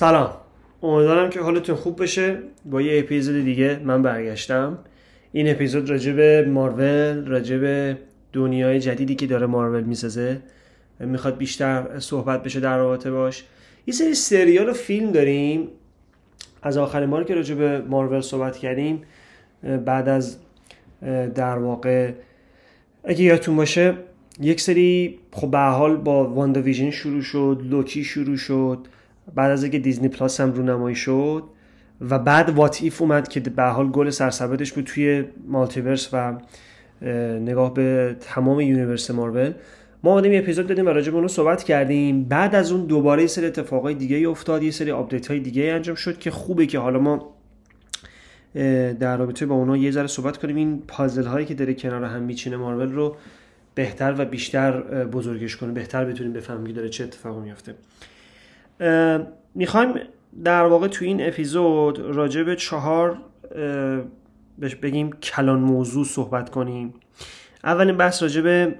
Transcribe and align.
سلام. 0.00 0.30
امیدوارم 0.82 1.30
که 1.30 1.40
حالتون 1.40 1.76
خوب 1.76 2.02
بشه 2.02 2.38
با 2.64 2.82
یه 2.82 2.98
اپیزود 2.98 3.44
دیگه 3.44 3.80
من 3.84 4.02
برگشتم. 4.02 4.78
این 5.32 5.50
اپیزود 5.50 5.90
راجع 5.90 6.12
به 6.12 6.44
مارول 6.48 7.26
راجع 7.26 7.58
به 7.58 7.98
دنیای 8.32 8.80
جدیدی 8.80 9.14
که 9.14 9.26
داره 9.26 9.46
مارول 9.46 9.82
می‌سازه. 9.82 10.40
می‌خواد 11.00 11.36
بیشتر 11.36 11.98
صحبت 11.98 12.42
بشه 12.42 12.60
در 12.60 12.78
رابطه 12.78 13.10
باش. 13.10 13.44
یه 13.86 13.94
سری 13.94 14.14
سریال 14.14 14.68
و 14.68 14.72
فیلم 14.72 15.12
داریم. 15.12 15.68
از 16.62 16.76
آخرین 16.76 17.10
بار 17.10 17.24
که 17.24 17.34
راجع 17.34 17.54
به 17.54 17.80
مارول 17.80 18.20
صحبت 18.20 18.56
کردیم 18.56 19.02
بعد 19.84 20.08
از 20.08 20.36
در 21.34 21.58
واقع 21.58 22.12
اگه 23.04 23.22
یادتون 23.22 23.56
باشه 23.56 23.94
یک 24.40 24.60
سری 24.60 25.18
خب 25.32 25.50
به 25.50 25.58
حال 25.58 25.96
با 25.96 26.24
واندا 26.24 26.60
ویژن 26.60 26.90
شروع 26.90 27.22
شد 27.22 27.62
لوکی 27.64 28.04
شروع 28.04 28.36
شد. 28.36 28.78
بعد 29.34 29.50
از 29.50 29.62
اینکه 29.62 29.78
Disney 29.78 30.08
Plus 30.08 30.40
هم 30.40 30.52
رونمایی 30.52 30.96
شد 30.96 31.44
و 32.00 32.18
بعد 32.18 32.50
What 32.50 32.82
If 32.82 33.02
اومد 33.02 33.28
که 33.28 33.40
به 33.40 33.62
حال 33.62 33.90
گل 33.90 34.10
سرسبدش 34.10 34.72
بود 34.72 34.84
توی 34.84 35.24
multiverse 35.46 36.08
و 36.12 36.38
نگاه 37.40 37.74
به 37.74 38.16
تمام 38.20 38.60
universe 38.60 39.10
مارول. 39.10 39.52
ما 40.02 40.12
اومدیم 40.12 40.42
اپیزود 40.42 40.66
دادیم 40.66 40.86
و 40.86 40.88
راجع 40.88 41.10
به 41.10 41.16
اونو 41.16 41.28
صحبت 41.28 41.62
کردیم. 41.62 42.24
بعد 42.24 42.54
از 42.54 42.72
اون 42.72 42.86
دوباره 42.86 43.22
یه 43.22 43.28
سری 43.28 43.46
اتفاقای 43.46 43.94
دیگه 43.94 44.28
افتاد 44.28 44.62
یه 44.62 44.70
سری 44.70 44.90
آپدیت 44.90 45.26
های 45.26 45.40
دیگه 45.40 45.62
انجام 45.62 45.96
شد 45.96 46.18
که 46.18 46.30
خوبه 46.30 46.66
که 46.66 46.78
حالا 46.78 46.98
ما 46.98 47.34
در 49.00 49.16
رابطه 49.16 49.46
با 49.46 49.54
اونا 49.54 49.76
یه 49.76 49.90
ذره 49.90 50.06
صحبت 50.06 50.36
کنیم. 50.36 50.56
این 50.56 50.82
پازل 50.88 51.24
هایی 51.24 51.46
که 51.46 51.54
داره 51.54 51.74
کنار 51.74 52.04
هم 52.04 52.22
میچینه 52.22 52.56
مارول 52.56 52.92
رو 52.92 53.16
بهتر 53.74 54.14
و 54.18 54.24
بیشتر 54.24 54.80
بزرگش 55.04 55.56
کنیم 55.56 55.74
بهتر 55.74 56.04
بتونیم 56.04 56.32
بفهمیم 56.32 56.66
که 56.66 56.72
داره 56.72 56.88
چه 56.88 57.04
اتفاقی 57.04 57.40
میفته 57.40 57.74
می‌خوایم 59.54 59.94
در 60.44 60.62
واقع 60.62 60.88
تو 60.88 61.04
این 61.04 61.28
اپیزود 61.28 61.98
راجع 61.98 62.42
به 62.42 62.56
چهار 62.56 63.18
بهش 64.58 64.74
بگیم 64.74 65.12
کلان 65.12 65.60
موضوع 65.60 66.04
صحبت 66.04 66.50
کنیم. 66.50 66.94
اولین 67.64 67.96
بحث 67.96 68.22
راجع 68.22 68.40
به 68.40 68.74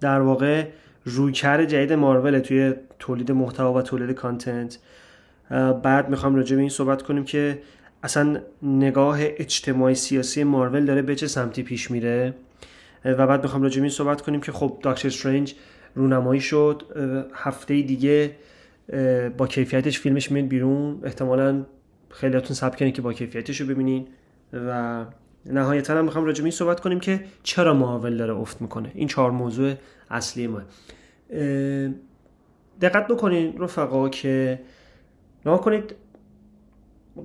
در 0.00 0.20
واقع 0.20 0.64
رویکرد 1.04 1.64
جدید 1.64 1.92
مارول 1.92 2.38
توی 2.38 2.74
تولید 2.98 3.32
محتوا 3.32 3.72
و 3.72 3.82
تولید 3.82 4.10
کانتنت. 4.10 4.78
بعد 5.82 6.08
می‌خوام 6.08 6.34
راجع 6.36 6.56
به 6.56 6.60
این 6.60 6.70
صحبت 6.70 7.02
کنیم 7.02 7.24
که 7.24 7.58
اصلا 8.02 8.40
نگاه 8.62 9.18
اجتماعی 9.20 9.94
سیاسی 9.94 10.44
مارول 10.44 10.84
داره 10.84 11.02
به 11.02 11.14
چه 11.14 11.26
سمتی 11.26 11.62
پیش 11.62 11.90
میره. 11.90 12.34
و 13.04 13.26
بعد 13.26 13.42
می‌خوام 13.42 13.62
راجع 13.62 13.76
به 13.76 13.82
این 13.82 13.90
صحبت 13.90 14.20
کنیم 14.20 14.40
که 14.40 14.52
خب 14.52 14.78
داکتر 14.82 15.08
استرنج 15.08 15.54
رونمایی 15.94 16.40
شد. 16.40 16.82
هفته 17.34 17.82
دیگه 17.82 18.30
با 19.38 19.46
کیفیتش 19.46 19.98
فیلمش 20.00 20.32
میاد 20.32 20.48
بیرون. 20.48 21.00
احتمالا 21.04 21.64
خیلیاتون 22.10 22.56
سب 22.56 22.76
کنید 22.76 22.94
که 22.94 23.02
با 23.02 23.12
کیفیتش 23.12 23.60
رو 23.60 23.66
ببینین. 23.66 24.06
و 24.52 25.04
نهایتا 25.46 25.94
هم 25.94 26.04
می‌خوام 26.04 26.24
راجع 26.24 26.42
این 26.42 26.50
صحبت 26.50 26.80
کنیم 26.80 27.00
که 27.00 27.24
چرا 27.42 27.74
مارول 27.74 28.16
داره 28.16 28.34
افت 28.34 28.62
می‌کنه. 28.62 28.92
این 28.94 29.08
چهار 29.08 29.30
موضوع 29.30 29.74
اصلی 30.10 30.46
ما. 30.46 30.62
دقت 32.80 33.08
بکنین 33.08 33.58
رفقا 33.58 34.08
که 34.08 34.60
نها 35.46 35.58
کنید 35.58 35.94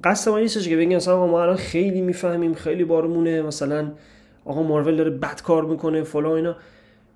قصد 0.03 0.31
ما 0.31 0.39
نیستش 0.39 0.67
که 0.67 0.77
بگین 0.77 0.95
اصلا 0.95 1.27
ما 1.27 1.43
الان 1.43 1.55
خیلی 1.55 2.01
می‌فهمیم 2.01 2.53
خیلی 2.53 2.83
بارمونه 2.83 3.41
مثلا 3.41 3.91
آقا 4.45 4.63
مارول 4.63 4.95
داره 4.95 5.09
بد 5.09 5.41
کار 5.41 5.65
می‌کنه 5.65 6.03
فلا 6.03 6.35
اینا. 6.35 6.55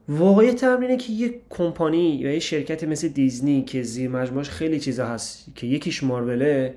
واقعیت 0.09 0.63
هم 0.63 0.81
اینه 0.81 0.97
که 0.97 1.13
یک 1.13 1.35
کمپانی 1.49 2.15
یا 2.15 2.33
یه 2.33 2.39
شرکت 2.39 2.83
مثل 2.83 3.07
دیزنی 3.07 3.61
که 3.61 3.83
زیر 3.83 4.09
مجموعش 4.09 4.49
خیلی 4.49 4.79
چیزا 4.79 5.05
هست 5.05 5.55
که 5.55 5.67
یکیش 5.67 6.03
ماروله 6.03 6.73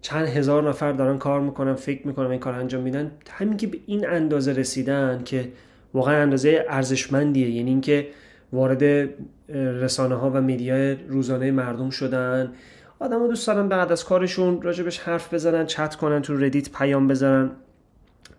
چند 0.00 0.26
هزار 0.26 0.68
نفر 0.68 0.92
دارن 0.92 1.18
کار 1.18 1.40
می‌کنن 1.40 1.74
فکر 1.74 2.06
می‌کنن 2.06 2.30
این 2.30 2.40
کار 2.40 2.54
انجام 2.54 2.82
میدن. 2.82 3.10
همین 3.30 3.56
که 3.56 3.66
به 3.66 3.78
این 3.86 4.08
اندازه 4.08 4.52
رسیدن 4.52 5.22
که 5.24 5.48
واقعا 5.94 6.22
اندازه 6.22 6.64
ارزشمندیه. 6.68 7.50
یعنی 7.50 7.70
اینکه 7.70 8.06
وارد 8.52 9.08
رسانه 9.48 10.14
ها 10.14 10.30
و 10.30 10.40
میدیای 10.40 10.94
روزانه 10.94 11.50
مردم 11.50 11.90
شدن. 11.90 12.52
آدم 12.98 13.20
ها 13.20 13.26
دوست 13.26 13.46
دارن 13.46 13.68
بعد 13.68 13.92
از 13.92 14.04
کارشون 14.04 14.62
راجبش 14.62 14.98
حرف 14.98 15.34
بزنن 15.34 15.66
چت 15.66 15.94
کنن 15.94 16.22
تو 16.22 16.36
ردیت 16.36 16.72
پیام 16.72 17.08
بزنن. 17.08 17.50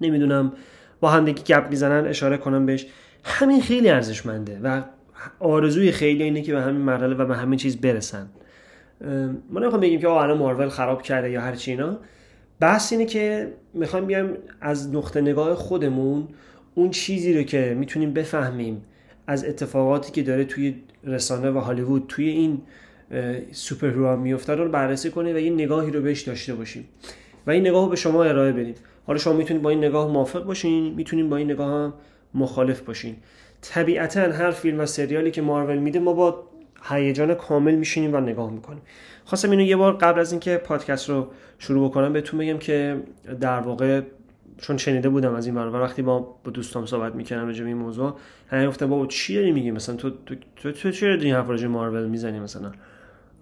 نمی‌دونم 0.01 0.53
با 0.99 1.09
هم 1.09 1.25
دیگه 1.25 1.43
گپ 1.43 1.69
می‌زنن 1.69 2.07
اشاره 2.07 2.37
کنن 2.37 2.65
بهش. 2.65 2.87
همین 3.27 3.61
خیلی 3.61 3.89
ارزشمنده 3.89 4.59
و 4.63 4.81
آرزوی 5.39 5.91
خیلی 5.91 6.23
اینه 6.23 6.41
که 6.41 6.53
به 6.53 6.61
همین 6.61 6.81
مرحله 6.81 7.15
و 7.15 7.25
به 7.25 7.35
همین 7.35 7.59
چیز 7.59 7.77
برسن. 7.77 8.29
ما 9.49 9.59
نمی‌خوام 9.59 9.81
بگیم 9.81 9.99
که 9.99 10.09
الان 10.09 10.37
مارول 10.37 10.69
خراب 10.69 11.01
کرده 11.01 11.31
یا 11.31 11.41
هر 11.41 11.55
چی 11.55 11.71
اینا. 11.71 11.97
بحث 12.59 12.93
اینه 12.93 13.05
که 13.05 13.53
می‌خوایم 13.73 14.05
بیایم 14.05 14.29
از 14.61 14.95
نقطه 14.95 15.21
نگاه 15.21 15.55
خودمون 15.55 16.27
اون 16.75 16.89
چیزی 16.89 17.33
رو 17.37 17.43
که 17.43 17.75
می‌تونیم 17.79 18.13
بفهمیم 18.13 18.81
از 19.27 19.45
اتفاقاتی 19.45 20.11
که 20.11 20.23
داره 20.23 20.45
توی 20.45 20.75
رسانه 21.03 21.51
و 21.51 21.59
هالیوود 21.59 22.05
توی 22.07 22.29
این 22.29 22.61
superhero 23.51 24.17
میفته 24.17 24.55
رو 24.55 24.69
بررسی 24.69 25.09
کنیم 25.09 25.35
و 25.35 25.39
یه 25.39 25.51
نگاهی 25.51 25.91
رو 25.91 26.01
بهش 26.01 26.21
داشته 26.21 26.55
باشیم. 26.55 26.87
و 27.47 27.51
این 27.51 27.67
نگاه 27.67 27.83
رو 27.83 27.89
به 27.89 27.95
شما 27.95 28.23
ارائه 28.23 28.51
بدیم. 28.51 28.75
حالا 29.07 29.19
شما 29.19 29.33
می‌تونید 29.33 29.63
با 29.63 29.69
این 29.69 29.79
نگاه 29.79 30.11
موافق 30.11 30.43
باشین 30.43 30.93
می‌تونید 30.93 31.29
با 31.29 31.37
این 31.37 31.51
نگاه 31.51 31.83
هم 31.83 31.93
مخالف 32.33 32.81
باشین. 32.81 33.15
طبیعتا 33.61 34.21
هر 34.21 34.51
فیلم 34.51 34.79
و 34.79 34.85
سریالی 34.85 35.31
که 35.31 35.41
مارول 35.41 35.77
میده 35.77 35.99
ما 35.99 36.13
با 36.13 36.43
هیجان 36.83 37.33
کامل 37.33 37.75
میشینیم 37.75 38.13
و 38.13 38.19
نگاه 38.19 38.51
می‌کنیم. 38.51 38.81
خواستم 39.25 39.51
اینو 39.51 39.63
یه 39.63 39.75
بار 39.75 39.93
قبل 39.93 40.19
از 40.19 40.31
اینکه 40.31 40.57
پادکست 40.57 41.09
رو 41.09 41.27
شروع 41.59 41.89
بکنم 41.89 42.13
بهتون 42.13 42.39
بگم 42.39 42.57
که 42.57 43.01
در 43.41 43.59
واقع 43.59 44.01
چون 44.57 44.77
شنیده 44.77 45.09
بودم 45.09 45.35
از 45.35 45.45
این 45.45 45.57
و 45.57 45.75
وقتی 45.75 46.01
با 46.01 46.19
با 46.19 46.51
دوستام 46.51 46.85
صحبت 46.85 47.15
می‌کردم 47.15 47.47
راجع 47.47 47.61
به 47.63 47.67
این 47.67 47.77
موضوع 47.77 48.15
همه 48.47 48.67
گفتن 48.67 48.89
بابا 48.89 49.07
چی 49.07 49.35
داری 49.35 49.51
میگی؟ 49.51 49.71
مثلا 49.71 49.95
تو 49.95 50.09
تو 50.09 50.35
تو, 50.55 50.71
تو 50.71 50.91
چرا 50.91 51.13
این 51.13 51.33
حرف 51.33 51.49
راجع 51.49 51.67
مارول 51.67 52.07
می‌زنی 52.07 52.39
مثلا؟ 52.39 52.71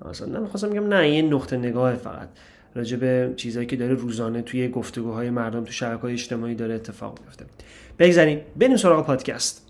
مثلا 0.10 0.40
نه 0.40 0.48
خواستم 0.48 0.70
بگم 0.70 0.88
نه 0.88 1.00
این 1.00 1.34
نقطه 1.34 1.58
نگاه 1.58 1.96
فقط. 1.96 2.30
راجع 2.76 2.98
به 2.98 3.34
چیزایی 3.36 3.68
که 3.68 3.76
داره 3.76 3.94
روزانه 3.94 4.42
توی 4.42 4.68
گفتگوهای 4.68 5.30
مردم 5.30 5.64
تو 5.64 5.72
شبکه‌های 5.72 6.14
اجتماعی 6.14 6.56
داره 6.56 6.74
اتفاق 6.74 7.20
میفته 7.26 7.46
بگذاریم. 8.00 8.42
بریم 8.56 8.78
سراغ 8.78 9.06
پادکست. 9.06 9.65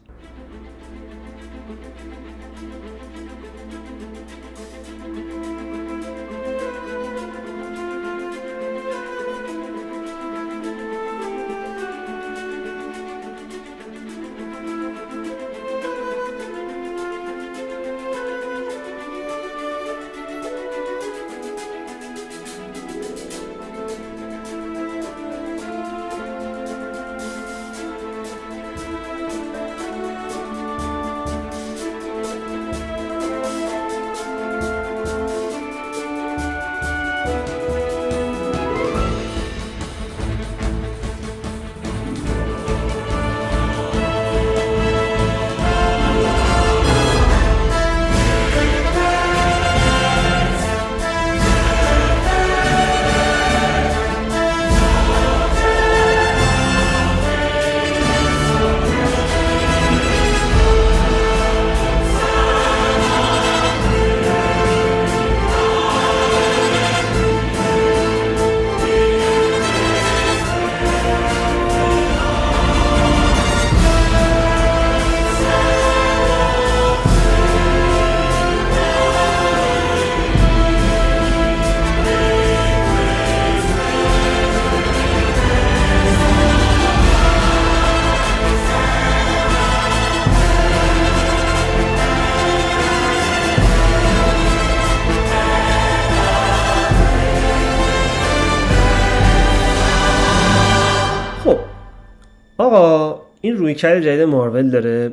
این 103.56 103.64
روی 103.64 103.76
کرد 103.76 104.02
جدید 104.02 104.22
مارول 104.22 104.70
داره 104.70 105.12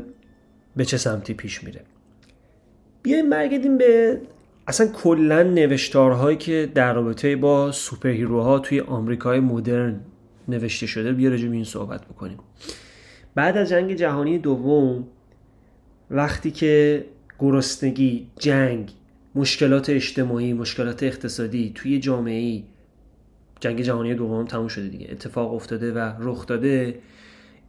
به 0.77 0.85
چه 0.85 0.97
سمتی 0.97 1.35
پیش 1.35 1.65
میره. 1.65 1.81
بیایم 3.03 3.31
برگردیم 3.31 3.79
به 3.79 4.21
اصلا 4.67 4.87
کلا 4.87 5.43
نوشتارهایی 5.43 6.37
که 6.37 6.71
در 6.75 6.95
رابطه 6.95 7.37
با 7.37 7.73
سوپر 7.73 8.09
هیروها 8.09 8.59
توی 8.59 8.81
آمریکای 8.81 9.41
مدرن 9.41 10.01
نوشته 10.49 10.87
شده. 10.87 11.13
بیا 11.13 11.31
راجع 11.31 11.51
این 11.51 11.65
صحبت 11.65 12.05
بکنیم. 12.05 12.39
بعد 13.35 13.57
از 13.57 13.69
جنگ 13.69 13.95
جهانی 13.95 14.39
دوم 14.39 15.07
وقتی 16.11 16.51
که 16.51 17.05
گرسنگی 17.39 18.27
جنگ 18.39 18.93
مشکلات 19.35 19.91
اجتماعی 19.91 20.53
مشکلات 20.53 21.03
اقتصادی 21.03 21.73
توی 21.75 21.99
جامعه 21.99 22.63
جنگ 23.61 23.81
جهانی 23.81 24.15
دوم 24.15 24.45
تموم 24.45 24.69
شده 24.69 24.89
دیگه 24.89 25.07
اتفاق 25.11 25.55
افتاده 25.55 25.93
و 25.93 26.13
رخ 26.21 26.47
داده 26.47 26.99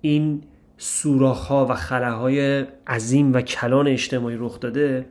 این 0.01 0.41
سوراخ 0.85 1.47
ها 1.47 1.65
و 1.69 1.73
خلاهای 1.73 2.65
عظیم 2.87 3.33
و 3.33 3.41
کلان 3.41 3.87
اجتماعی 3.87 4.37
رخ 4.39 4.59
داده 4.59 5.05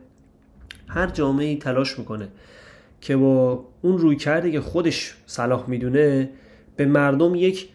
هر 0.87 1.07
جامعه 1.07 1.47
ای 1.47 1.55
تلاش 1.55 1.99
می‌کنه 1.99 2.27
که 3.01 3.17
با 3.17 3.65
اون 3.81 3.97
روی 3.97 4.15
کرده 4.15 4.51
که 4.51 4.61
خودش 4.61 5.15
صلاح 5.25 5.69
می‌دونه 5.69 6.29
به 6.75 6.85
مردم 6.85 7.35
یک 7.35 7.69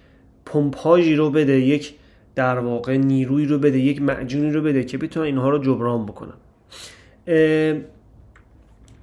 پمپاژی 0.47 1.17
رو 1.17 1.31
بده 1.31 1.61
یک 1.61 1.95
در 2.35 2.59
واقع 2.59 2.97
نیروی 2.97 3.47
رو 3.47 3.59
بده 3.59 3.79
یک 3.79 4.03
معجونی 4.03 4.51
رو 4.51 4.63
بده 4.63 4.85
که 4.85 4.99
بتونن 4.99 5.27
اینها 5.27 5.51
رو 5.51 5.59
جبران 5.59 6.07
بکنن. 6.07 6.35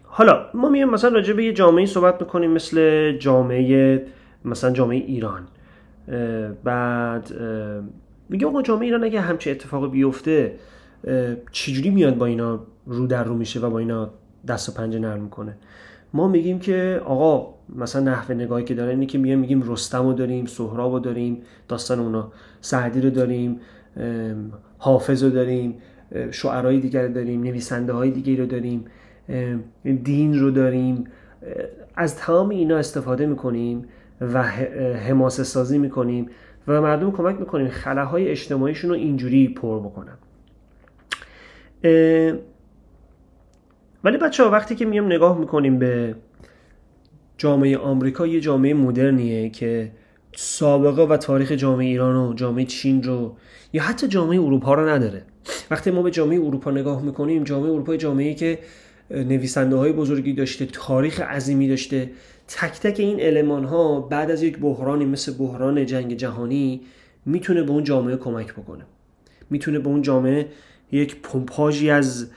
حالا 0.04 0.46
ما 0.54 0.70
میایم 0.70 0.90
مثلا 0.90 1.10
راجع 1.10 1.34
به 1.34 1.46
یه 1.46 1.54
جامعه 1.54 1.86
صحبت 1.86 2.22
می‌کنیم 2.22 2.52
مثل 2.52 3.12
جامعه 3.18 4.06
مثلا 4.46 4.72
جامعه 4.72 4.98
ایران. 4.98 5.48
بعد 6.64 7.32
میگه 8.30 8.48
آقا 8.48 8.62
جامعه 8.62 8.86
ایران 8.86 9.04
اگه 9.04 9.22
همچه 9.22 9.52
اتفاق 9.52 9.92
بیفته 9.92 10.56
چجوری 11.52 11.90
میاد 11.90 12.18
با 12.18 12.26
اینا 12.26 12.60
رو 12.86 13.08
در 13.08 13.24
رو 13.24 13.36
میشه 13.36 13.60
و 13.60 13.70
با 13.70 13.80
اینا 13.80 14.10
دست 14.48 14.70
و 14.70 14.72
پنجه 14.72 15.00
نرم 15.00 15.22
می‌کنه؟ 15.22 15.58
ما 16.14 16.28
میگیم 16.28 16.60
که 16.60 17.02
آقا 17.06 17.54
مثلا 17.76 18.02
نحوه 18.02 18.36
نگاهی 18.36 18.64
که 18.64 18.74
داره 18.74 18.92
اینه 18.92 19.06
که 19.06 19.18
میگیم 19.18 19.40
میگیم 19.40 19.72
رستم 19.72 20.06
رو 20.06 20.14
داریم 20.14 20.46
سهراب 20.46 20.94
رو 20.94 21.00
داریم 21.00 21.42
داستان 21.68 22.00
اونا. 22.00 22.32
سعدی 22.62 23.02
رو 23.02 23.10
داریم 23.10 23.60
حافظ 24.78 25.24
رو 25.24 25.30
داریم 25.30 25.76
شعرهای 26.32 26.80
دیگر 26.80 27.08
داریم 27.08 27.44
نویسنده 27.44 27.94
های 27.94 28.12
دیگه 28.12 28.36
رو 28.36 28.46
داریم 28.46 28.86
دین 30.04 30.40
رو 30.40 30.52
داریم. 30.52 31.04
از 31.96 32.16
تمام 32.16 32.50
اینا 32.50 32.78
استفاده 32.78 33.26
می‌کنیم 33.26 33.86
و 34.22 34.44
حماسه 35.08 35.44
سازی 35.44 35.78
می‌کنیم. 35.78 36.30
و 36.68 36.82
مردم 36.82 37.12
کمک 37.12 37.40
می‌کنیم 37.40 37.68
خلاهای 37.68 38.28
اجتماعیشون 38.28 38.90
رو 38.90 38.96
اینجوری 38.96 39.48
پر 39.48 39.80
بکنن. 39.80 40.18
ولی 44.04 44.18
بچه 44.18 44.44
ها 44.44 44.50
وقتی 44.50 44.76
که 44.76 44.86
میام 44.86 45.06
نگاه 45.06 45.40
می‌کنیم 45.40 45.80
به 45.80 46.16
جامعه 47.38 47.78
آمریکا 47.78 48.28
یه 48.28 48.40
جامعه 48.40 48.74
مدرنیه 48.74 49.50
که 49.50 49.92
سابقه 50.36 51.02
و 51.02 51.18
تاریخ 51.18 51.52
جامعه 51.52 51.88
ایران 51.88 52.16
و 52.16 52.34
جامعه 52.34 52.66
چین 52.66 53.04
رو 53.04 53.36
یا 53.74 53.84
حتی 53.84 54.08
جامعه 54.08 54.42
اروپا 54.42 54.74
رو 54.74 54.90
نداره. 54.90 55.24
وقتی 55.72 55.92
ما 55.92 56.02
به 56.02 56.12
جامعه 56.12 56.40
اروپا 56.40 56.72
نگاه 56.72 57.02
می‌کنیم 57.02 57.44
جامعه 57.44 57.72
اروپا 57.72 57.96
جامعه 57.96 58.34
که 58.34 58.60
نویسنده 59.12 59.76
های 59.76 59.92
بزرگی 59.92 60.34
داشته 60.34 60.66
تاریخ 60.66 61.22
عظیمی 61.22 61.68
داشته. 61.68 62.10
تک 62.48 62.80
تک 62.80 63.00
این 63.00 63.20
علمان 63.20 63.64
ها 63.64 64.00
بعد 64.00 64.32
از 64.32 64.44
یک 64.44 64.60
بحرانی 64.60 65.06
مثل 65.06 65.34
بحران 65.34 65.86
جنگ 65.86 66.14
جهانی 66.14 66.82
می‌تونه 67.26 67.64
به 67.64 67.72
اون 67.72 67.84
جامعه 67.84 68.18
کمک 68.18 68.54
بکنه. 68.54 68.86
می‌تونه 69.50 69.80
به 69.80 69.88
اون 69.88 70.02
جامعه 70.02 70.48
یک 70.92 71.22
پمپاژی 71.22 71.90
از 71.90 72.32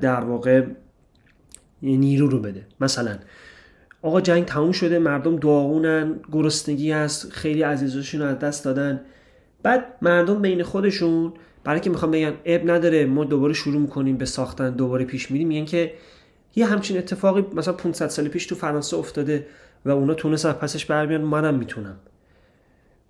در 0.00 0.20
واقع 0.20 0.64
نیرو 1.82 2.28
رو 2.28 2.38
بده. 2.38 2.66
مثلا 2.80 3.18
آقا 4.02 4.20
جنگ 4.20 4.44
تموم 4.44 4.72
شده 4.72 4.98
مردم 4.98 5.36
داغونن 5.36 6.20
گرسنگی 6.32 6.92
هست 6.92 7.32
خیلی 7.32 7.62
عزیزاشون 7.62 8.20
رو 8.20 8.26
از 8.26 8.38
دست 8.38 8.64
دادن. 8.64 9.00
بعد 9.62 9.84
مردم 10.02 10.42
بین 10.42 10.62
خودشون 10.62 11.32
برای 11.64 11.80
که 11.80 11.90
می‌خوام 11.90 12.10
بگن 12.10 12.32
اب 12.44 12.70
نداره 12.70 13.06
ما 13.06 13.24
دوباره 13.24 13.52
شروع 13.52 13.80
می‌کنیم 13.80 14.16
به 14.16 14.24
ساختن 14.24 14.70
دوباره 14.70 15.04
پیش 15.04 15.30
میریم 15.30 15.48
میگن 15.48 15.64
که 15.64 15.92
یه 16.56 16.66
همچین 16.66 16.98
اتفاقی 16.98 17.44
مثلا 17.54 17.74
500 17.74 18.08
سال 18.08 18.28
پیش 18.28 18.46
تو 18.46 18.54
فرانسه 18.54 18.96
افتاده 18.96 19.46
و 19.84 19.90
اونا 19.90 20.14
تونستن 20.14 20.52
پسش 20.52 20.84
برمیان 20.84 21.20
منم 21.20 21.54
می‌تونم. 21.54 21.96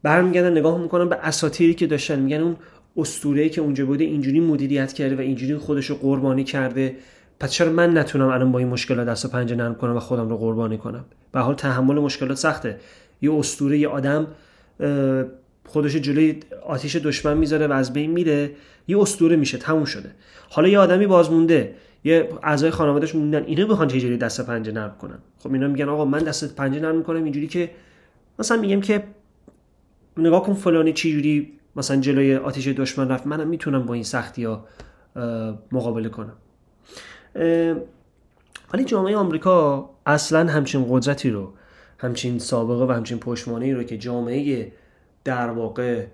برمیگردن 0.02 0.58
نگاه 0.58 0.82
می‌کنن 0.82 1.08
به 1.08 1.16
اساطیری 1.16 1.75
که 1.75 1.87
داشتن 1.87 2.19
میگن 2.19 2.40
اون 2.40 2.56
اسطوره‌ای 2.96 3.50
که 3.50 3.60
اونجا 3.60 3.87
بوده 3.87 4.04
اینجوری 4.04 4.40
مدیریت 4.40 4.92
کرده 4.92 5.16
و 5.16 5.20
اینجوری 5.20 5.56
خودش 5.56 5.87
رو 5.87 5.96
قربانی 5.96 6.44
کرده. 6.44 6.96
پس 7.40 7.50
چرا 7.50 7.72
من 7.72 7.98
نتونم 7.98 8.28
الان 8.28 8.52
با 8.52 8.58
این 8.58 8.69
مشکلات 8.69 9.06
دست 9.06 9.25
و 9.25 9.28
پنجه 9.28 9.56
نرم 9.56 9.75
کنم 9.75 9.96
و 9.96 10.00
خودم 10.00 10.28
رو 10.28 10.37
قربانی 10.37 10.78
کنم؟ 10.78 11.04
به 11.32 11.40
حال 11.40 11.54
تحمل 11.54 11.94
مشکلات 11.94 12.37
سخته. 12.37 12.81
یه 13.22 13.32
اسطوره 13.32 13.78
یه 13.78 13.88
آدم 13.88 14.26
خودش 15.66 15.97
جلوی 15.97 16.40
آتیش 16.66 16.97
دشمن 16.97 17.37
می‌ذاره 17.37 17.66
و 17.66 17.73
از 17.73 17.92
بین 17.92 18.11
میره. 18.11 18.50
یه 18.88 19.00
اسطوره 19.00 19.37
میشه 19.37 19.59
تموم 19.59 19.85
شده. 19.85 20.11
حالا 20.50 20.68
یه 20.68 20.78
آدمی 20.78 21.06
بازمونده. 21.06 21.75
یه 22.04 22.28
اعضای 22.42 22.71
خانوادهش 22.71 23.14
موندن 23.14 23.45
اینا 23.45 23.66
بخوان 23.66 23.88
چجوری 23.88 24.16
دست 24.16 24.47
پنجه 24.47 24.73
نرم 24.73 24.97
کنن؟ 25.00 25.19
خب 25.38 25.52
اینا 25.52 25.69
میگن 25.69 25.88
آقا 25.88 26.04
من 26.04 26.19
دست 26.19 26.57
پنجه 26.57 26.80
نرم 26.80 26.97
می‌کنم 26.97 27.25
اینجوری 27.25 27.47
که 27.47 27.71
مثلا 28.38 28.57
میگم 28.57 28.80
که 28.80 29.04
نگاه 30.16 30.42
کن 30.42 30.54
فلانی 30.54 30.92
چجوری 30.92 31.52
مثلا 31.76 31.97
جلوی 31.97 32.37
آتیش 32.37 32.69
دشمن 32.69 33.09
رفت. 33.09 33.26
منم 33.26 33.49
می‌تونم 33.49 33.87
با 33.87 33.95
این 33.95 34.02
سختی 34.02 34.45
ها 34.45 34.66
مقابله 35.73 36.09
کنم. 36.09 36.37
ولی 38.73 38.85
جامعه 38.87 39.16
آمریکا 39.16 39.90
اصلا 40.07 40.52
همچین 40.52 40.87
قدرتی 40.88 41.30
رو 41.30 41.52
همچین 41.99 42.38
سابقه 42.38 42.85
و 42.85 42.92
همچین 42.97 43.19
پشتوانه 43.19 43.75
رو 43.75 43.83
که 43.83 43.99
جامعه 43.99 44.73
در 45.25 45.50
واقع 45.50 46.07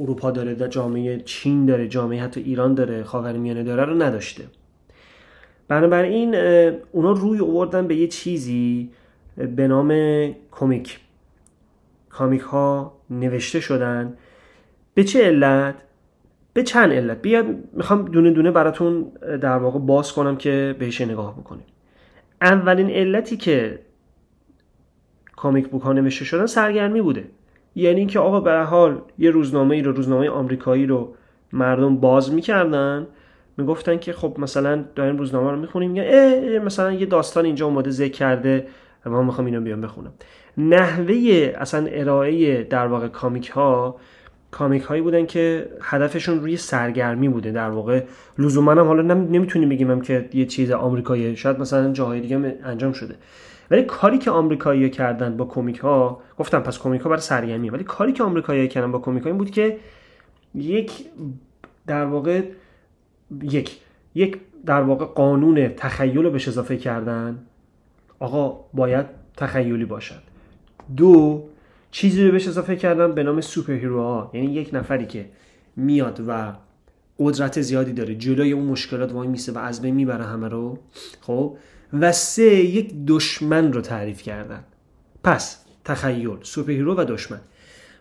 اروپا 0.00 0.30
داره 0.30 0.68
جامعه 0.68 1.20
چین 1.20 1.66
داره 1.66 1.88
جامعه 1.88 2.22
حتی 2.22 2.40
ایران 2.40 2.74
داره 2.74 3.04
خاورمیانه 3.04 3.62
داره 3.62 3.84
رو 3.84 4.02
نداشته. 4.02 4.44
بنابراین 5.70 6.34
اونا 6.92 7.12
روی 7.12 7.40
آوردن 7.40 7.86
به 7.86 7.94
یه 7.94 8.08
چیزی 8.08 8.90
به 9.56 9.68
نام 9.68 9.90
کمیک. 10.50 10.98
کامیک 12.08 12.40
ها 12.40 12.92
نوشته 13.10 13.60
شدن. 13.60 14.16
به 14.94 15.04
چه 15.04 15.24
علت؟ 15.24 15.74
به 16.52 16.62
چند 16.62 16.92
علت. 16.92 17.22
بیاد 17.22 17.46
می‌خوام 17.72 18.04
دونه 18.04 18.30
دونه 18.30 18.50
براتون 18.50 19.12
در 19.40 19.56
واقع 19.56 19.78
باز 19.78 20.12
کنم 20.12 20.36
که 20.36 20.76
بهش 20.78 21.00
نگاه 21.00 21.40
بکنیم. 21.40 21.64
اولین 22.42 22.90
علتی 22.90 23.36
که 23.36 23.78
کامیک 25.36 25.68
بوک 25.68 25.82
ها 25.82 25.92
نوشته 25.92 26.24
شدن 26.24 26.46
سرگرمی 26.46 27.02
بوده. 27.02 27.24
یعنی 27.74 27.98
اینکه 27.98 28.18
آقا 28.18 28.40
به 28.40 28.58
حال 28.58 29.00
یه 29.18 29.30
روزنامه 29.30 29.76
ای 29.76 29.82
رو 29.82 29.92
روزنامه 29.92 30.28
آمریکایی 30.28 30.86
رو 30.86 31.14
مردم 31.52 31.96
باز 31.96 32.32
می‌کردن. 32.32 33.06
می‌گفتن 33.60 33.98
که 33.98 34.12
خب 34.12 34.36
مثلا 34.38 34.84
داریم 34.94 35.16
روزنامه 35.16 35.50
رو 35.50 35.56
می‌خونیم 35.56 35.90
میگن 35.90 36.58
مثلا 36.58 36.92
یه 36.92 37.06
داستان 37.06 37.44
اینجا 37.44 37.66
اومده 37.66 37.90
ذکر 37.90 38.12
کرده 38.12 38.66
من 39.06 39.24
می‌خوام 39.24 39.46
اینو 39.46 39.60
بیام 39.60 39.80
بخونم. 39.80 40.12
نحوه 40.58 41.52
اصلا 41.58 41.86
ارائه 41.86 42.62
در 42.62 42.86
واقع 42.86 43.08
کامیک 43.08 43.48
ها 43.48 43.96
کامیک 44.50 44.82
هایی 44.82 45.02
بودن 45.02 45.26
که 45.26 45.68
هدفشون 45.82 46.40
روی 46.40 46.56
سرگرمی 46.56 47.28
بوده. 47.28 47.52
در 47.52 47.70
واقع 47.70 48.02
لزوما 48.38 48.70
هم 48.70 48.86
حالا 48.86 49.14
نمی‌تونیم 49.14 49.68
بگیم 49.68 50.00
که 50.00 50.28
یه 50.32 50.46
چیز 50.46 50.70
آمریکایی 50.70 51.36
شاید 51.36 51.60
مثلا 51.60 51.92
جاهای 51.92 52.20
دیگه 52.20 52.58
انجام 52.64 52.92
شده. 52.92 53.14
ولی 53.70 53.82
کاری 53.82 54.18
که 54.18 54.30
آمریکایی 54.30 54.90
کردن 54.90 55.36
با 55.36 55.44
کمیک 55.44 55.78
ها 55.78 56.20
گفتم 56.38 56.60
پس 56.60 56.78
کمیک 56.78 57.00
ها 57.00 57.08
برای 57.08 57.22
سرگرمی 57.22 57.70
ولی 57.70 57.84
کاری 57.84 58.12
که 58.12 58.22
آمریکایی 58.22 58.68
کردن 58.68 58.92
با 58.92 58.98
کمیک 58.98 59.22
ها 59.22 59.28
این 59.28 59.38
بود 59.38 59.50
که 59.50 59.76
یک 60.54 60.92
در 61.86 62.04
واقع 62.04 62.42
یک 63.42 63.78
یک 64.14 64.38
در 64.66 64.80
واقع 64.80 65.04
قانون 65.04 65.68
تخیل 65.68 66.22
رو 66.22 66.30
بهش 66.30 66.48
اضافه 66.48 66.76
کردن. 66.76 67.38
آقا 68.18 68.64
باید 68.74 69.06
تخیلی 69.36 69.84
باشد 69.84 70.22
دو 70.96 71.44
چیزی 71.90 72.24
رو 72.24 72.32
بهش 72.32 72.48
اضافه 72.48 72.76
کردن 72.76 73.12
به 73.12 73.22
نام 73.22 73.40
superhero. 73.40 74.30
یعنی 74.34 74.52
یک 74.52 74.70
نفری 74.72 75.06
که 75.06 75.26
میاد 75.76 76.24
و 76.28 76.52
قدرت 77.18 77.60
زیادی 77.60 77.92
داره 77.92 78.14
جلوی 78.14 78.52
اون 78.52 78.64
مشکلات 78.64 79.12
وای 79.12 79.28
میسه 79.28 79.52
و 79.52 79.58
از 79.58 79.82
بین 79.82 79.94
می‌بره 79.94 80.24
همه 80.24 80.48
رو. 80.48 80.78
خب؟ 81.20 81.56
و 81.92 82.12
سه 82.12 82.44
یک 82.44 82.94
دشمن 83.06 83.72
رو 83.72 83.80
تعریف 83.80 84.22
کردن. 84.22 84.64
پس 85.24 85.64
تخیل 85.84 86.36
superhero 86.42 86.94
و 86.94 87.04
دشمن. 87.04 87.40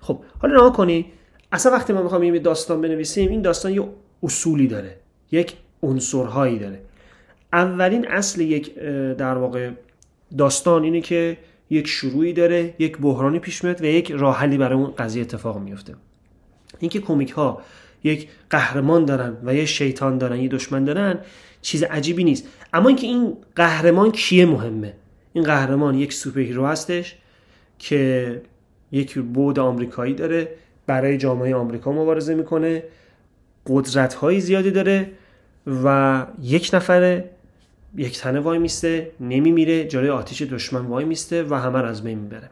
خب 0.01 0.23
حالا 0.39 0.55
نگاه 0.55 0.69
کنی 0.69 1.05
اصلا 1.51 1.71
وقتی 1.71 1.93
ما 1.93 2.03
می‌خوام 2.03 2.23
یه 2.23 2.39
داستان 2.39 2.81
بنویسیم 2.81 3.29
این 3.29 3.41
داستان 3.41 3.73
یه 3.73 3.83
اصولی 4.23 4.67
داره. 4.67 4.97
یک 5.31 5.53
عنصرهایی 5.83 6.59
داره. 6.59 6.81
اولین 7.53 8.07
اصل 8.07 8.41
یک 8.41 8.75
در 9.17 9.37
واقع 9.37 9.69
داستان 10.37 10.83
اینه 10.83 11.01
که 11.01 11.37
یک 11.69 11.87
شروعی 11.87 12.33
داره 12.33 12.73
یک 12.79 12.97
بحرانی 12.97 13.39
پیش 13.39 13.63
میاد 13.63 13.81
و 13.81 13.85
یک 13.85 14.11
راه 14.11 14.47
برای 14.47 14.77
اون 14.77 14.93
قضیه 14.97 15.21
اتفاق 15.21 15.59
میفته. 15.59 15.95
اینکه 16.79 16.99
کمیک 16.99 17.31
ها 17.31 17.61
یک 18.03 18.29
قهرمان 18.49 19.05
دارن 19.05 19.37
و 19.43 19.55
یه 19.55 19.65
شیطان 19.65 20.17
دارن 20.17 20.39
یه 20.39 20.47
دشمن 20.47 20.83
دارن 20.83 21.19
چیز 21.61 21.83
عجیبی 21.83 22.23
نیست. 22.23 22.47
اما 22.73 22.87
اینکه 22.87 23.07
این 23.07 23.37
قهرمان 23.55 24.11
کیه 24.11 24.45
مهمه؟ 24.45 24.93
این 25.33 25.43
قهرمان 25.43 25.95
یک 25.95 26.13
superhero 26.13 26.65
هستش 26.65 27.17
که 27.79 28.41
یک 28.91 29.19
بعد 29.19 29.59
آمریکایی 29.59 30.13
داره 30.13 30.47
برای 30.87 31.17
جامعه 31.17 31.55
آمریکا 31.55 31.91
مبارزه 31.91 32.35
می‌کنه 32.35 32.83
قدرت 33.67 34.13
های 34.13 34.39
زیادی 34.39 34.71
داره 34.71 35.11
و 35.83 36.25
یک 36.41 36.69
نفره 36.73 37.29
یک 37.95 38.19
تنه 38.19 38.39
وای 38.39 38.59
میسته 38.59 39.11
نمیمیره 39.19 39.83
جلوی 39.83 40.09
آتیش 40.09 40.41
دشمن 40.41 40.85
وای 40.85 41.05
میسته 41.05 41.43
و 41.43 41.53
همه 41.53 41.85
از 41.85 42.03
بین 42.03 42.19
می‌بره. 42.19 42.49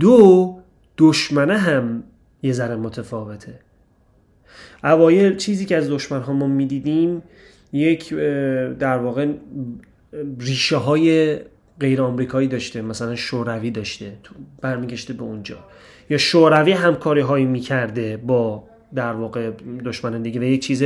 دو 0.00 0.58
دشمنه 0.98 1.58
هم 1.58 2.04
یه 2.42 2.52
ذره 2.52 2.76
متفاوته. 2.76 3.60
اوایل 4.84 5.36
چیزی 5.36 5.64
که 5.64 5.76
از 5.76 5.90
دشمن 5.90 6.20
ها 6.20 6.32
ما 6.32 6.46
می‌دیدیم 6.46 7.22
یک 7.72 8.14
در 8.78 8.98
واقع 8.98 9.32
ریشه 10.40 10.76
های 10.76 11.36
غیر 11.80 12.02
آمریکایی 12.02 12.48
داشته 12.48 12.82
مثلا 12.82 13.14
شوروی 13.14 13.70
داشته 13.70 14.12
برمیگشته 14.60 15.12
به 15.12 15.22
اونجا. 15.22 15.58
یا 16.10 16.18
شوروی 16.18 16.72
همکاری 16.72 17.20
هایی 17.20 17.44
می‌کرده 17.44 18.16
با 18.16 18.64
در 18.94 19.12
واقع 19.12 19.50
دشمن 19.84 20.22
دیگه. 20.22 20.40
و 20.40 20.44
یک 20.44 20.62
چیز 20.62 20.84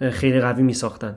خیلی 0.00 0.40
قوی 0.40 0.62
میساختن. 0.62 1.14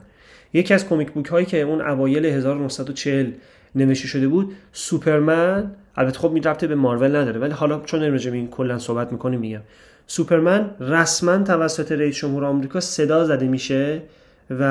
یکی 0.52 0.74
از 0.74 0.88
کمیک 0.88 1.12
بوک 1.12 1.26
هایی 1.26 1.46
که 1.46 1.60
اون 1.60 1.80
اوایل 1.80 2.24
1940 2.24 3.30
نوشته 3.74 4.08
شده 4.08 4.28
بود 4.28 4.52
سوپرمن 4.72 5.70
البته 5.96 6.18
خب 6.18 6.30
میربطه 6.30 6.66
به 6.66 6.74
مارول 6.74 7.16
نداره 7.16 7.40
ولی 7.40 7.52
حالا 7.52 7.80
چون 7.80 8.16
به 8.16 8.32
این 8.32 8.48
کلا 8.48 8.78
صحبت 8.78 9.12
می‌کنیم 9.12 9.40
میگم. 9.40 9.60
سوپرمن 10.06 10.70
رسما 10.80 11.38
توسط 11.38 11.92
رئیس 11.92 12.16
جمهور 12.16 12.44
آمریکا 12.44 12.80
صدا 12.80 13.24
زده 13.24 13.48
میشه 13.48 14.02
و 14.50 14.62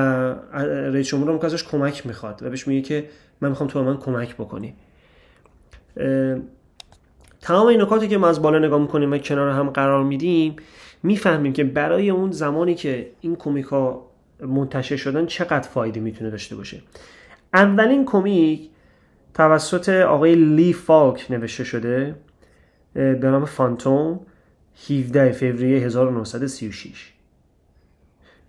رئیس 0.63 1.07
جمهور 1.07 1.29
آمریکا 1.29 1.47
ازش 1.47 1.63
کمک 1.63 2.07
می‌خواد 2.07 2.43
و 2.43 2.49
بهش 2.49 2.67
میگه 2.67 2.81
که 2.81 3.05
من 3.41 3.49
می‌خوام 3.49 3.69
تو 3.69 3.83
من 3.83 3.97
کمک 3.97 4.35
بکنی. 4.35 4.73
تمام 7.41 7.67
این 7.67 7.81
نکاتی 7.81 8.07
که 8.07 8.17
ما 8.17 8.29
از 8.29 8.41
بالا 8.41 8.59
نگاه 8.59 8.81
می‌کنیم 8.81 9.11
و 9.11 9.17
کنار 9.17 9.49
هم 9.49 9.69
قرار 9.69 10.03
میدیم 10.03 10.55
می‌فهمیم 11.03 11.53
که 11.53 11.63
برای 11.63 12.09
اون 12.09 12.31
زمانی 12.31 12.75
که 12.75 13.11
این 13.21 13.35
کمیک 13.35 13.65
ها 13.65 14.11
منتشر 14.39 14.95
شدن 14.95 15.25
چقدر 15.25 15.67
فایده 15.67 15.99
می‌تونه 15.99 16.29
داشته 16.29 16.55
باشه. 16.55 16.81
اولین 17.53 18.05
کمیک 18.05 18.69
توسط 19.33 19.89
آقای 19.89 20.35
لی 20.35 20.73
فالک 20.73 21.27
نوشته 21.29 21.63
شده 21.63 22.15
به 22.93 23.19
نام 23.21 23.45
فانتوم 23.45 24.19
17 24.89 25.31
فوریه 25.31 25.85
1936 25.85 27.13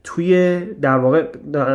توی 0.05 0.61
در 0.61 0.97
واقع 0.97 1.23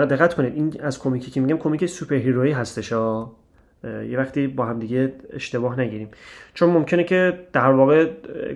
دقت 0.06 0.34
کنید 0.34 0.54
این 0.54 0.82
از 0.82 1.00
کمیکی 1.00 1.32
که 1.32 1.42
میگم 1.42 1.58
کمیک 1.58 1.86
سوپر 1.86 2.16
هیرویی 2.16 2.52
هستش 2.52 2.94
ها 2.94 3.36
یه 3.84 4.18
وقتی 4.18 4.48
با 4.48 4.66
هم 4.66 4.80
دیگه 4.80 5.14
اشتباه 5.34 5.80
نگیریم. 5.80 6.10
چون 6.54 6.70
ممکنه 6.70 7.04
که 7.04 7.40
در 7.54 7.72
واقع 7.72 8.10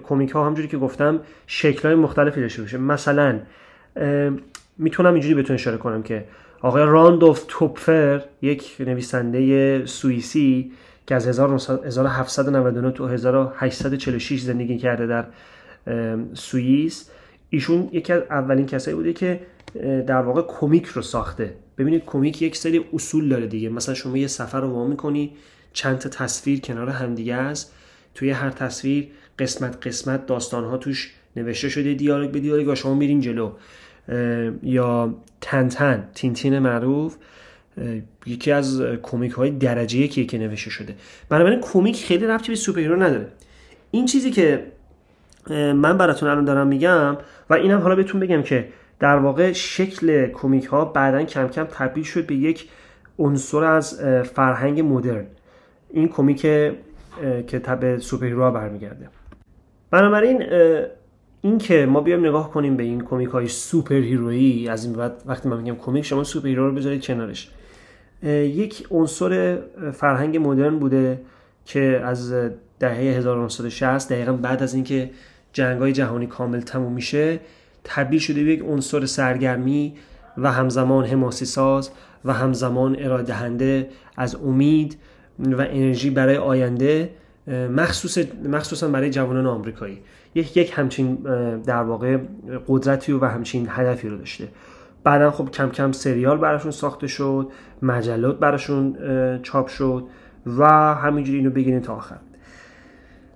کمیک 0.03 0.31
ها 0.31 0.47
همجوری 0.47 0.67
که 0.67 0.77
گفتم 0.77 1.19
شکل 1.47 1.87
های 1.87 1.95
مختلفی 1.95 2.41
داشته 2.41 2.61
باشه. 2.61 2.77
مثلا 2.77 3.39
می‌تونم 4.77 5.13
اینجوری 5.13 5.33
بهتون 5.33 5.53
اشاره 5.53 5.77
کنم 5.77 6.03
که 6.03 6.25
آقای 6.61 6.83
راندوف 6.83 7.45
توپفر 7.47 8.21
یک 8.41 8.75
نویسنده 8.79 9.85
سوئیسی 9.85 10.71
که 11.07 11.15
از 11.15 11.27
1799 11.27 12.91
تا 12.91 13.07
1846 13.07 14.39
زندگی 14.39 14.77
کرده 14.77 15.07
در 15.07 15.25
سوئیس 16.33 17.09
ایشون 17.49 17.89
یکی 17.91 18.13
از 18.13 18.21
اولین 18.29 18.65
کسایی 18.65 18.95
بوده 18.97 19.13
که 19.13 19.39
در 20.07 20.21
واقع 20.21 20.41
کمیک 20.41 20.85
رو 20.85 21.01
ساخته. 21.01 21.53
ببینید 21.77 22.05
کمیک 22.05 22.41
یک 22.41 22.55
سری 22.55 22.85
اصول 22.93 23.29
داره 23.29 23.47
دیگه. 23.47 23.69
مثلا 23.69 23.95
شما 23.95 24.17
یه 24.17 24.27
سفر 24.27 24.61
رو 24.61 24.67
وا 24.67 24.87
می‌کنی 24.87 25.31
چند 25.73 25.97
تا 25.97 26.09
تصویر 26.09 26.59
کنار 26.59 26.89
همدیگه 26.89 27.35
است. 27.35 27.73
توی 28.15 28.29
هر 28.29 28.49
تصویر 28.49 29.07
قسمت 29.39 29.87
قسمت 29.87 30.25
داستان 30.25 30.63
ها 30.63 30.77
توش 30.77 31.13
نوشته 31.35 31.69
شده 31.69 31.93
دیالوگ 31.93 32.31
به 32.31 32.39
دیالوگ 32.39 32.67
و 32.67 32.75
شما 32.75 32.95
میرین 32.95 33.21
جلو. 33.21 33.51
یا 34.63 35.15
تنتن 35.41 36.09
تینتین 36.13 36.59
معروف. 36.59 37.15
یکی 38.25 38.51
از 38.51 38.81
کمیک 39.01 39.31
های 39.31 39.51
درجه 39.51 39.97
یکی 39.97 40.25
که 40.25 40.37
نوشته 40.37 40.69
شده. 40.69 40.95
بنابراین 41.29 41.61
کمیک 41.61 42.05
خیلی 42.05 42.25
ربطی 42.25 42.47
به 42.47 42.55
سوپر 42.55 42.95
نداره. 42.95 43.27
این 43.91 44.05
چیزی 44.05 44.31
که 44.31 44.65
من 45.49 45.97
براتون 45.97 46.29
الان 46.29 46.45
دارم 46.45 46.67
میگم 46.67 47.17
و 47.49 47.53
اینم 47.53 47.79
حالا 47.79 47.95
بهتون 47.95 48.19
بگم 48.19 48.43
که 48.43 48.67
در 49.01 49.15
واقع 49.15 49.51
شکل 49.51 50.27
کمیک 50.27 50.65
ها 50.65 50.85
بعدا 50.85 51.23
کم 51.23 51.47
کم 51.47 51.63
تبدیل 51.63 52.03
شد 52.03 52.25
به 52.25 52.35
یک 52.35 52.69
عنصر 53.19 53.63
از 53.63 54.01
فرهنگ 54.23 54.81
مدرن. 54.81 55.25
این 55.89 56.07
کمیک 56.07 56.41
که 56.41 57.97
سوپر 57.99 58.51
برمیگرده. 58.51 59.09
بنابراین 59.91 60.43
این 61.41 61.57
که 61.57 61.85
ما 61.85 62.01
بیایم 62.01 62.25
نگاه 62.25 62.51
کنیم 62.51 62.77
به 62.77 62.83
این 62.83 63.01
کمیک 63.01 63.29
های 63.29 63.47
superhero 63.47 63.95
یی 63.95 64.69
از 64.69 64.85
این 64.85 64.93
بعد 64.93 65.23
وقتی 65.25 65.49
من 65.49 65.57
میگم 65.57 65.75
کمیک 65.75 66.05
شما 66.05 66.23
superhero 66.23 66.69
رو 66.69 66.75
بذارید 66.75 67.05
کنارش. 67.05 67.51
یک 68.23 68.87
عنصر 68.91 69.59
فرهنگ 69.93 70.37
مدرن 70.37 70.79
بوده 70.79 71.21
که 71.65 72.01
از 72.03 72.33
دهه 72.79 72.97
1960 72.97 74.11
دقیقا 74.11 74.33
بعد 74.33 74.63
از 74.63 74.73
اینکه 74.73 75.09
جنگ 75.53 75.79
های 75.79 75.91
جهانی 75.91 76.27
کامل 76.27 76.59
تموم 76.59 76.93
میشه 76.93 77.39
تبدیل 77.83 78.19
شده 78.19 78.43
به 78.43 78.51
یک 78.51 78.63
عنصر 78.67 79.05
سرگرمی 79.05 79.93
و 80.37 80.51
همزمان 80.51 81.05
حماسی 81.05 81.45
ساز 81.45 81.91
و 82.25 82.33
همزمان 82.33 82.95
ارائه 82.99 83.23
دهنده 83.23 83.89
از 84.17 84.35
امید 84.35 84.97
و 85.39 85.61
انرژی 85.61 86.09
برای 86.09 86.37
آینده 86.37 87.09
مخصوص 87.47 88.17
مخصوصا 88.45 88.87
برای 88.87 89.09
جوانان 89.09 89.47
آمریکایی. 89.47 90.01
یک 90.35 90.57
یک 90.57 90.73
همچین 90.75 91.15
در 91.65 91.83
واقع 91.83 92.17
قدرتی 92.67 93.11
و 93.11 93.25
همچین 93.25 93.67
هدفی 93.69 94.09
رو 94.09 94.17
داشته. 94.17 94.47
بعدا 95.03 95.31
خب 95.31 95.51
کم 95.51 95.69
کم 95.69 95.91
سریال 95.91 96.37
براشون 96.37 96.71
ساخته 96.71 97.07
شد 97.07 97.51
مجلات 97.81 98.39
براشون 98.39 98.97
چاپ 99.43 99.67
شد 99.67 100.07
و 100.45 100.65
همینجوری 100.95 101.37
اینو 101.37 101.49
بگیرین 101.49 101.81
تا 101.81 101.95
آخر. 101.95 102.17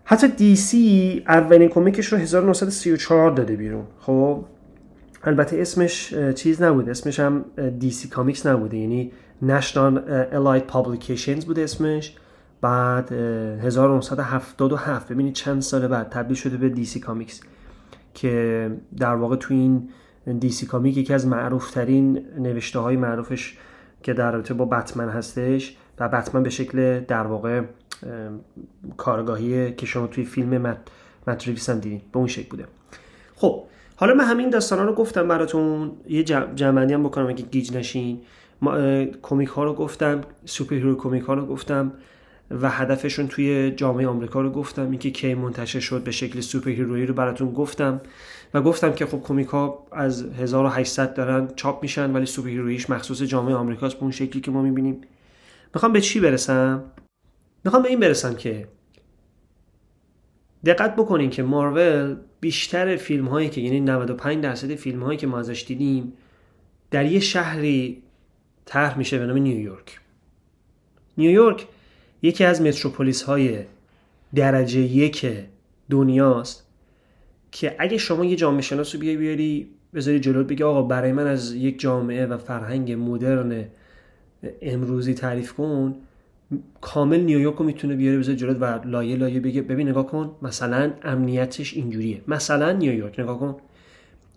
حتی 0.08 0.28
دی 0.28 0.56
سی 0.56 1.24
اولین 1.28 1.70
کمیکش 1.70 2.14
رو 2.14 2.18
1934 2.18 3.32
داده 3.32 3.56
بیرون. 3.56 3.84
خب 4.00 4.46
البته 5.24 5.62
اسمش 5.62 6.14
چیز 6.14 6.62
نبوده. 6.62 6.92
اسمش 6.92 7.20
هم 7.20 7.46
DC 7.80 8.08
Comics 8.08 8.46
نبوده. 8.46 8.78
یعنی 8.78 9.12
National 9.48 10.00
Allied 10.34 10.74
Publications 10.74 11.46
بوده 11.46 11.64
اسمش. 11.64 12.16
بعد 12.62 13.12
1977 13.12 15.12
ببینید 15.12 15.34
چند 15.34 15.62
سال 15.62 15.88
بعد 15.88 16.10
تبدیل 16.10 16.38
شده 16.38 16.58
به 16.58 16.70
DC 16.70 17.00
Comics 17.00 17.42
که 18.14 18.72
در 18.98 19.16
واقع 19.16 19.36
تو 19.36 19.54
این 19.54 19.90
DC 20.40 20.66
Comic 20.66 20.98
یکی 20.98 21.14
از 21.14 21.28
معروف 21.28 21.72
ترین 21.72 22.26
نوشته 22.40 22.80
های 22.80 22.96
معروفش 22.96 23.58
که 24.04 24.14
در 24.14 24.32
رابطه 24.32 24.54
با 24.54 24.66
بتمن 24.66 25.10
هستش 25.10 25.78
و 26.00 26.10
بتمن 26.10 26.44
به 26.44 26.50
شکل 26.50 27.00
در 27.00 27.28
واقع 27.28 27.62
کارآگاهی 28.98 29.74
که 29.74 29.86
شما 29.86 30.08
توی 30.08 30.26
فیلم 30.26 30.58
مت, 30.58 30.78
مت 31.28 31.70
هم 31.70 31.80
دیدین 31.80 32.02
به 32.12 32.18
اون 32.18 32.28
شکل 32.28 32.50
بوده. 32.50 32.66
خب 33.36 33.64
حالا 33.96 34.14
من 34.14 34.24
همین 34.26 34.50
داستانا 34.50 34.84
رو 34.84 34.94
گفتم 34.94 35.28
براتون. 35.28 35.92
یه 36.08 36.24
جمعنی 36.56 36.94
هم 36.94 37.04
بکنم 37.04 37.28
اگه 37.28 37.44
گیج 37.44 37.74
نشین. 37.74 38.22
کمیک 39.22 39.50
ها 39.50 39.64
رو 39.64 39.74
گفتم 39.74 40.22
superhero 40.46 40.96
کمیک 40.96 41.24
ها 41.24 41.34
رو 41.34 41.46
گفتم 41.46 41.92
و 42.62 42.70
هدفشون 42.70 43.28
توی 43.28 43.72
جامعه 43.72 44.08
آمریکا 44.08 44.42
رو 44.42 44.50
گفتم. 44.50 44.90
اینکه 44.90 45.12
کی 45.12 45.34
منتشر 45.34 45.80
شد 45.80 46.04
به 46.04 46.12
شکل 46.12 46.40
superhero 46.40 46.70
یی 46.70 47.06
رو 47.06 47.14
براتون 47.14 47.54
گفتم. 47.54 48.02
و 48.54 48.62
گفتم 48.62 48.94
که 48.94 49.06
خب 49.06 49.22
کمیک 49.22 49.48
ها 49.48 49.88
از 49.92 50.26
1800 50.40 51.14
دارن 51.14 51.48
چاپ 51.56 51.82
میشن 51.82 52.12
ولی 52.12 52.26
superhero 52.26 52.50
یش 52.50 52.90
مخصوص 52.90 53.22
جامعه 53.22 53.56
آمریکاست 53.56 53.96
به 53.96 54.02
اون 54.02 54.12
شکلی 54.12 54.42
که 54.42 54.52
ما 54.52 54.62
می‌بینیم. 54.62 55.02
می‌خوام 55.74 55.94
به 55.94 56.02
چی 56.02 56.20
برسم؟ 56.20 56.84
می‌خوام 57.66 57.84
به 57.84 57.90
این 57.90 58.00
برسم 58.00 58.36
که 58.36 58.68
دقت 60.66 60.96
بکنین 60.96 61.30
که 61.30 61.44
مارول 61.44 62.16
بیشتر 62.40 62.96
فیلم 62.96 63.28
هایی 63.28 63.50
که 63.50 63.62
یعنی 63.62 63.80
95 63.80 64.44
درصد 64.44 64.76
فیلم 64.76 65.04
هایی 65.04 65.18
که 65.18 65.28
ما 65.28 65.40
ازش 65.40 65.66
دیدیم 65.68 66.14
در 66.92 67.06
یه 67.06 67.20
شهری 67.20 68.04
طرح 68.66 68.98
میشه 68.98 69.20
به 69.20 69.26
نام 69.26 69.38
نیویورک. 69.38 70.00
نیویورک 71.18 71.68
یکی 72.22 72.44
از 72.44 72.62
متروپولیس 72.62 73.24
های 73.24 73.60
درجه 74.36 74.80
یک 74.80 75.28
دنیاست 75.90 76.68
که 77.52 77.76
اگه 77.80 77.98
شما 77.98 78.26
یه 78.26 78.36
جامعه 78.36 78.62
شناس 78.62 78.96
رو 78.96 79.02
بیای 79.02 79.18
بیاری 79.18 79.70
بذاری 79.94 80.20
جلوت 80.20 80.48
بگی 80.48 80.64
آقا 80.64 80.82
برای 80.82 81.12
من 81.12 81.28
از 81.28 81.54
یک 81.54 81.80
جامعه 81.80 82.26
و 82.26 82.38
فرهنگ 82.38 82.92
مدرن 82.92 83.66
امروزی 84.62 85.14
تعریف 85.14 85.54
کن 85.54 85.96
کامل 86.82 87.20
نیویورک 87.20 87.56
رو 87.56 87.66
می‌تونه 87.66 87.96
بیاره 87.96 88.18
بذاره 88.18 88.38
جلوت 88.38 88.58
و 88.62 88.88
لایه 88.88 89.16
لایه 89.16 89.40
بگه 89.40 89.62
ببین 89.62 89.90
نگاه 89.90 90.08
کن 90.08 90.36
مثلا 90.42 90.94
امنیتش 91.04 91.74
اینجوریه. 91.74 92.22
مثلا 92.28 92.72
نیویورک 92.72 93.20
نگاه 93.20 93.40
کن. 93.40 93.58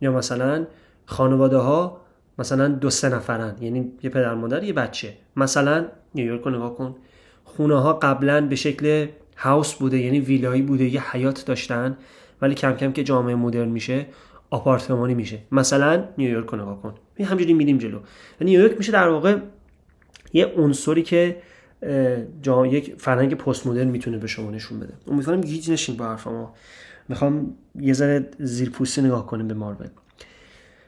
یا 0.00 0.12
مثلا 0.12 0.67
خانواده 1.07 1.57
ها 1.57 2.00
مثلا 2.38 2.69
دو 2.69 2.91
سه 2.91 3.09
نفرن 3.09 3.57
یعنی 3.61 3.93
یه 4.03 4.11
پدر 4.11 4.35
مادر 4.35 4.62
یه 4.62 4.73
بچه. 4.73 5.15
مثلا 5.37 5.87
نیویورک 6.15 6.41
رو 6.41 6.50
نگاه 6.50 6.77
کن. 6.77 6.97
خونه 7.45 7.81
ها 7.81 7.93
قبلا 7.93 8.41
به 8.41 8.57
شکل 8.57 9.07
هاوس 9.37 9.75
بوده 9.75 9.99
یعنی 9.99 10.21
ویلایی 10.21 10.62
بوده 10.62 10.85
یه 10.85 11.12
حیات 11.12 11.47
داشتن 11.47 11.97
ولی 12.43 12.55
کم 12.55 12.73
کم 12.73 12.93
که 12.93 13.05
جامعه 13.05 13.35
مدرن 13.35 13.69
میشه 13.69 14.07
آپارتمانی 14.50 15.15
میشه. 15.15 15.38
مثلا 15.53 16.05
نیویورک 16.19 16.47
رو 16.47 16.59
نگاه 16.62 16.83
کن. 16.83 16.95
همجوری 17.25 17.55
میریم 17.55 17.79
جلو. 17.79 17.99
نیویورک 18.41 18.79
میشه 18.79 18.93
در 18.93 19.09
واقع 19.09 19.38
یه 20.33 20.47
عنصری 20.47 21.03
که 21.03 21.37
جا 22.42 22.66
یک 22.66 22.94
فرهنگ 22.99 23.35
پست 23.35 23.66
مدرن 23.66 23.87
می‌تونه 23.87 24.18
به 24.18 24.26
شما 24.26 24.50
نشون 24.50 24.80
بده. 24.80 24.92
امیدوارم 25.06 25.40
گیج 25.40 25.70
نشین 25.70 25.97
با 25.97 26.18
ما. 26.26 26.54
می‌خوام 27.08 27.54
یه 27.80 27.92
ذره 27.92 28.28
زیرپوستی 28.38 29.02
نگاه 29.02 29.26
کنیم 29.26 29.49
به 29.49 29.54
مارول. 29.54 29.87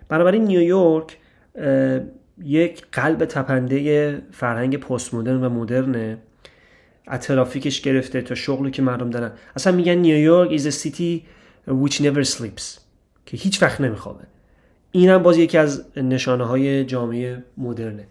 بنابراین 0.08 0.44
نیویورک 0.44 1.16
یک 2.42 2.86
قلب 2.92 3.24
تپنده 3.24 4.22
فرهنگ 4.30 4.76
پست 4.76 5.14
مدرن 5.14 5.44
و 5.44 5.48
مدرنه. 5.48 6.18
از 7.06 7.20
ترافیکش 7.20 7.80
گرفته 7.80 8.22
تا 8.22 8.34
شغلی 8.34 8.70
که 8.70 8.82
مردم 8.82 9.10
دارن. 9.10 9.32
اصلا 9.56 9.76
میگن 9.76 9.94
نیویورک 9.94 10.60
is 10.60 10.64
a 10.64 10.70
city 10.70 11.20
which 11.68 11.94
never 11.94 12.24
sleeps 12.24 12.78
که 13.26 13.36
هیچ 13.36 13.62
وقت 13.62 13.80
نمیخوابه. 13.80 14.24
این 14.92 15.08
هم 15.08 15.22
باز 15.22 15.38
یکی 15.38 15.58
از 15.58 15.84
نشانه 15.96 16.44
های 16.44 16.84
جامعه 16.84 17.44
مدرنه. 17.56 18.06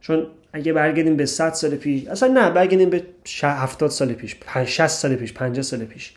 چون 0.00 0.26
اگه 0.52 0.72
برگردیم 0.72 1.16
به 1.16 1.26
100 1.26 1.52
سال 1.52 1.70
پیش 1.70 2.06
اصلا 2.06 2.28
نه 2.28 2.50
برگردیم 2.50 2.90
به 2.90 3.02
70 3.42 3.90
سال 3.90 4.12
پیش 4.12 4.36
60 4.66 4.86
سال 4.86 5.14
پیش 5.14 5.32
50 5.32 5.62
سال 5.62 5.84
پیش. 5.84 6.14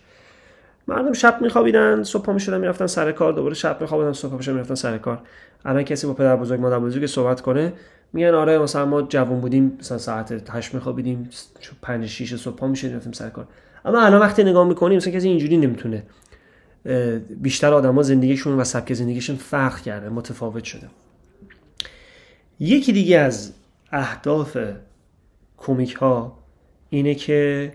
مردم 0.88 1.14
شب 1.14 1.42
میخوابیدن 1.42 2.04
صبح 2.04 2.24
پا 2.24 2.34
می‌شدن 2.34 2.60
می‌رفتن 2.60 2.88
سر 2.88 3.12
کار 3.12 3.34
دوباره 3.34 3.54
شب 3.54 3.82
میخوابیدن 3.82 4.14
صبح 4.14 4.32
پا 4.32 4.38
می‌شدن 4.38 4.54
می‌رفتن 4.54 4.76
سر 4.76 4.98
کار. 4.98 5.22
الان 5.66 5.84
کسی 5.84 6.08
با 6.08 6.14
پدر 6.14 6.36
بزرگ 6.36 6.60
مادر 6.60 6.80
بزرگ 6.80 7.06
صحبت 7.06 7.42
کنه 7.42 7.74
میگن 8.14 8.34
آره 8.34 8.60
مثلا 8.60 8.86
ما 8.86 9.02
جوون 9.02 9.42
بودیم 9.42 9.78
مثلا 9.80 9.98
ساعت 9.98 10.50
8 10.50 10.74
میخوابیدیم 10.74 11.30
5 11.82 12.06
6 12.06 12.36
صبح 12.36 12.56
پا 12.56 12.68
می‌شدیم 12.68 12.90
می‌رفتیم 12.90 13.12
سر 13.12 13.30
کار. 13.30 13.48
اما 13.86 14.02
الان 14.02 14.22
وقتی 14.22 14.44
نگاه 14.44 14.68
می‌کنیم 14.68 14.98
مثلا 14.98 15.14
کسی 15.14 15.28
اینجوری 15.28 15.58
نمی‌تونه 15.58 16.04
بیشتر 17.30 17.74
آدما 17.74 18.04
زندگیشون 18.04 18.60
و 18.60 18.64
سبک 18.64 18.94
زندگیشون 18.94 19.36
فرق 19.36 19.82
کرده 19.82 20.10
متفاوت 20.10 20.64
شده. 20.64 20.88
یکی 22.60 22.94
دیگه 22.94 23.20
از 23.20 23.54
اهداف 23.92 24.58
کمیک 25.58 25.94
ها 25.94 26.40
اینه 26.90 27.16
که 27.16 27.74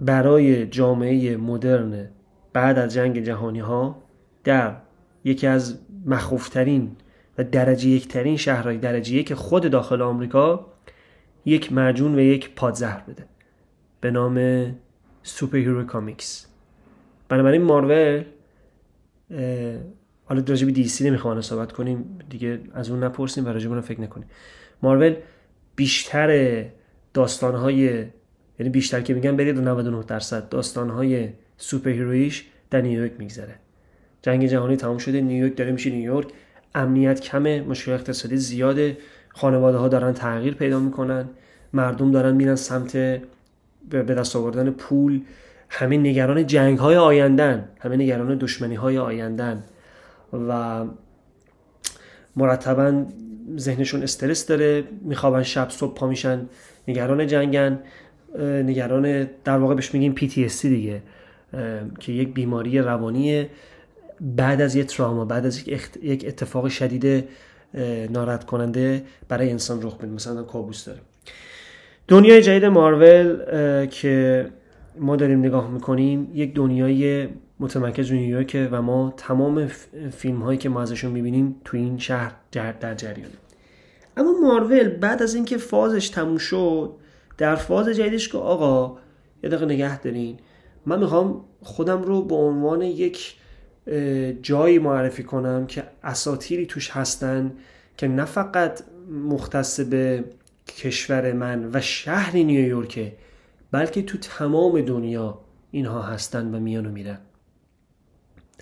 برای 0.00 0.66
جامعه 0.66 1.36
مدرن 1.36 2.08
بعد 2.52 2.78
از 2.78 2.94
جنگ 2.94 3.20
جهانی 3.20 3.60
ها 3.60 4.02
در 4.44 4.76
یکی 5.24 5.46
از 5.46 5.78
مخوفترین 6.06 6.96
و 7.38 7.44
درجه 7.44 7.88
یکترین 7.88 8.36
شهرهای 8.36 8.76
درجه 8.76 9.14
یک 9.14 9.34
خود 9.34 9.70
داخل 9.70 10.02
آمریکا 10.02 10.66
یک 11.44 11.72
معجون 11.72 12.14
و 12.14 12.20
یک 12.20 12.54
پادزهر 12.54 13.00
بده 13.00 13.24
به 14.00 14.10
نام 14.10 14.66
superhero 15.22 15.84
comics. 15.84 16.46
بنابراین 17.28 17.62
مارول 17.62 18.24
حالا 20.24 20.44
راجع 20.48 20.66
به 20.66 20.72
DC 20.72 21.10
نمی‌خوام 21.10 21.40
صحبت 21.40 21.72
کنیم 21.72 22.18
دیگه 22.28 22.60
از 22.74 22.90
اون 22.90 23.04
نپرسیم 23.04 23.46
و 23.46 23.48
راجع 23.48 23.80
فکر 23.80 24.00
نکنیم. 24.00 24.28
مارول 24.82 25.14
بیشتر 25.76 26.64
داستانهای 27.14 28.06
یعنی 28.58 28.70
بیشتر 28.70 29.00
که 29.00 29.14
میگن 29.14 29.36
برید 29.36 29.58
99 29.58 30.02
درصد 30.02 30.48
داستانهای 30.48 31.28
superhero 31.56 31.90
یش 31.90 32.44
در 32.70 32.80
نیویورک 32.80 33.12
میگذره. 33.18 33.54
جنگ 34.22 34.46
جهانی 34.46 34.76
تمام 34.76 34.98
شده 34.98 35.20
نیویورک 35.20 35.56
داره 35.56 35.72
میشه 35.72 35.90
نیویورک. 35.90 36.28
امنیت 36.74 37.20
کمه 37.20 37.60
مشکل 37.60 37.92
اقتصادی 37.92 38.36
زیاده 38.36 38.98
خانواده 39.28 39.78
ها 39.78 39.88
دارن 39.88 40.12
تغییر 40.12 40.54
پیدا 40.54 40.80
می‌کنن 40.80 41.28
مردم 41.72 42.10
دارن 42.10 42.34
میرن 42.34 42.54
سمت 42.54 42.96
به 43.90 44.02
دست 44.02 44.36
آوردن 44.36 44.70
پول. 44.70 45.20
همه 45.68 45.96
نگران 45.96 46.46
جنگ 46.46 46.78
های 46.78 46.96
آیندن 46.96 47.68
همه 47.80 47.96
نگران 47.96 48.38
دشمنی 48.38 48.74
های 48.74 48.98
آیندن 48.98 49.64
و 50.48 50.84
مرتبا 52.36 53.04
ذهنشون 53.58 54.02
استرس 54.02 54.46
داره 54.46 54.84
میخوابن 55.02 55.42
شب 55.42 55.70
صبح 55.70 55.94
پا 55.94 56.06
میشن 56.06 56.48
نگران 56.88 57.26
جنگن 57.26 57.78
نگران 58.38 59.28
در 59.44 59.58
واقع 59.58 59.74
بهش 59.74 59.94
میگیم 59.94 60.14
PTSD 60.14 60.62
دیگه 60.62 61.02
که 62.00 62.12
یک 62.12 62.34
بیماری 62.34 62.78
روانی 62.78 63.46
بعد 64.20 64.60
از 64.60 64.76
یک 64.76 64.86
تراما 64.86 65.24
بعد 65.24 65.46
از 65.46 65.68
یک 66.02 66.24
اتفاق 66.26 66.68
شدید 66.68 67.24
ناراحت 68.10 68.44
کننده 68.44 69.02
برای 69.28 69.50
انسان 69.50 69.82
رخ 69.82 69.96
میده 70.00 70.14
مثلا 70.14 70.42
کابوس 70.42 70.84
داره. 70.84 70.98
دنیای 72.08 72.42
جدید 72.42 72.64
مارول 72.64 73.36
که 73.86 74.46
ما 74.98 75.16
داریم 75.16 75.38
نگاه 75.38 75.70
می‌کنیم 75.70 76.30
یک 76.34 76.54
دنیای 76.54 77.28
متمرکز 77.60 78.12
نیویورک 78.12 78.68
و 78.70 78.82
ما 78.82 79.14
تمام 79.16 79.66
فیلم 80.16 80.42
هایی 80.42 80.58
که 80.58 80.68
ما 80.68 80.82
ازشون 80.82 81.10
می‌بینیم 81.10 81.56
تو 81.64 81.76
این 81.76 81.98
شهر 81.98 82.34
در 82.52 82.94
جریان. 82.94 83.30
اما 84.16 84.32
مارول 84.42 84.88
بعد 84.88 85.22
از 85.22 85.34
اینکه 85.34 85.56
فازش 85.56 86.08
تموم 86.08 86.38
شد 86.38 86.94
در 87.38 87.56
فاز 87.56 87.88
جدیدش 87.88 88.28
که 88.28 88.38
آقا 88.38 88.98
یه 89.42 89.50
دقیقه 89.50 89.64
نگه 89.64 90.00
دارین. 90.00 90.36
من 90.86 90.98
می‌خوام 90.98 91.44
خودم 91.62 92.02
رو 92.02 92.22
به 92.22 92.34
عنوان 92.34 92.82
یک 92.82 93.36
جایی 94.42 94.78
معرفی 94.78 95.22
کنم 95.22 95.66
که 95.66 95.84
اساتیری 96.02 96.66
توش 96.66 96.90
هستن 96.90 97.52
که 97.96 98.08
نه 98.08 98.24
فقط 98.24 98.82
مختص 99.28 99.80
به 99.80 100.24
کشور 100.68 101.32
من 101.32 101.70
و 101.72 101.80
شهر 101.80 102.36
نیویورکه 102.36 103.16
بلکه 103.70 104.02
تو 104.02 104.18
تمام 104.18 104.80
دنیا 104.80 105.38
اینها 105.70 106.02
هستن 106.02 106.54
و 106.54 106.60
میان 106.60 106.86
و 106.86 106.90
میرن. 106.90 107.18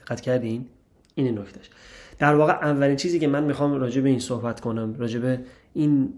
دقت 0.05 0.21
کردین؟ 0.21 0.67
این 1.15 1.39
نکتهش. 1.39 1.71
در 2.19 2.35
واقع 2.35 2.53
اولین 2.53 2.97
چیزی 2.97 3.19
که 3.19 3.29
من 3.29 3.45
می‌خوام 3.45 3.75
راجع 3.75 4.01
به 4.01 4.09
این 4.09 4.19
صحبت 4.19 4.61
کنم 4.61 4.95
راجع 4.99 5.19
به 5.19 5.41
این 5.75 6.13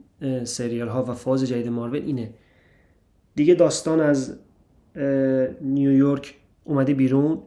سریال 0.44 0.88
ها 0.88 1.04
و 1.04 1.14
فاز 1.14 1.44
جدید 1.44 1.68
مارول 1.68 2.02
اینه. 2.02 2.30
دیگه 3.34 3.54
داستان 3.54 4.00
از 4.00 4.38
نیویورک 5.60 6.34
اومده 6.64 6.94
بیرون. 6.94 7.38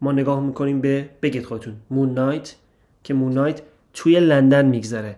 ما 0.00 0.12
نگاه 0.12 0.46
می‌کنیم 0.46 0.80
به 0.80 1.08
بگید 1.22 1.44
خودتون 1.44 1.74
مون 1.90 2.14
نایت 2.14 2.54
که 3.04 3.14
مون 3.14 3.32
نایت 3.32 3.62
توی 3.94 4.20
لندن 4.20 4.66
میگذره. 4.66 5.16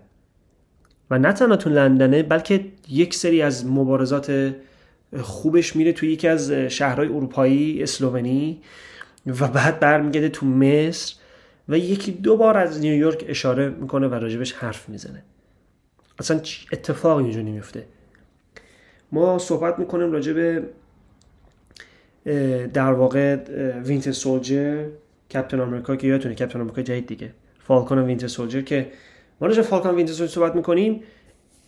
و 1.10 1.18
نه 1.18 1.32
تنها 1.32 1.56
تو 1.56 1.70
لندنه 1.70 2.22
بلکه 2.22 2.64
یک 2.88 3.14
سری 3.14 3.42
از 3.42 3.66
مبارزات 3.66 4.54
خوبش 5.20 5.76
میره 5.76 5.92
توی 5.92 6.12
یکی 6.12 6.28
از 6.28 6.52
شهرهای 6.52 7.08
اروپایی 7.08 7.82
اسلوونی. 7.82 8.60
و 9.26 9.48
بعد 9.48 9.80
برمیگرده 9.80 10.28
تو 10.28 10.46
مصر 10.46 11.14
و 11.68 11.78
یکی 11.78 12.12
دو 12.12 12.36
بار 12.36 12.56
از 12.56 12.80
نیویورک 12.80 13.24
اشاره 13.28 13.68
می‌کنه 13.68 14.08
و 14.08 14.14
راجبش 14.14 14.52
حرف 14.52 14.88
می‌زنه. 14.88 15.22
اصلا 16.18 16.40
اتفاقی 16.72 17.22
اینجا 17.22 17.40
نمیفته 17.40 17.86
ما 19.12 19.38
صحبت 19.38 19.78
می‌کنیم 19.78 20.12
راجع 20.12 20.32
به 20.32 20.62
در 22.66 22.92
واقع 22.92 23.36
Winter 23.84 24.12
Soldier 24.12 24.86
Captain 25.34 25.60
America 25.60 25.96
که 25.96 26.06
یادتونه 26.06 26.34
Captain 26.34 26.60
America 26.60 26.82
جدید 26.82 27.06
دیگه. 27.06 27.30
Falcon 27.58 27.98
و 27.98 28.06
Winter 28.06 28.26
Soldier 28.26 28.60
که 28.60 28.90
ما 29.40 29.46
راجع 29.46 29.62
Falcon 29.62 29.94
Winter 29.94 30.12
Soldier 30.12 30.32
صحبت 30.32 30.54
می‌کنیم 30.54 31.02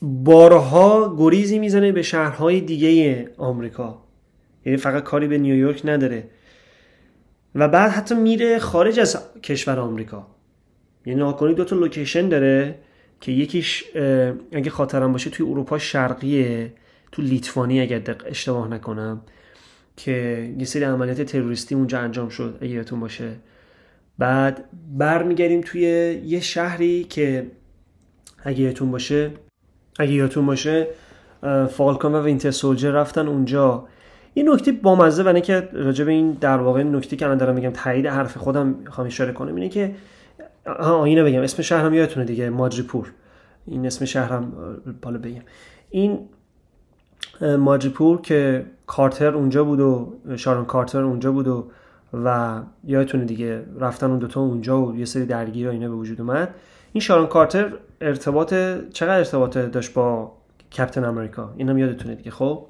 بارها 0.03 1.17
گریزی 1.19 1.59
می‌زنه 1.59 1.93
به 1.93 2.03
شهرهای 2.03 2.61
دیگه 2.61 3.31
آمریکا. 3.37 4.03
یعنی 4.65 4.79
فقط 4.79 5.03
کاری 5.03 5.29
به 5.29 5.39
نیویورک 5.39 5.83
نداره. 5.85 6.25
و 7.57 7.69
بعد 7.69 7.91
حتی 7.91 8.15
میره 8.15 8.59
خارج 8.59 9.01
از 9.01 9.41
کشور 9.43 9.79
آمریکا. 9.79 10.27
یعنی 11.07 11.21
نگاه 11.21 11.35
کنی 11.35 11.55
دو 11.55 11.65
تا 11.65 11.77
location 11.77 12.29
داره 12.29 12.79
که 13.21 13.33
یکیش 13.33 13.85
اگه 14.53 14.71
خاطرم 14.71 15.13
باشه 15.13 15.31
توی 15.31 15.47
اروپا 15.47 15.79
شرقیه 15.79 16.73
تو 17.13 17.23
لیتوانی 17.23 17.81
اگر 17.81 18.17
اشتباه 18.27 18.69
نکنم 18.69 19.21
که 19.97 20.13
یه 20.59 20.65
سری 20.65 20.85
عملیات 20.85 21.23
تروریستی 21.23 21.75
اونجا 21.75 21.99
انجام 21.99 22.29
شد 22.29 22.59
اگه 22.61 22.71
یادتون 22.71 23.01
باشه. 23.01 23.33
بعد 24.19 24.65
برمیگردیم 24.99 25.61
توی 25.61 25.81
یه 26.25 26.41
شهری 26.41 27.05
که 27.05 27.47
اگه 28.45 28.61
یادتون 28.61 28.91
باشه 28.91 29.31
اگه 29.99 30.13
یادتون 30.13 30.47
باشه 30.47 30.87
Falcon 31.71 32.15
و 32.15 32.23
Winter 32.23 32.51
Soldier 32.51 32.91
رفتن 32.91 33.29
اونجا. 33.29 33.89
این 34.37 34.49
نکته 34.49 34.73
بامزه 34.73 35.23
و 35.23 35.41
که 35.41 35.69
راجع 35.73 36.05
به 36.05 36.13
این 36.13 36.33
در 36.33 36.57
واقع 36.59 36.83
نکته 36.83 37.17
که 37.17 37.25
الان 37.25 37.39
دارم 37.39 37.55
میگم 37.55 37.71
تایید 37.71 38.07
حرف 38.07 38.37
خودم 38.37 38.67
می‌خوام 38.67 39.07
اشاره 39.07 39.33
کنم 39.33 39.55
اینه 39.55 39.69
که 39.69 39.95
ها 40.67 41.05
اینو 41.05 41.25
بگم. 41.25 41.43
اسم 41.43 41.63
شهرم 41.63 41.95
یادتونه 41.95 42.27
دیگه 42.27 42.51
ماجریپور 42.51 43.13
این 43.67 43.87
اسم 43.87 44.05
شهرم 44.05 44.53
بالا 45.03 45.19
بگم. 45.19 45.43
این 45.91 46.19
ماجیپور 47.59 48.21
که 48.21 48.67
کارتر 48.87 49.35
اونجا 49.35 49.65
بود 49.65 49.81
و 49.81 50.13
شارون 50.37 50.65
کارتر 50.65 51.03
اونجا 51.03 51.33
بود 51.33 51.49
و 51.49 51.71
و 52.25 52.61
یادتونه 52.85 53.25
دیگه 53.25 53.63
رفتن 53.81 54.11
اون 54.11 54.19
دوتا 54.19 54.41
اونجا 54.41 54.83
و 54.83 54.97
یه 54.97 55.05
سری 55.05 55.27
درگیر 55.27 55.69
اینا 55.69 55.89
به 55.89 55.95
وجود 55.95 56.21
اومد. 56.21 56.55
این 56.93 57.01
شارون 57.01 57.27
کارتر 57.27 57.73
ارتباط 58.01 58.55
چقدر 58.93 59.19
ارتباط 59.19 59.59
داشت 59.59 59.95
با 59.95 60.33
کپتن 60.73 61.05
امریکا 61.05 61.55
اینم 61.57 61.79
یادتونه 61.79 62.15
دیگه 62.15 62.31
خب؟ 62.31 62.67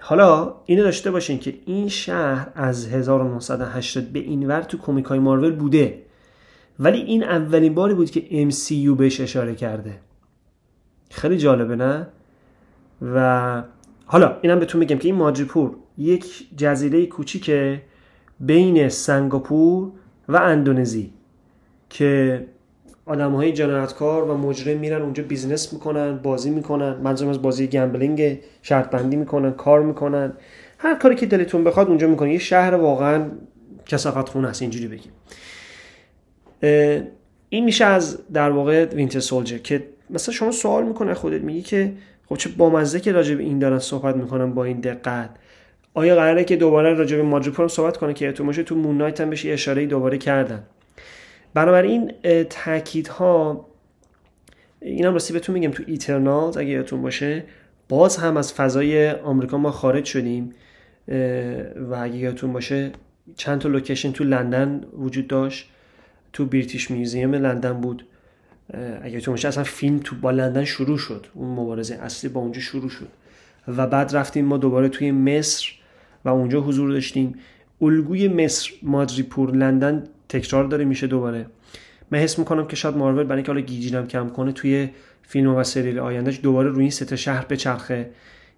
حالا 0.00 0.54
اینو 0.66 0.82
داشته 0.82 1.10
باشین 1.10 1.38
که 1.38 1.54
این 1.66 1.88
شهر 1.88 2.48
از 2.54 2.86
1980 2.86 4.04
به 4.04 4.18
این 4.18 4.48
ور 4.48 4.62
تو 4.62 4.78
کمیک 4.78 5.04
های 5.04 5.18
مارول 5.18 5.52
بوده. 5.52 6.02
ولی 6.78 6.98
این 6.98 7.24
اولین 7.24 7.74
باری 7.74 7.94
بود 7.94 8.10
که 8.10 8.50
MCU 8.50 8.98
بهش 8.98 9.20
اشاره 9.20 9.54
کرده. 9.54 10.00
خیلی 11.10 11.38
جالبه 11.38 11.76
نه؟ 11.76 12.06
و 13.14 13.62
حالا 14.06 14.38
اینم 14.42 14.58
بهتون 14.58 14.78
میگم 14.78 14.98
که 14.98 15.08
این 15.08 15.14
ماجیپور 15.14 15.76
یک 15.98 16.56
جزیره 16.56 17.06
کوچیکه 17.06 17.82
بین 18.40 18.88
سنگاپور 18.88 19.92
و 20.28 20.36
اندونزی 20.36 21.12
که 21.90 22.46
آدم 23.06 23.32
های 23.32 23.52
جنایتکار 23.52 24.24
و 24.24 24.36
مجرم 24.36 24.78
میرن 24.78 25.02
اونجا 25.02 25.22
business 25.22 25.72
می‌کنن 25.72 26.16
بازی 26.16 26.50
می‌کنن. 26.50 26.94
منظورم 26.94 27.30
از 27.30 27.42
بازی 27.42 27.66
gambling 27.66 28.38
شرط 28.62 28.90
بندی 28.90 29.16
می‌کنن 29.16 29.52
کار 29.52 29.82
می‌کنن. 29.82 30.32
هر 30.78 30.94
کاری 30.94 31.14
که 31.14 31.26
دلتون 31.26 31.64
بخواد 31.64 31.88
اونجا 31.88 32.06
می‌کنن 32.06 32.30
یه 32.30 32.38
شهر 32.38 32.74
واقعا 32.74 33.30
کثافت 33.86 34.28
خونه 34.28 34.48
است 34.48 34.62
اینجوری 34.62 34.88
بگیم. 34.88 35.12
این 37.48 37.64
میشه 37.64 37.84
از 37.84 38.18
در 38.32 38.50
واقع 38.50 38.84
Winter 38.84 39.20
Soldier 39.20 39.58
که 39.58 39.84
مثلا 40.10 40.34
شما 40.34 40.50
سوال 40.50 40.86
می‌کنه 40.86 41.14
خودت 41.14 41.40
میگی 41.40 41.62
که 41.62 41.92
خب 42.28 42.36
چه 42.36 42.50
بامزه 42.56 43.00
که 43.00 43.12
راجع 43.12 43.34
به 43.34 43.42
این 43.42 43.58
دارن 43.58 43.78
صحبت 43.78 44.16
می‌کنن 44.16 44.54
با 44.54 44.64
این 44.64 44.80
دقت. 44.80 45.30
آیا 45.94 46.14
قراره 46.14 46.44
که 46.44 46.56
دوباره 46.56 46.94
راجع 46.94 47.16
به 47.16 47.22
Madripoor 47.22 47.68
صحبت 47.68 47.96
کنه 47.96 48.14
که 48.14 48.32
تو 48.32 48.52
تو 48.52 48.74
Moon 48.74 48.98
Knight 48.98 49.20
هم 49.20 49.30
بهش 49.30 49.46
اشاره 49.46 49.86
دوباره 49.86 50.18
کردن؟ 50.18 50.62
بنابراین 51.56 52.12
تاکیدها 52.50 53.66
اینم 54.80 55.12
راستی 55.12 55.32
بهتون 55.32 55.54
میگم 55.54 55.70
تو 55.70 55.82
Eternals 55.86 56.56
اگه 56.56 56.68
یادتون 56.68 57.02
باشه 57.02 57.44
باز 57.88 58.16
هم 58.16 58.36
از 58.36 58.52
فضای 58.52 59.10
آمریکا 59.10 59.58
ما 59.58 59.70
خارج 59.70 60.04
شدیم 60.04 60.52
و 61.76 61.94
اگه 61.94 62.16
یادتون 62.16 62.52
باشه 62.52 62.92
چند 63.36 63.58
تا 63.58 63.68
لوکیشن 63.68 64.12
تو 64.12 64.24
لندن 64.24 64.84
وجود 64.98 65.26
داشت 65.26 65.70
تو 66.32 66.46
British 66.46 66.90
Museum 66.90 67.34
لندن 67.34 67.72
بود. 67.72 68.06
اگه 69.02 69.10
یادتون 69.10 69.34
باشه 69.34 69.48
اصلا 69.48 69.64
فیلم 69.64 69.98
تو 69.98 70.16
با 70.16 70.30
لندن 70.30 70.64
شروع 70.64 70.98
شد 70.98 71.26
اون 71.34 71.48
مبارزه 71.48 71.94
اصلی 71.94 72.30
با 72.30 72.40
اونجا 72.40 72.60
شروع 72.60 72.88
شد. 72.88 73.08
و 73.68 73.86
بعد 73.86 74.16
رفتیم 74.16 74.44
ما 74.44 74.56
دوباره 74.56 74.88
توی 74.88 75.10
مصر 75.10 75.66
و 76.24 76.28
اونجا 76.28 76.60
حضور 76.60 76.90
داشتیم. 76.92 77.34
الگوی 77.80 78.28
مصر 78.28 78.70
مادریپور 78.82 79.56
لندن 79.56 80.04
تکرار 80.28 80.64
داره 80.64 80.84
میشه 80.84 81.06
دوباره. 81.06 81.46
من 82.10 82.18
حس 82.18 82.38
می‌کنم 82.38 82.66
که 82.66 82.76
شاید 82.76 82.96
مارول 82.96 83.24
برای 83.24 83.36
اینکه 83.36 83.52
حالا 83.52 83.60
گیجینم 83.64 84.06
کم 84.06 84.28
کنه 84.28 84.52
توی 84.52 84.88
فیلم 85.22 85.54
و 85.54 85.64
سریال 85.64 85.98
آیندهش 85.98 86.40
دوباره 86.42 86.68
روی 86.68 86.80
این 86.80 86.90
سه 86.90 87.16
شهر 87.16 87.44
بچرخه. 87.44 88.10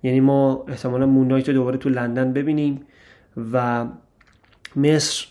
یعنی 0.02 0.20
ما 0.20 0.64
احتمالا 0.68 1.06
مونایت 1.06 1.50
دوباره 1.50 1.78
تو 1.78 1.88
لندن 1.88 2.32
ببینیم 2.32 2.80
و 3.52 3.86
مصر 4.76 5.26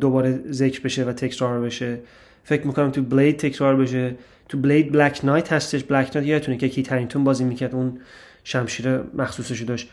دوباره 0.00 0.40
ذکر 0.50 0.80
بشه 0.80 1.04
و 1.04 1.12
تکرار 1.12 1.60
بشه. 1.60 1.98
فکر 2.44 2.66
می‌کنم 2.66 2.90
تو 2.90 3.02
بلید 3.02 3.36
تکرار 3.36 3.76
بشه. 3.76 4.14
تو 4.48 4.58
بلید 4.58 4.92
بلک 4.92 5.20
نایت 5.24 5.52
هستش. 5.52 5.84
بلک 5.84 6.16
نایت 6.16 6.28
یادتونه 6.28 6.56
که 6.58 6.68
کی 6.68 6.82
ترینتون 6.82 7.24
بازی 7.24 7.44
می‌کرد. 7.44 7.74
اون 7.74 7.98
شمشیر 8.44 9.00
مخصوصش 9.14 9.60
داشت. 9.60 9.88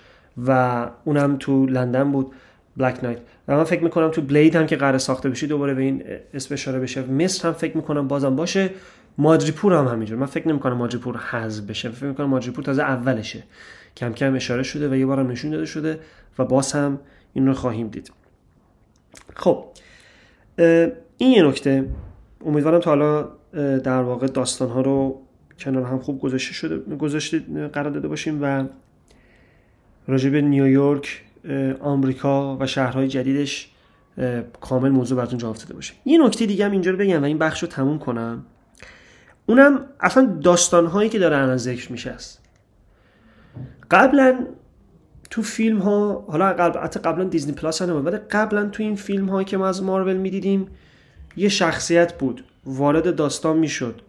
و 0.47 0.89
اونم 1.05 1.37
تو 1.37 1.65
لندن 1.65 2.11
بود. 2.11 2.31
بلک 2.77 3.03
نایت 3.03 3.19
و 3.47 3.57
من 3.57 3.63
فکر 3.63 3.83
می‌کنم 3.83 4.09
تو 4.09 4.21
بلید 4.21 4.55
هم 4.55 4.65
که 4.65 4.75
قرار 4.75 4.97
ساخته 4.97 5.29
بشه 5.29 5.47
دوباره 5.47 5.73
به 5.73 5.81
این 5.81 6.03
اسم 6.33 6.53
اشاره 6.53 6.79
بشه. 6.79 7.01
مصر 7.01 7.47
هم 7.47 7.53
فکر 7.53 7.77
می‌کنم 7.77 8.07
بازم 8.07 8.35
باشه. 8.35 8.69
مادریپور 9.17 9.73
هم 9.73 9.87
همینجور. 9.87 10.17
من 10.17 10.25
فکر 10.25 10.47
نمی‌کنم 10.47 10.77
مادریپور 10.77 11.17
حذف 11.17 11.63
بشه. 11.63 11.89
فکر 11.89 12.05
می‌کنم 12.05 12.29
مادریپور 12.29 12.63
تازه 12.63 12.81
اولشه. 12.81 13.43
کم 13.97 14.13
کم 14.13 14.35
اشاره 14.35 14.63
شده 14.63 14.89
و 14.89 14.95
یه 14.95 15.05
بارم 15.05 15.31
نشون 15.31 15.51
داده 15.51 15.65
شده 15.65 15.99
و 16.39 16.45
باز 16.45 16.71
هم 16.71 16.99
این 17.33 17.47
رو 17.47 17.53
خواهیم 17.53 17.87
دید. 17.87 18.11
خب. 19.35 19.65
این 21.17 21.31
یه 21.31 21.43
نکته. 21.43 21.85
امیدوارم 22.45 22.79
تا 22.79 22.89
حالا 22.89 23.29
در 23.77 24.01
واقع 24.01 24.27
داستان 24.27 24.69
ها 24.69 24.81
رو 24.81 25.21
کنار 25.59 25.83
هم 25.83 25.99
خوب 25.99 26.21
گذاشته 26.21 26.53
شده 26.53 26.95
گذاشته 26.95 27.39
قرار 27.67 27.89
داده 27.89 28.07
باشیم 28.07 28.43
و 28.43 28.63
راجب 30.07 30.35
نیویورک 30.35 31.23
آمریکا 31.81 32.57
و 32.57 32.67
شهرهای 32.67 33.07
جدیدش 33.07 33.71
کامل 34.61 34.89
موضوع 34.89 35.17
براتون 35.17 35.39
جواب 35.39 35.55
داده 35.55 35.73
باشه. 35.73 35.93
یه 36.05 36.25
نکته 36.25 36.45
دیگه 36.45 36.65
هم 36.65 36.71
اینجا 36.71 36.91
رو 36.91 36.97
بگم 36.97 37.21
و 37.21 37.25
این 37.25 37.37
بخش 37.37 37.61
رو 37.61 37.67
تموم 37.67 37.99
کنم. 37.99 38.45
اونم 39.45 39.85
اصلا 39.99 40.37
داستانهایی 40.43 41.09
که 41.09 41.19
داره 41.19 41.37
الان 41.37 41.57
ذکر 41.57 41.91
میشه 41.91 42.09
است. 42.09 42.41
قبلا 43.91 44.39
تو 45.29 45.41
فیلم 45.41 45.77
ها 45.77 46.25
حالا 46.27 46.53
قبل 46.53 46.79
حتی 46.79 46.99
قبلا 46.99 47.23
دیزنی 47.23 47.51
پلاس 47.51 47.81
هم 47.81 48.05
ولی 48.05 48.17
قبلا 48.17 48.69
تو 48.69 48.83
این 48.83 48.95
فیلم 48.95 49.29
هایی 49.29 49.45
که 49.45 49.57
ما 49.57 49.67
از 49.67 49.83
مارول 49.83 50.17
می‌دیدیم 50.17 50.67
یه 51.37 51.49
شخصیت 51.49 52.17
بود. 52.17 52.43
وارد 52.65 53.15
داستان 53.15 53.57
می‌شد. 53.57 54.01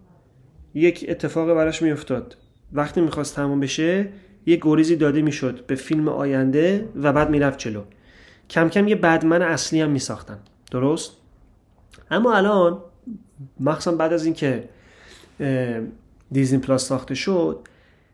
یک 0.74 1.06
اتفاق 1.08 1.54
براش 1.54 1.82
میافتاد. 1.82 2.36
وقتی 2.72 3.00
می‌خواست 3.00 3.36
تمام 3.36 3.60
بشه 3.60 4.08
یه 4.50 4.58
گریزی 4.62 4.96
داده 4.96 5.22
می‌شد 5.22 5.66
به 5.66 5.74
فیلم 5.74 6.08
آینده 6.08 6.88
و 7.02 7.12
بعد 7.12 7.30
می‌رفت 7.30 7.58
جلو. 7.58 7.82
کم 8.50 8.68
کم 8.68 8.88
یه 8.88 8.94
بدمن 8.96 9.42
اصلی 9.42 9.80
هم 9.80 9.90
میساختن. 9.90 10.38
درست؟ 10.70 11.12
اما 12.10 12.34
الان 12.34 12.78
مخصوصا 13.60 13.96
بعد 13.96 14.12
از 14.12 14.24
اینکه 14.24 14.68
دیزنی 16.32 16.58
پلاس 16.58 16.88
ساخته 16.88 17.14
شد 17.14 17.58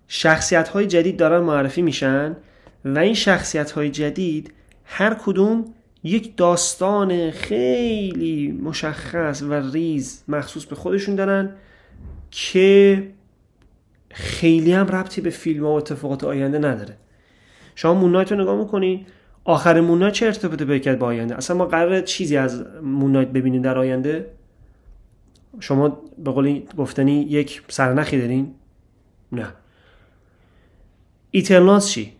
شخصیت 0.08 0.68
های 0.68 0.86
جدید 0.86 1.16
دارن 1.16 1.40
معرفی 1.40 1.82
میشن 1.82 2.36
و 2.84 2.98
این 2.98 3.14
شخصیت 3.14 3.70
های 3.70 3.90
جدید 3.90 4.52
هر 4.84 5.14
کدوم 5.14 5.64
یک 6.04 6.36
داستان 6.36 7.30
خیلی 7.30 8.52
مشخص 8.62 9.42
و 9.42 9.54
ریز 9.54 10.22
مخصوص 10.28 10.64
به 10.64 10.76
خودشون 10.76 11.14
دارن 11.14 11.50
که 12.30 13.08
خیلی 14.16 14.72
هم 14.72 14.86
ربطی 14.86 15.20
به 15.20 15.30
فیلم 15.30 15.64
و 15.64 15.68
اتفاقات 15.68 16.24
آینده 16.24 16.58
نداره. 16.58 16.96
شما 17.74 17.94
مونایت 17.94 18.32
رو 18.32 18.40
نگاه 18.42 18.58
می‌کنین 18.58 19.06
آخر 19.44 19.80
مونایت 19.80 20.12
چه 20.12 20.26
ارتباطی 20.26 20.64
پیدا 20.64 20.96
با 20.96 21.06
آینده؟ 21.06 21.36
اصلا 21.36 21.56
ما 21.56 21.66
قرار 21.66 22.00
چیزی 22.00 22.36
از 22.36 22.64
مونایت 22.82 23.28
ببینیم 23.28 23.62
در 23.62 23.78
آینده؟ 23.78 24.30
شما 25.60 26.02
به 26.24 26.30
قولی 26.30 26.66
گفتنی 26.78 27.22
یک 27.22 27.62
سرنخی 27.68 28.20
دارین؟ 28.20 28.54
نه. 29.32 29.46
Eternals 31.30 31.86
چی؟ 31.88 32.12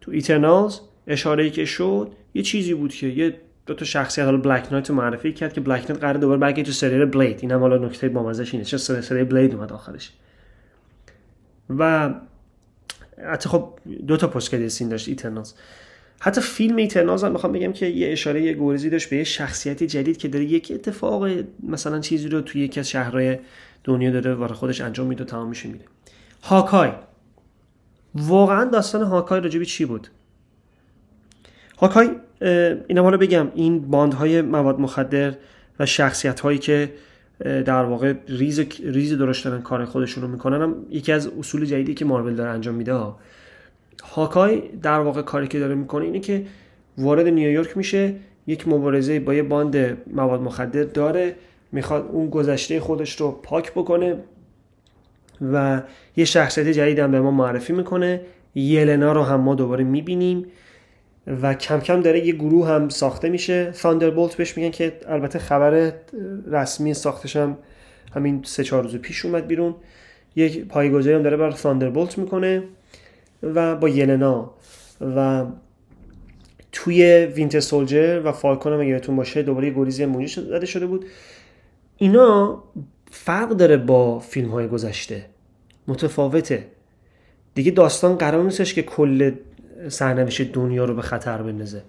تو 0.00 0.10
Eternals 0.10 0.80
اشاره 1.06 1.50
که 1.50 1.64
شد 1.64 2.12
یه 2.34 2.42
چیزی 2.42 2.74
بود 2.74 2.94
که 2.94 3.06
یه 3.06 3.36
دو 3.66 3.74
تا 3.74 3.84
شخصیت 3.84 4.24
حالا 4.24 4.38
Black 4.38 4.72
Knight 4.72 4.90
معرفی 4.90 5.32
کرد 5.32 5.52
که 5.52 5.60
Black 5.60 5.90
Knight 5.90 6.00
قرار 6.00 6.14
دوباره 6.14 6.40
برگرده 6.40 6.62
تو 6.62 6.72
سریال 6.72 7.04
Blade 7.04 7.38
اینم 7.42 7.60
حالا 7.60 7.86
نکته 7.86 8.08
بامزش 8.08 8.54
اینه. 8.54 8.64
چه 8.64 8.78
سریال 8.78 9.24
Blade 9.24 9.54
اومد 9.54 9.72
آخرش؟ 9.72 10.12
و 11.70 12.14
حتی 13.32 13.48
خب 13.48 13.78
دو 14.06 14.16
تا 14.16 14.26
post 14.26 14.68
scene 14.68 14.88
داشت 14.88 15.08
Eternals 15.08 15.52
حتی 16.20 16.40
فیلم 16.40 16.76
Eternals 16.76 17.24
هم 17.24 17.32
می‌خوام 17.32 17.52
بگم 17.52 17.72
که 17.72 17.86
یه 17.86 18.12
اشاره 18.12 18.42
یه 18.42 18.52
گریزی 18.52 18.90
داشت 18.90 19.10
به 19.10 19.16
یه 19.16 19.24
شخصیتی 19.24 19.86
جدید 19.86 20.16
که 20.16 20.28
داره 20.28 20.44
یک 20.44 20.72
اتفاق 20.74 21.28
مثلا 21.62 22.00
چیزی 22.00 22.28
رو 22.28 22.40
توی 22.40 22.60
یکی 22.60 22.80
از 22.80 22.90
شهرهای 22.90 23.38
دنیا 23.84 24.10
داره 24.10 24.34
وارد 24.34 24.52
خودش 24.52 24.80
انجام 24.80 25.06
میده 25.06 25.24
و 25.24 25.26
تمام 25.26 25.48
میشه 25.48 25.68
میده. 25.68 25.84
Hawkeye. 26.42 26.90
واقعا 28.14 28.64
داستان 28.64 29.02
Hawkeye 29.02 29.40
راجب 29.40 29.66
چی 29.66 29.84
بود؟ 29.84 30.08
Hawkeye 31.78 32.10
اینا 32.88 33.02
حالا 33.02 33.16
بگم 33.16 33.52
این 33.54 33.90
باندهای 33.90 34.42
مواد 34.42 34.80
مخدر 34.80 35.34
و 35.78 35.86
شخصیت 35.86 36.40
هایی 36.40 36.58
که 36.58 36.92
در 37.44 37.84
واقع 37.84 38.14
ریز 38.28 38.60
ریز 38.84 39.12
درست 39.12 39.44
دارن 39.44 39.62
کار 39.62 39.84
خودشون 39.84 40.22
رو 40.22 40.28
می‌کنن. 40.28 40.62
هم 40.62 40.76
یکی 40.90 41.12
از 41.12 41.26
اصول 41.38 41.64
جدیدی 41.64 41.94
که 41.94 42.04
مارول 42.04 42.34
داره 42.34 42.50
انجام 42.50 42.74
میده 42.74 42.92
ها. 42.92 43.18
Hawkeye 44.04 44.62
در 44.82 44.98
واقع 44.98 45.22
کاری 45.22 45.48
که 45.48 45.58
داره 45.58 45.74
می‌کنه 45.74 46.04
اینه 46.04 46.20
که 46.20 46.46
وارد 46.98 47.26
نیویورک 47.26 47.76
میشه 47.76 48.14
یک 48.46 48.68
مبارزه 48.68 49.20
با 49.20 49.34
یه 49.34 49.42
باند 49.42 49.98
مواد 50.12 50.40
مخدر 50.40 50.84
داره 50.84 51.34
می‌خواد 51.72 52.08
اون 52.12 52.30
گذشته 52.30 52.80
خودش 52.80 53.20
رو 53.20 53.30
پاک 53.30 53.72
بکنه 53.72 54.16
و 55.52 55.82
یه 56.16 56.24
شخصیت 56.24 56.68
جدید 56.68 56.98
هم 56.98 57.10
به 57.10 57.20
ما 57.20 57.30
معرفی 57.30 57.72
می‌کنه. 57.72 58.20
یلنا 58.54 59.12
رو 59.12 59.22
هم 59.22 59.40
ما 59.40 59.54
دوباره 59.54 59.84
می‌بینیم. 59.84 60.46
و 61.26 61.54
کم 61.54 61.80
کم 61.80 62.00
داره 62.00 62.26
یه 62.26 62.32
گروه 62.32 62.68
هم 62.68 62.88
ساخته 62.88 63.28
میشه. 63.28 63.72
بولت 64.14 64.34
بهش 64.34 64.56
میگن 64.56 64.70
که 64.70 64.92
البته 65.08 65.38
خبر 65.38 65.92
رسمی 66.50 66.94
ساختش 66.94 67.36
هم 67.36 67.58
همین 68.14 68.42
سه 68.44 68.64
چهار 68.64 68.82
روز 68.82 68.96
پیش 68.96 69.24
اومد 69.24 69.46
بیرون. 69.46 69.74
یک 70.36 70.64
پایگذاری 70.64 71.16
هم 71.16 71.22
داره 71.22 71.36
بر 71.36 71.90
بولت 71.90 72.18
می‌کنه 72.18 72.62
و 73.42 73.76
با 73.76 73.88
یلنا 73.88 74.50
و 75.16 75.44
توی 76.72 77.26
وینتر 77.26 77.60
سولجر 77.60 78.22
و 78.24 78.32
فالکون 78.32 78.72
هم 78.72 78.78
بهتون 78.78 79.16
باشه 79.16 79.42
دوباره 79.42 79.70
گریزی 79.70 80.04
موجی 80.04 80.40
زده 80.40 80.66
شده 80.66 80.86
بود. 80.86 81.04
اینا 81.96 82.62
فرق 83.10 83.48
داره 83.48 83.76
با 83.76 84.18
فیلم 84.18 84.50
های 84.50 84.68
گذشته. 84.68 85.26
متفاوته. 85.88 86.66
دیگه 87.54 87.70
داستان 87.70 88.16
قرار 88.16 88.44
نیستش 88.44 88.74
که 88.74 88.82
کل 88.82 89.30
سرنوشت 89.88 90.52
دنیا 90.52 90.84
رو 90.84 90.94
به 90.94 91.02
خطر 91.02 91.42
بندازه. 91.42 91.82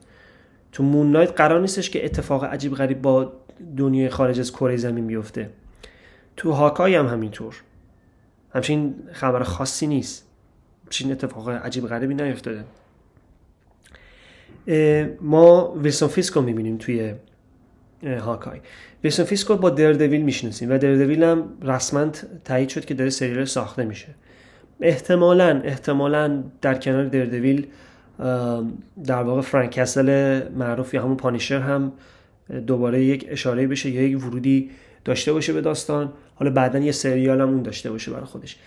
تو 0.72 0.84
مون 0.84 1.12
نایت 1.12 1.32
قرار 1.32 1.62
نیستش 1.62 1.90
که 1.90 2.06
اتفاق 2.06 2.44
عجیب 2.44 2.76
غریب 2.76 3.02
با 3.02 3.34
دنیای 3.78 4.10
خارج 4.10 4.40
از 4.40 4.52
کره 4.52 4.78
زمین 4.78 5.08
بیفته. 5.08 5.50
تو 6.36 6.52
هاکای 6.52 6.96
هم 6.96 7.08
همینطور. 7.08 7.56
همچین 8.54 8.96
خبر 9.12 9.44
خاصی 9.44 9.88
نیست. 9.88 10.28
همچین 10.86 11.12
اتفاق 11.12 11.50
عجیب 11.50 11.88
غریبی 11.88 12.16
نیفتاده. 12.16 12.64
ما 15.22 15.74
ویلسون 15.76 16.10
فیسکو 16.10 16.42
می‌بینیم 16.42 16.78
توی 16.78 17.14
Hawkeye. 18.04 18.60
ویلسون 19.04 19.26
فیسکو 19.26 19.56
با 19.56 19.70
دردویل 19.70 20.22
می‌شناسیم 20.22 20.72
و 20.72 20.78
دردویل 20.78 21.24
هم 21.24 21.50
رسما 21.62 22.10
تایید 22.46 22.70
شد 22.70 22.86
که 22.86 22.94
داره 22.94 23.10
سریال 23.10 23.46
ساخته 23.46 23.86
میشه. 23.86 24.08
احتمالا 24.82 25.62
احتمالا 25.64 26.44
در 26.62 26.76
کنار 26.76 27.06
دردویل 27.06 27.68
در 29.06 29.24
واقع 29.24 29.42
فرانک 29.42 29.72
کسل 29.72 30.42
معروف 30.50 30.94
یا 30.94 31.04
همون 31.04 31.18
پانیشر 31.18 31.60
هم 31.60 31.92
دوباره 32.68 33.04
یک 33.04 33.26
اشاره 33.30 33.68
بشه 33.68 33.90
یا 33.90 34.02
یک 34.02 34.26
ورودی 34.26 34.70
داشته 35.06 35.34
باشه 35.34 35.54
به 35.54 35.62
داستان. 35.62 36.14
حالا 36.36 36.52
بعدا 36.52 36.80
یه 36.80 36.92
سریال 36.92 37.42
هم 37.42 37.50
اون 37.50 37.62
داشته 37.62 37.92
باشه 37.92 38.12
برای 38.12 38.26
خودش. 38.26 38.58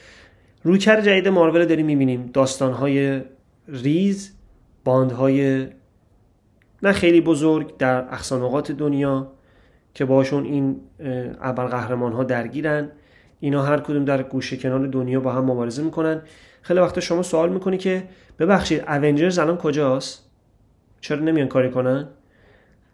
رویکرد 0.64 1.04
جدید 1.04 1.28
مارول 1.28 1.64
داریم 1.64 1.86
می‌بینیم. 1.86 2.30
داستانهای 2.32 3.20
ریز 3.68 4.32
باندهای 4.84 5.66
نه 6.82 6.92
خیلی 6.92 7.20
بزرگ 7.20 7.76
در 7.76 7.98
اقصانقات 8.00 8.72
دنیا 8.72 9.32
که 9.94 10.04
باشون 10.04 10.44
این 10.44 10.80
اول 11.40 11.64
قهرمان 11.64 12.12
ها 12.12 12.24
درگیرن. 12.24 12.88
اینا 13.40 13.62
هر 13.62 13.80
کدوم 13.80 14.04
در 14.04 14.22
گوشه 14.22 14.56
کنار 14.56 14.86
دنیا 14.86 15.20
با 15.20 15.32
هم 15.32 15.44
مبارزه 15.44 15.82
می‌کنن. 15.82 16.22
خیلی 16.62 16.80
وقتا 16.80 17.00
شما 17.00 17.22
سوال 17.22 17.52
می‌کنی 17.52 17.78
که 17.78 18.02
ببخشید 18.38 18.84
اونجرز 18.88 19.38
الان 19.38 19.56
کجاست؟ 19.56 20.30
چرا 21.00 21.18
نمیان 21.18 21.48
کاری 21.48 21.70
کنن؟ 21.70 22.08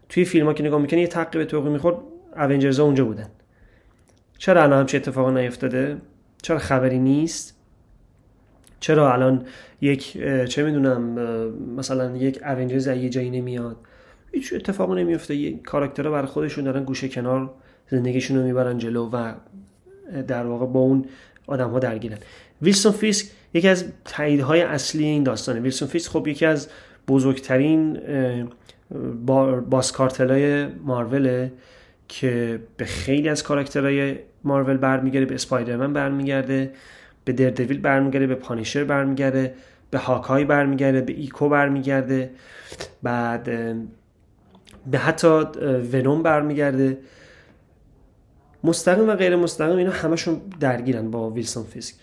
توی 0.09 0.25
فیلم 0.25 0.45
ها 0.45 0.53
که 0.53 0.63
نگاه 0.63 0.81
می‌کنی 0.81 1.01
یه 1.01 1.07
تقی 1.07 1.39
به 1.39 1.45
توقی 1.45 1.69
می‌خورد 1.69 1.97
اونجرز 2.37 2.79
اونجا 2.79 3.05
بودن. 3.05 3.27
چرا 4.37 4.63
الان 4.63 4.79
همچه 4.79 4.97
اتفاق 4.97 5.37
نیفتاده؟ 5.37 5.97
چرا 6.41 6.57
خبری 6.57 6.99
نیست؟ 6.99 7.57
چرا 8.79 9.13
الان 9.13 9.45
یک 9.81 10.17
چه 10.49 10.63
می‌دونم 10.63 11.01
مثلا 11.77 12.17
یک 12.17 12.43
Avengers 12.43 12.87
یه 12.87 13.09
جایی 13.09 13.29
نمیاد؟ 13.29 13.77
هیچ 14.31 14.53
اتفاقی 14.53 15.03
نمیفته 15.03 15.35
یه 15.35 15.59
کاراکترها 15.59 16.11
برای 16.11 16.27
خودشون 16.27 16.63
دارن 16.63 16.83
گوشه 16.83 17.09
کنار 17.09 17.53
زندگیشون 17.87 18.37
رو 18.37 18.43
می‌برن 18.43 18.77
جلو 18.77 19.09
و 19.09 19.33
در 20.27 20.45
واقع 20.45 20.65
با 20.65 20.79
اون 20.79 21.05
آدم 21.47 21.69
ها 21.69 21.79
درگیرن. 21.79 22.17
ویلسون 22.61 22.91
فیسک 22.91 23.27
یکی 23.53 23.67
از 23.67 23.85
تاییدهای 24.05 24.61
اصلی 24.61 25.05
این 25.05 25.23
داستانه. 25.23 25.59
ویلسون 25.59 25.87
فیسک 25.87 26.11
خب 26.11 26.27
یکی 26.27 26.45
از 26.45 26.69
بزرگترین 27.07 27.99
boss 29.69 30.07
کارتلای 30.07 30.65
مارول 30.65 31.49
که 32.07 32.59
به 32.77 32.85
خیلی 32.85 33.29
از 33.29 33.43
کاراکترهای 33.43 34.15
مارول 34.43 34.77
برمیگرده 34.77 35.25
به 35.25 35.35
اسپایدرمن 35.35 35.93
برمیگرده 35.93 36.71
به 37.25 37.33
دردویل 37.33 37.79
برمیگرده 37.79 38.27
به 38.27 38.35
پانیشر 38.35 38.83
برمیگرده 38.83 39.53
به 39.91 39.97
Hawkeye 39.97 40.45
برمیگرده 40.45 41.01
به 41.01 41.13
ایکو 41.13 41.49
برمیگرده 41.49 42.29
بعد 43.03 43.43
به 44.91 44.97
حتی 44.97 45.27
ونوم 45.93 46.23
برمیگرده. 46.23 46.97
مستقیم 48.63 49.09
و 49.09 49.15
غیر 49.15 49.35
مستقیم 49.35 49.77
اینا 49.77 49.91
همشون 49.91 50.41
درگیرن 50.59 51.11
با 51.11 51.29
ویلسون 51.29 51.63
فیسک. 51.63 51.95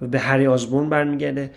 به 0.00 0.18
هری 0.18 0.46
آزبورن 0.46 0.90
برمیگرده 0.90 1.50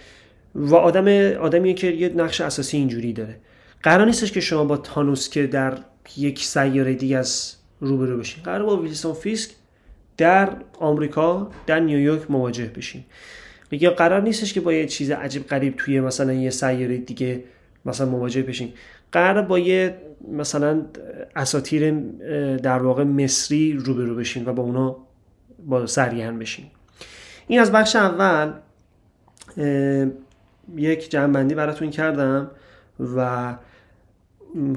و 0.55 0.75
آدم 0.75 1.07
آدمیه 1.37 1.73
که 1.73 1.87
یه 1.87 2.09
نقش 2.09 2.41
اساسی 2.41 2.77
اینجوری 2.77 3.13
داره. 3.13 3.35
قرار 3.83 4.05
نیستش 4.05 4.31
که 4.31 4.39
شما 4.39 4.63
با 4.63 4.77
تانوس 4.77 5.29
که 5.29 5.47
در 5.47 5.77
یک 6.17 6.43
سیاره 6.43 6.93
دیگه 6.93 7.17
از 7.17 7.55
روبرو 7.79 8.17
بشین. 8.17 8.43
قرار 8.43 8.65
با 8.65 8.77
ویلسون 8.77 9.13
فیسک 9.13 9.51
در 10.17 10.57
آمریکا 10.79 11.51
در 11.67 11.79
نیویورک 11.79 12.31
مواجه 12.31 12.65
بشین. 12.65 13.03
میگه 13.71 13.89
قرار 13.89 14.21
نیستش 14.21 14.53
که 14.53 14.61
با 14.61 14.73
یه 14.73 14.85
چیز 14.85 15.11
عجیب 15.11 15.47
غریب 15.47 15.75
توی 15.77 15.99
مثلا 15.99 16.33
یه 16.33 16.49
سیاره 16.49 16.97
دیگه 16.97 17.43
مثلا 17.85 18.09
مواجه 18.09 18.41
بشین. 18.41 18.73
قرار 19.13 19.41
با 19.41 19.59
یه 19.59 19.97
مثلا 20.31 20.81
اساتیر 21.35 21.91
در 22.57 22.79
واقع 22.79 23.03
مصری 23.03 23.73
روبرو 23.73 24.15
بشین 24.15 24.45
و 24.45 24.53
با 24.53 24.63
اونا 24.63 24.97
با 25.67 25.87
سرگرم 25.87 26.39
بشین. 26.39 26.65
این 27.47 27.59
از 27.59 27.71
بخش 27.71 27.95
اول 27.95 28.53
یک 30.75 31.09
جنبندی 31.09 31.55
براتون 31.55 31.89
کردم 31.89 32.51
و 33.15 33.55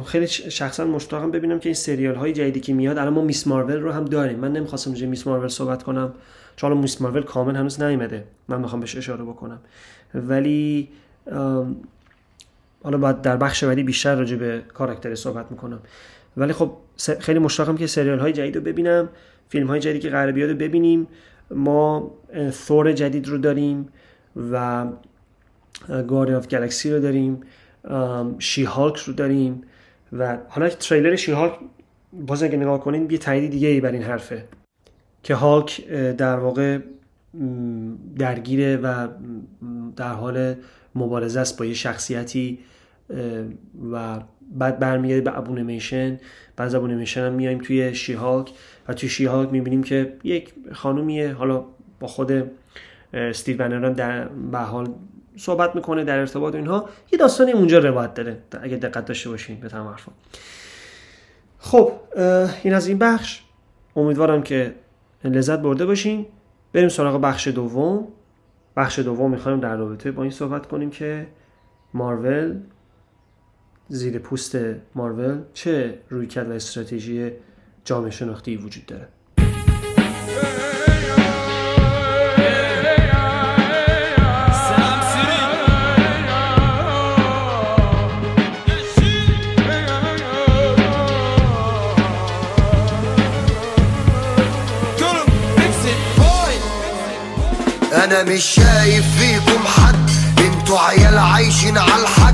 خیلی 0.05 0.27
شخصا 0.27 0.85
مشتاقم 0.85 1.31
ببینم 1.31 1.59
که 1.59 1.69
این 1.69 1.75
سریال 1.75 2.15
های 2.15 2.33
جدیدی 2.33 2.61
که 2.61 2.75
میاد 2.75 2.99
الان 2.99 3.13
ما 3.13 3.23
میس 3.23 3.47
مارول 3.47 3.81
رو 3.81 3.93
هم 3.93 4.05
داریم. 4.05 4.39
من 4.39 4.53
نمی‌خواستم 4.53 4.91
راجع 4.91 5.07
میس 5.07 5.27
مارول 5.27 5.49
صحبت 5.49 5.83
کنم 5.83 6.15
چون 6.57 6.79
میس 6.79 7.03
مارول 7.03 7.23
کامل 7.23 7.57
هنوز 7.57 7.83
نیومده. 7.83 8.25
من 8.49 8.61
می‌خوام 8.61 8.81
بهش 8.81 8.97
اشاره 8.97 9.25
بکنم. 9.25 9.61
ولی 10.15 10.89
حالا 12.87 12.99
باید 12.99 13.23
در 13.23 13.37
بخش 13.37 13.65
بعدی 13.65 13.83
بیشتر 13.83 14.15
راجع 14.15 14.37
به 14.37 14.63
کاراکتر 14.75 15.15
صحبت 15.15 15.51
می‌کنم. 15.51 15.81
ولی 16.37 16.53
خب 16.53 16.73
خیلی 17.21 17.39
مشتاقم 17.39 17.77
که 17.77 17.87
سریال 17.87 18.19
های 18.19 18.33
جدید 18.33 18.57
رو 18.57 18.63
ببینم 18.63 19.09
فیلم 19.49 19.67
های 19.67 19.81
جدیدی 19.81 19.99
که 19.99 20.11
قرار 20.11 20.33
بیاد 20.33 20.51
رو 20.51 20.57
ببینیم. 20.57 21.07
ما 21.51 22.11
ثور 22.51 22.93
جدید 22.93 23.29
رو 23.29 23.39
داریم 23.39 23.89
و 24.53 24.87
گاردین 26.09 26.35
آف 26.35 26.49
گلکسی 26.49 26.91
رو 26.91 27.01
داریم. 27.01 27.41
شی 28.39 28.65
هالک 28.65 28.97
رو 28.97 29.13
داریم 29.13 29.63
و 30.13 30.39
حالا 30.49 30.69
تریلر 30.69 31.17
شی 31.17 31.33
هالک 31.33 31.53
باز 32.13 32.43
اگه 32.43 32.57
نگاه 32.57 32.81
کنین 32.81 33.11
یه 33.11 33.19
تایید 33.19 33.51
دیگه 33.51 33.69
ای 33.69 33.81
بر 33.81 33.93
این 33.93 34.03
حرفه 34.03 34.45
که 35.23 35.35
هالک 35.35 35.89
در 35.91 36.37
واقع 36.37 36.79
درگیره 38.19 38.77
و 38.77 39.09
در 39.97 40.13
حال 40.13 40.55
مبارزه 40.95 41.41
است 41.41 41.59
با 41.59 41.65
یه 41.65 41.75
شخصیتی 41.75 42.59
و 43.93 44.21
بعد 44.53 44.79
برمیگرده 44.79 45.21
به 45.21 45.39
ابونیمیشن 45.39 46.21
بعد 46.57 46.67
از 46.67 46.75
ابونیمیشن 46.75 47.21
هم 47.21 47.33
میایم 47.33 47.59
توی 47.59 47.95
شی 47.95 48.13
هالک 48.13 48.51
و 48.89 48.95
توی 48.95 49.09
شی 49.09 49.25
هالک 49.25 49.53
می‌بینیم 49.53 49.83
که 49.83 50.17
یک 50.25 50.55
خانومیه. 50.73 51.33
حالا 51.33 51.65
با 52.01 52.07
خود 52.07 52.51
استیو 53.13 53.57
بنر 53.57 53.91
در 53.91 54.29
به 54.29 54.59
حال 54.59 54.89
صحبت 55.37 55.77
می‌کنه 55.77 56.05
در 56.05 56.19
ارتباط 56.19 56.55
اینها. 56.55 56.89
یه 57.13 57.19
داستانی 57.19 57.53
اونجا 57.53 57.79
روایت 57.79 58.15
داره. 58.15 58.39
اگه 58.63 58.77
دقت 58.77 59.05
داشته 59.05 59.31
باشین 59.31 59.61
به 59.61 59.69
تمام 59.69 59.97
خب 61.59 61.93
این 62.63 62.75
از 62.75 62.89
این 62.89 62.99
بخش. 62.99 63.43
امیدوارم 63.97 64.43
که 64.43 64.75
لذت 65.25 65.59
برده 65.59 65.87
باشین. 65.87 66.27
بریم 66.73 66.89
سراغ 66.89 67.21
بخش 67.21 67.49
دوم. 67.49 68.09
بخش 68.77 68.99
دوم 68.99 69.31
می‌خوایم 69.31 69.61
در 69.61 69.77
رابطه 69.77 70.11
با 70.11 70.23
این 70.23 70.33
صحبت 70.33 70.67
کنیم 70.67 70.91
که 70.91 71.27
مارول 71.95 72.55
زیر 73.89 74.19
پوست 74.19 74.57
مارول 74.95 75.43
چه 75.55 75.99
رویکرد 76.11 76.49
و 76.51 76.53
استراتژی 76.53 77.33
جامعه 77.85 78.11
شناختی 78.11 78.57
وجود 78.57 78.87
داره؟ 78.87 79.09
انا 98.05 98.23
مش 98.23 98.45
شايف 98.45 99.05
فيكم 99.19 99.67
حد 99.67 100.11
انتوا 100.39 100.79
عيال 100.79 101.19
عايشين 101.19 101.79
على 101.79 102.07
الناس 102.07 102.26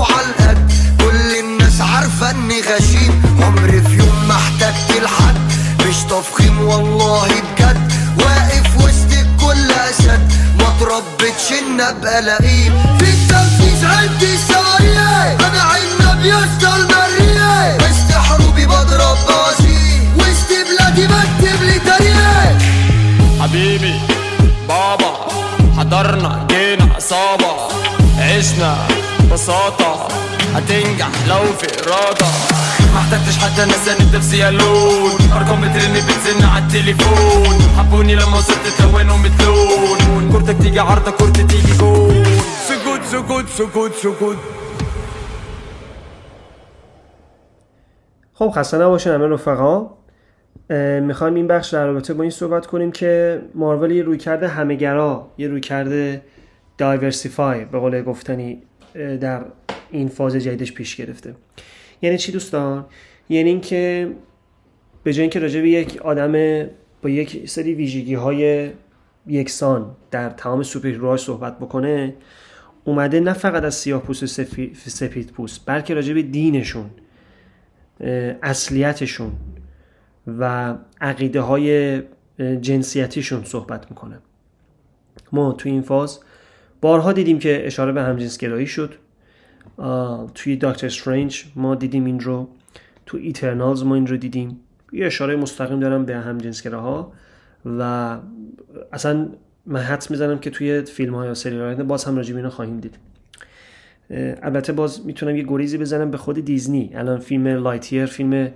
على 0.00 0.26
القد 0.26 0.72
كل 1.00 1.38
الناس 1.40 1.80
عارفة 1.80 2.30
إني 2.30 2.60
غشيم. 2.60 3.22
عمري 3.42 3.80
في 3.82 3.96
يوم 3.96 4.28
ما 4.28 4.34
احتجت 4.34 5.02
لحد. 5.02 5.38
مش 5.88 5.96
تفخيم 5.96 6.60
والله 6.60 7.28
بجد. 7.28 7.92
واقف 8.18 8.76
وسط 8.76 9.12
الكل 9.12 9.72
اسد 9.72 10.32
ما 10.58 10.74
تربتش 10.80 11.52
إن 11.52 11.80
أبقى 11.80 12.22
لئيم. 12.22 12.98
في 12.98 13.04
التنفيذ 13.04 13.86
عندي 13.86 14.36
سارية. 14.36 15.36
أنا 15.46 15.62
عنب 15.62 16.24
يا 16.24 16.38
اسطى 16.38 16.76
المرية 16.76 17.76
وسط 17.76 18.12
حروبي 18.12 18.66
بضرب 18.66 19.18
بازي 19.28 20.00
وسط 20.16 20.50
بلادي 20.68 21.06
بكتب 21.06 21.62
لي 21.62 21.78
تاريخ. 21.78 22.62
حبيبي 23.40 24.00
بابا 24.68 25.28
حضرنا 25.78 26.46
جينا 26.50 26.94
عصابة 26.96 27.54
عشنا. 28.18 28.76
بساطة 29.32 30.08
هتنجح 30.54 31.10
لو 31.28 31.44
في 31.58 31.66
إرادة. 31.80 32.26
ما 32.94 32.98
احتجتش 32.98 33.38
حتى 33.38 33.64
ناس 33.64 33.88
انا 33.88 34.16
نفسي 34.16 34.48
الون 34.48 35.12
ارقام 35.36 35.60
بترن 35.60 35.94
بتزن 35.94 36.44
على 36.44 36.64
التليفون. 36.64 37.58
حبوني 37.78 38.14
لما 38.14 38.38
وصلت 38.38 38.66
تلونهم 38.78 39.22
بتلون. 39.22 40.32
كورتك 40.32 40.62
تيجي 40.62 40.80
عارضة 40.80 41.10
كورتي 41.10 41.44
تيجي 41.44 41.72
جول 41.78 42.26
سكوت 42.68 43.02
سكوت 43.02 43.48
سكوت 43.48 43.92
سكوت 43.94 44.36
خب 48.34 48.50
خسته 48.50 48.78
نباشین 48.78 49.12
همه 49.12 49.26
رفقا. 49.26 49.98
می‌خوایم 51.00 51.34
این 51.34 51.46
بخش 51.46 51.74
در 51.74 51.86
رابطه 51.86 52.14
با 52.14 52.22
این 52.22 52.30
صحبت 52.30 52.66
کنیم 52.66 52.92
که 52.92 53.42
مارول 53.54 53.90
یه 53.90 54.02
روی 54.02 54.18
کرده 54.18 54.48
همهگرا 54.48 55.26
یه 55.38 55.48
روی 55.48 55.60
کرده 55.60 56.22
دایورسیفای 56.78 57.64
به 57.64 57.78
قول 57.78 58.02
گفتنی 58.02 58.62
در 58.94 59.44
این 59.90 60.08
فاز 60.08 60.36
جدیدش 60.36 60.72
پیش 60.72 60.96
گرفته. 60.96 61.34
یعنی 62.02 62.18
چی 62.18 62.32
دوستان؟ 62.32 62.86
یعنی 63.28 63.50
اینکه 63.50 64.12
به 65.02 65.12
جای 65.12 65.22
اینکه 65.22 65.38
راجع 65.38 65.60
به 65.60 65.70
یک 65.70 65.96
آدم 65.96 66.32
با 67.02 67.10
یک 67.10 67.48
سری 67.48 67.74
ویژگی 67.74 68.14
های 68.14 68.70
یکسان 69.26 69.96
در 70.10 70.30
تمام 70.30 70.62
سوپر 70.62 71.16
صحبت 71.16 71.58
بکنه 71.58 72.14
اومده 72.84 73.20
نه 73.20 73.32
فقط 73.32 73.62
از 73.62 73.74
سیاه 73.74 74.02
پوست 74.02 74.22
و 74.22 74.26
سپید 74.74 75.30
پوست 75.30 75.60
بلکه 75.66 75.94
راجع 75.94 76.14
به 76.14 76.22
دینشون 76.22 76.90
اصلیتشون 78.42 79.32
و 80.26 80.74
عقیده 81.00 81.40
های 81.40 82.02
جنسیتیشون 82.60 83.44
صحبت 83.44 83.90
می‌کنه. 83.90 84.18
ما 85.32 85.52
توی 85.52 85.72
این 85.72 85.82
فاز 85.82 86.20
بارها 86.80 87.12
دیدیم 87.12 87.38
که 87.38 87.66
اشاره 87.66 87.92
به 87.92 88.02
همجنسگرایی 88.02 88.66
شد. 88.66 88.94
توی 90.34 90.56
داکتر 90.56 90.86
استرنج 90.86 91.44
ما 91.56 91.74
دیدیم 91.74 92.04
این 92.04 92.20
رو 92.20 92.48
تو 93.06 93.18
ایترنالز 93.18 93.82
ما 93.82 93.94
این 93.94 94.06
رو 94.06 94.16
دیدیم. 94.16 94.60
یه 94.92 95.06
اشاره 95.06 95.36
مستقیم 95.36 95.80
دارم 95.80 96.04
به 96.04 96.16
همجنسگراها 96.16 97.12
و 97.78 98.16
اصلا 98.92 99.28
من 99.66 99.80
حدس 99.80 100.10
می‌زنم 100.10 100.38
که 100.38 100.50
توی 100.50 100.82
فیلم 100.82 101.14
های 101.14 101.34
سریال 101.34 101.82
باز 101.82 102.04
هم 102.04 102.16
راجب 102.16 102.36
اینو 102.36 102.50
خواهیم 102.50 102.80
دید. 102.80 102.98
البته 104.42 104.72
باز 104.72 105.06
می‌تونم 105.06 105.36
یه 105.36 105.42
گریزی 105.42 105.78
بزنم 105.78 106.10
به 106.10 106.16
خود 106.16 106.44
دیزنی. 106.44 106.90
الان 106.94 107.18
فیلم 107.18 107.46
Lightyear 107.46 108.06
فیلم 108.06 108.50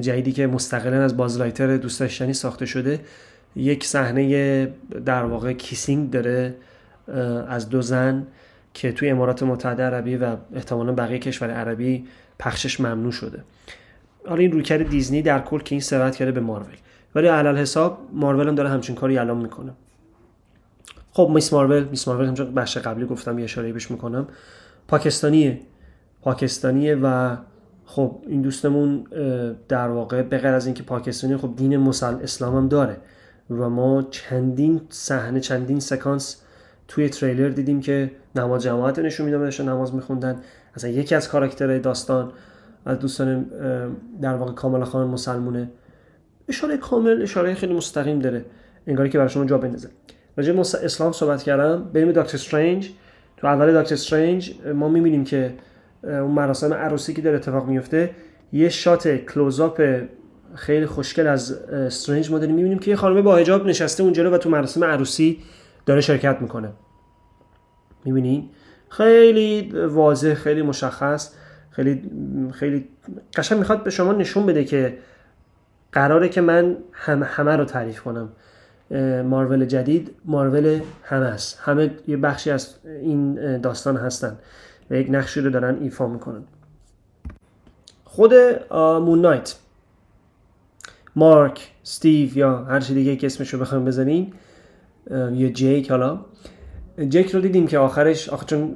جدیدی 0.00 0.32
که 0.32 0.46
مستقلا 0.46 1.02
از 1.02 1.16
باز 1.16 1.38
لایتیر 1.38 1.76
دوست 1.76 2.00
داشتنی 2.00 2.32
ساخته 2.32 2.66
شده 2.66 3.00
یک 3.56 3.84
صحنه 3.84 4.68
در 5.04 5.24
واقع 5.24 5.52
kissing 5.52 6.10
داره. 6.10 6.54
از 7.48 7.68
دو 7.68 7.82
زن 7.82 8.26
که 8.74 8.92
توی 8.92 9.10
امارات 9.10 9.42
متحده 9.42 9.82
عربی 9.82 10.16
و 10.16 10.36
احتمالا 10.54 10.92
بقیه 10.92 11.18
کشور 11.18 11.50
عربی 11.50 12.06
پخشش 12.38 12.80
ممنوع 12.80 13.12
شده. 13.12 13.44
حالا 14.26 14.40
این 14.40 14.52
رویکرد 14.52 14.88
دیزنی 14.88 15.22
در 15.22 15.40
کل 15.40 15.58
که 15.58 15.74
این 15.74 15.80
سرایت 15.80 16.16
کرده 16.16 16.32
به 16.32 16.40
مارول. 16.40 16.76
ولی 17.14 17.26
علی‌الحساب 17.26 17.98
مارول 18.12 18.48
هم 18.48 18.54
داره 18.54 18.68
همچین 18.68 18.94
کاری 18.94 19.18
الان 19.18 19.38
می‌کنه. 19.38 19.72
خب 21.12 21.30
میس 21.34 21.52
مارول 21.52 21.84
میس 21.84 22.08
مارول 22.08 22.26
همچون 22.26 22.54
بخش 22.54 22.78
قبلی 22.78 23.06
گفتم 23.06 23.38
یه 23.38 23.44
اشاره 23.44 23.72
بهش 23.72 23.90
می‌کنم. 23.90 24.28
پاکستانیه. 24.88 25.60
پاکستانیه 26.22 26.94
و 26.94 27.36
خب 27.84 28.22
این 28.26 28.42
دوستمون 28.42 29.04
در 29.68 29.88
واقع 29.88 30.22
به 30.22 30.38
غیر 30.38 30.52
از 30.52 30.66
اینکه 30.66 30.82
پاکستانی 30.82 31.36
خب 31.36 31.56
دین 31.56 31.76
مسل 31.76 32.14
اسلام 32.22 32.56
هم 32.56 32.68
داره. 32.68 32.96
و 33.50 33.68
ما 33.68 34.02
چندین 34.10 34.80
صحنه 34.88 35.40
چندین 35.40 35.80
سکانس 35.80 36.42
توی 36.88 37.08
تریلر 37.08 37.48
دیدیم 37.48 37.80
که 37.80 38.10
نماز 38.36 38.62
جماعت 38.62 38.98
نشون 38.98 39.26
میدم 39.26 39.38
داشتن 39.38 39.68
نماز 39.68 39.94
میخوندن. 39.94 40.36
اصلا 40.74 40.90
یکی 40.90 41.14
از 41.14 41.28
کاراکترهای 41.28 41.78
داستان 41.78 42.32
از 42.86 42.98
دوستان 42.98 43.46
در 44.22 44.34
واقع 44.34 44.52
کامل 44.52 44.84
خان 44.84 45.06
مسلمونه. 45.06 45.70
اشاره 46.48 46.76
کامل 46.76 47.22
اشاره 47.22 47.54
خیلی 47.54 47.74
مستقیم 47.74 48.18
داره. 48.18 48.44
انگاری 48.86 49.10
که 49.10 49.18
برای 49.18 49.30
شما 49.30 49.44
جا 49.44 49.58
بندازه. 49.58 49.88
راجع 50.36 50.60
اسلام 50.60 51.12
صحبت 51.12 51.42
کردم. 51.42 51.90
بریم 51.92 52.12
دکتر 52.12 52.34
استرنج. 52.34 52.90
تو 53.36 53.46
اول 53.46 53.80
دکتر 53.82 53.94
استرنج 53.94 54.54
ما 54.74 54.88
می‌بینیم 54.88 55.24
که 55.24 55.54
اون 56.02 56.30
مراسم 56.30 56.74
عروسی 56.74 57.14
که 57.14 57.22
داره 57.22 57.36
اتفاق 57.36 57.68
میفته 57.68 58.10
یه 58.52 58.68
شات 58.68 59.08
کلوزاپ 59.08 60.00
خیلی 60.54 60.86
خوشگل 60.86 61.26
از 61.26 61.52
استرنج 61.52 62.30
ما 62.30 62.38
داریم. 62.38 62.54
می‌بینیم 62.54 62.78
که 62.78 62.90
یه 62.90 62.96
خانمه 62.96 63.22
با 63.22 63.36
حجاب 63.36 63.66
نشسته 63.66 64.02
اونجا 64.02 64.32
و 64.32 64.38
تو 64.38 64.50
مراسم 64.50 64.84
عروسی 64.84 65.38
داره 65.88 66.00
شرکت 66.00 66.38
می‌کنه. 66.40 66.72
می‌بینین 68.04 68.50
خیلی 68.88 69.70
واضح 69.86 70.34
خیلی 70.34 70.62
مشخص 70.62 71.34
خیلی 71.70 72.10
خیلی 72.52 72.88
قشنگ 73.36 73.58
می‌خواد 73.58 73.82
به 73.84 73.90
شما 73.90 74.12
نشون 74.12 74.46
بده 74.46 74.64
که 74.64 74.98
قراره 75.92 76.28
که 76.28 76.40
من 76.40 76.76
هم 76.92 77.22
همه 77.22 77.56
رو 77.56 77.64
تعریف 77.64 78.00
کنم. 78.00 78.28
مارول 79.24 79.64
جدید 79.64 80.14
مارول 80.24 80.80
همه 81.02 81.26
است. 81.26 81.60
همه 81.62 81.90
یه 82.06 82.16
بخشی 82.16 82.50
از 82.50 82.74
این 82.84 83.58
داستان 83.60 83.96
هستن 83.96 84.38
و 84.90 84.94
یک 84.94 85.06
نقشی 85.10 85.40
رو 85.40 85.50
دارن 85.50 85.78
ایفا 85.80 86.06
می‌کنن. 86.06 86.42
خود 88.04 88.34
مون 88.74 89.20
نایت 89.20 89.54
مارک 91.16 91.72
ستیو 91.82 92.36
یا 92.36 92.64
هر 92.64 92.80
چی 92.80 92.94
دیگه 92.94 93.16
که 93.16 93.26
اسمش 93.26 93.54
رو 93.54 93.60
بخوایم 93.60 93.84
بزنین 93.84 94.32
یا 95.10 95.48
جیک 95.48 95.90
حالا. 95.90 96.20
جیک 97.08 97.30
رو 97.30 97.40
دیدیم 97.40 97.66
که 97.66 97.78
آخرش 97.78 98.28
آخر 98.28 98.46
چون 98.46 98.74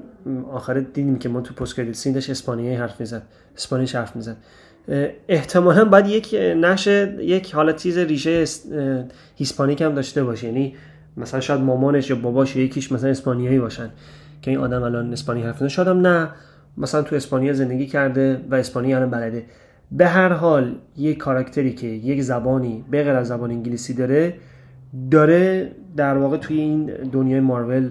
آخر 0.53 0.75
دیدیم 0.75 1.19
که 1.19 1.29
ما 1.29 1.41
تو 1.41 1.55
پست 1.55 1.77
کردیت 1.77 1.95
سین 1.95 2.13
داشت 2.13 2.31
اسپانیایی 2.31 2.77
حرف 2.77 3.01
می‌زد 3.01 3.23
اسپانیش 3.57 3.95
حرف 3.95 4.17
می‌زد. 4.17 4.37
احتمالا 5.29 5.85
باید 5.85 6.07
یک 6.07 6.37
نقش 6.57 6.87
یک 6.87 7.55
حالت 7.55 7.77
چیز 7.77 7.99
ریشه 7.99 8.45
هیسپانیک 9.37 9.83
هم 9.83 9.95
داشته 9.95 10.25
باشه. 10.25 10.47
یعنی 10.47 10.75
مثلا 11.17 11.41
شاید 11.41 11.61
مامانش 11.61 12.11
یا 12.11 12.17
باباش 12.17 12.57
یکیش 12.57 12.93
مثلا 12.93 13.11
اسپانیایی 13.11 13.59
باشن 13.59 13.91
که 14.43 14.51
این 14.51 14.61
آدم 14.61 14.83
الان 14.83 15.13
اسپانی 15.13 15.43
حرف 15.43 15.69
شاید 15.69 15.89
هم 15.89 16.01
نه. 16.01 16.29
مثلا 16.77 17.03
تو 17.03 17.17
اسپانیا 17.17 17.53
زندگی 17.53 17.87
کرده 17.87 18.41
و 18.51 18.55
اسپانی 18.55 18.95
الان 18.95 19.11
بلده. 19.11 19.45
به 19.93 20.07
هر 20.07 20.33
حال 20.33 20.75
یک 20.97 21.19
کاراکتری 21.19 21.73
که 21.73 21.87
یک 21.87 22.23
زبانی 22.23 22.85
به 22.91 23.05
غیر 23.05 23.13
از 23.13 23.29
زبان 23.29 23.51
انگلیسی 23.51 23.95
داره 23.95 24.35
داره 25.11 25.73
در 25.97 26.19
واقع 26.19 26.37
توی 26.37 26.61
این 26.61 26.87
دنیای 26.87 27.41
مارول 27.41 27.91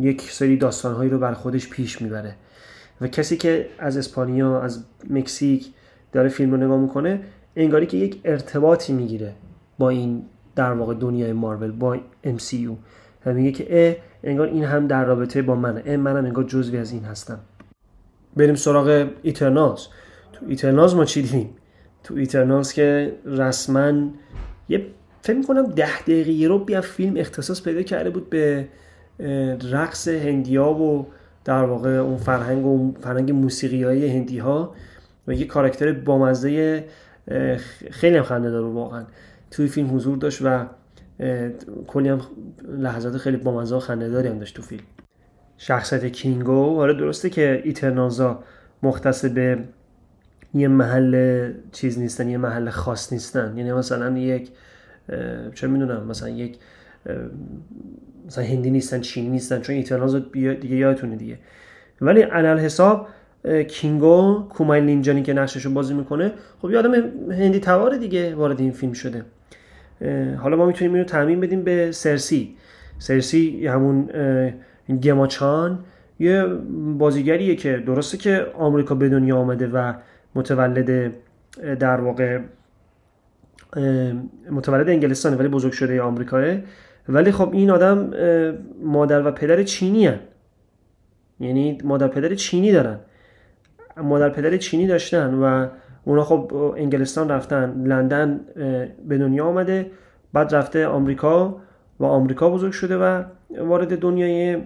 یک 0.00 0.22
سری 0.22 0.56
داستانهایی 0.56 1.10
رو 1.10 1.18
بر 1.18 1.32
خودش 1.32 1.70
پیش 1.70 2.02
می‌بره 2.02 2.34
و 3.00 3.08
کسی 3.08 3.36
که 3.36 3.68
از 3.78 3.96
اسپانیا 3.96 4.60
از 4.60 4.84
مکزیک 5.10 5.66
داره 6.12 6.28
فیلم 6.28 6.50
رو 6.50 6.56
نگاه 6.56 6.78
می‌کنه 6.78 7.20
انگاری 7.56 7.86
که 7.86 7.96
یک 7.96 8.20
ارتباطی 8.24 8.92
می‌گیره 8.92 9.32
با 9.78 9.90
این 9.90 10.22
در 10.56 10.72
واقع 10.72 10.94
دنیای 10.94 11.32
مارول 11.32 11.72
با 11.72 11.96
MCU 12.24 12.70
و 13.26 13.34
میگه 13.34 13.52
که 13.52 13.88
اه 13.88 13.96
انگار 14.24 14.46
این 14.46 14.64
هم 14.64 14.86
در 14.86 15.04
رابطه 15.04 15.42
با 15.42 15.54
منه. 15.54 15.82
اه 15.86 15.96
منم 15.96 16.24
انگار 16.24 16.44
جزوی 16.44 16.78
از 16.78 16.92
این 16.92 17.04
هستم. 17.04 17.38
بریم 18.36 18.54
سراغ 18.54 19.08
ایترنالز 19.22 19.80
تو 20.32 20.46
ایترنالز 20.48 20.94
ما 20.94 21.04
چی 21.04 21.22
دیدیم؟ 21.22 21.50
تو 22.04 22.14
ایترنالز 22.14 22.72
که 22.72 23.16
رسما 23.24 24.10
یه 24.68 24.86
فکر 25.26 25.42
کنم 25.42 25.66
ده 25.66 26.02
دقیقه 26.02 26.48
رو 26.48 26.58
بیا 26.58 26.80
فیلم 26.80 27.16
اختصاص 27.16 27.62
پیدا 27.62 27.82
کرده 27.82 28.10
بود 28.10 28.30
به 28.30 28.68
رقص 29.70 30.08
هندیا 30.08 30.70
و 30.70 31.06
در 31.44 31.62
واقع 31.62 31.90
اون 31.90 32.16
فرهنگ 32.16 32.66
و 32.66 32.94
فرهنگ 33.00 33.30
موسیقی 33.30 33.82
های 33.82 34.06
هندی 34.06 34.38
ها 34.38 34.74
و 35.28 35.34
یه 35.34 35.46
کاراکتر 35.46 35.92
بامزه 35.92 36.84
خیلی 37.90 38.16
هم 38.16 38.22
خنده 38.22 38.50
داره 38.50 38.66
واقعا. 38.66 39.04
توی 39.50 39.68
فیلم 39.68 39.96
حضور 39.96 40.16
داشت 40.16 40.42
و 40.42 40.66
کلی 41.86 42.08
هم 42.08 42.20
لحظات 42.78 43.16
خیلی 43.16 43.36
بامزه 43.36 43.76
و 43.76 43.80
خنده 43.80 44.08
داری 44.08 44.28
هم 44.28 44.38
داشت 44.38 44.56
تو 44.56 44.62
فیلم. 44.62 44.84
شخصیت 45.58 46.06
کینگو 46.06 46.80
آره 46.80 46.94
درسته 46.94 47.30
که 47.30 47.60
ایترنازا 47.64 48.42
مختص 48.82 49.24
به 49.24 49.58
یه 50.54 50.68
محل 50.68 51.52
چیز 51.72 51.98
نیستن 51.98 52.28
یه 52.28 52.38
محل 52.38 52.70
خاص 52.70 53.12
نیستن. 53.12 53.54
یعنی 53.56 53.72
مثلا 53.72 54.18
یک 54.18 54.50
چه 55.54 55.66
می‌دونم؟ 55.66 56.06
مثلا 56.06 56.28
یک 56.28 56.58
مثلا 58.26 58.44
هندی 58.44 58.70
نیستن 58.70 59.00
چینی 59.00 59.28
نیستن 59.28 59.60
چون 59.60 59.76
ایترنالز 59.76 60.16
دیگه 60.32 60.76
یادتونه 60.76 61.16
دیگه. 61.16 61.38
ولی 62.00 62.20
علل 62.20 62.58
حساب 62.58 63.08
کینگو 63.68 64.44
کومای 64.48 64.80
لینجانی 64.80 65.22
که 65.22 65.32
نقششو 65.32 65.70
بازی 65.70 65.94
می‌کنه 65.94 66.32
خب 66.62 66.70
یادم 66.70 66.94
هندی 67.32 67.60
توار 67.60 67.96
دیگه 67.96 68.34
وارد 68.34 68.60
این 68.60 68.72
فیلم 68.72 68.92
شده. 68.92 69.24
حالا 70.36 70.56
ما 70.56 70.66
می‌تونیم 70.66 70.94
اینو 70.94 71.04
تعمین 71.04 71.40
بدیم 71.40 71.62
به 71.62 71.92
سرسی. 71.92 72.56
سرسی 72.98 73.66
همون 73.66 74.08
گماچان 75.02 75.84
یه 76.18 76.44
بازیگریه 76.98 77.56
که 77.56 77.82
درسته 77.86 78.18
که 78.18 78.46
آمریکا 78.54 78.94
به 78.94 79.08
دنیا 79.08 79.36
آمده 79.36 79.66
و 79.66 79.92
متولد 80.34 81.12
در 81.78 82.00
واقع 82.00 82.38
متولد 84.50 84.88
انگلستانه 84.88 85.36
ولی 85.36 85.48
بزرگ 85.48 85.72
شده 85.72 86.02
آمریکاه. 86.02 86.56
ولی 87.08 87.32
خب 87.32 87.52
این 87.52 87.70
آدم 87.70 88.10
مادر 88.82 89.26
و 89.26 89.30
پدر 89.30 89.62
چینی 89.62 90.06
هن. 90.06 90.18
یعنی 91.40 91.78
مادر 91.84 92.08
پدر 92.08 92.34
چینی 92.34 92.72
دارن. 92.72 92.98
مادر 93.96 94.28
پدر 94.28 94.56
چینی 94.56 94.86
داشتن 94.86 95.34
و 95.34 95.66
اونا 96.04 96.24
خب 96.24 96.74
انگلستان 96.76 97.28
رفتن. 97.28 97.82
لندن 97.86 98.40
به 99.08 99.18
دنیا 99.18 99.44
آمده. 99.44 99.90
بعد 100.32 100.54
رفته 100.54 100.86
آمریکا 100.86 101.60
و 102.00 102.04
آمریکا 102.04 102.50
بزرگ 102.50 102.72
شده 102.72 102.96
و 102.98 103.22
وارد 103.58 103.98
دنیای 103.98 104.62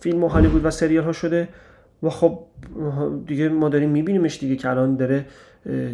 فیلم 0.00 0.24
و 0.24 0.28
هالیوود 0.28 0.64
و 0.64 0.70
سریال 0.70 1.04
ها 1.04 1.12
شده. 1.12 1.48
و 2.02 2.10
خب 2.10 2.38
دیگه 3.26 3.48
ما 3.48 3.68
داریم 3.68 3.90
میبینیمش 3.90 4.38
دیگه 4.38 4.56
که 4.56 4.70
الان 4.70 4.96
داره 4.96 5.24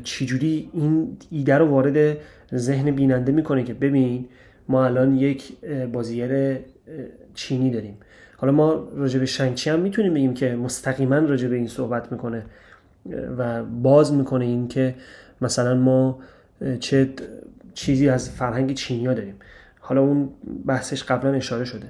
چجوری 0.05 0.71
این 0.73 1.17
ایده 1.31 1.59
رو 1.59 1.67
وارد 1.67 2.17
ذهن 2.55 2.91
بیننده 2.91 3.33
می‌کنه 3.33 3.65
که 3.65 3.75
ببین 3.75 4.29
ما 4.69 4.85
الان 4.85 5.17
یک 5.17 5.53
بازیگر 5.93 6.59
چینی 7.35 7.71
داریم. 7.71 7.97
حالا 8.37 8.53
ما 8.53 8.89
راجع 8.97 9.19
به 9.19 9.27
شنگچی 9.27 9.71
هم 9.71 9.81
می‌تونیم 9.81 10.15
بگیم 10.15 10.35
که 10.35 10.55
مستقیما 10.55 11.19
راجع 11.19 11.49
به 11.49 11.57
این 11.57 11.69
صحبت 11.69 12.13
می‌کنه 12.13 12.43
و 13.39 13.65
باز 13.65 14.13
می‌کنه 14.13 14.45
این 14.45 14.69
که 14.69 14.95
مثلا 15.41 15.75
ما 15.75 16.19
چه 16.81 17.09
چیزی 17.75 18.09
از 18.09 18.31
فرهنگ 18.31 18.75
چینیا 18.75 19.15
داریم. 19.15 19.35
حالا 19.81 20.01
اون 20.01 20.29
بحثش 20.67 21.03
قبلا 21.03 21.33
اشاره 21.33 21.65
شده. 21.65 21.87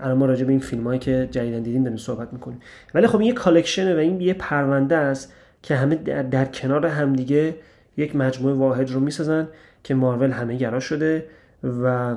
الان 0.00 0.18
ما 0.18 0.26
راجع 0.26 0.44
به 0.44 0.50
این 0.50 0.60
فیلم 0.60 0.84
هایی 0.84 0.98
که 0.98 1.28
جدیدن 1.30 1.62
دیدیم 1.62 1.82
داریم 1.82 1.98
صحبت 1.98 2.32
می‌کنیم. 2.32 2.60
ولی 2.94 3.06
خب 3.06 3.18
این 3.18 3.28
یه 3.28 3.34
کالکشنه 3.34 3.94
و 3.94 3.98
این 3.98 4.20
یه 4.20 4.34
پرونده 4.34 4.96
است 4.96 5.32
که 5.64 5.76
همه 5.76 5.94
در, 5.94 6.22
در 6.22 6.44
کنار 6.44 6.86
همدیگه 6.86 7.54
یک 7.96 8.16
مجموعه 8.16 8.54
واحد 8.54 8.90
رو 8.90 9.00
می‌سازن 9.00 9.48
که 9.84 9.94
مارول 9.94 10.30
همه 10.30 10.56
گرا 10.56 10.80
شده 10.80 11.26
و 11.62 12.14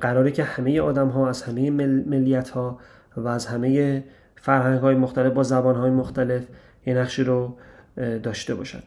قراره 0.00 0.30
که 0.30 0.44
همه 0.44 0.80
آدم 0.80 1.08
ها 1.08 1.28
از 1.28 1.42
همه 1.42 1.70
ملیت 1.70 2.48
ها 2.48 2.78
و 3.16 3.28
از 3.28 3.46
همه 3.46 4.04
فرهنگ 4.36 4.80
های 4.80 4.94
مختلف 4.94 5.32
با 5.32 5.42
زبان 5.42 5.74
های 5.74 5.90
مختلف 5.90 6.42
یه 6.86 6.94
نقشی 6.94 7.22
رو 7.22 7.56
داشته 8.22 8.54
باشن. 8.54 8.82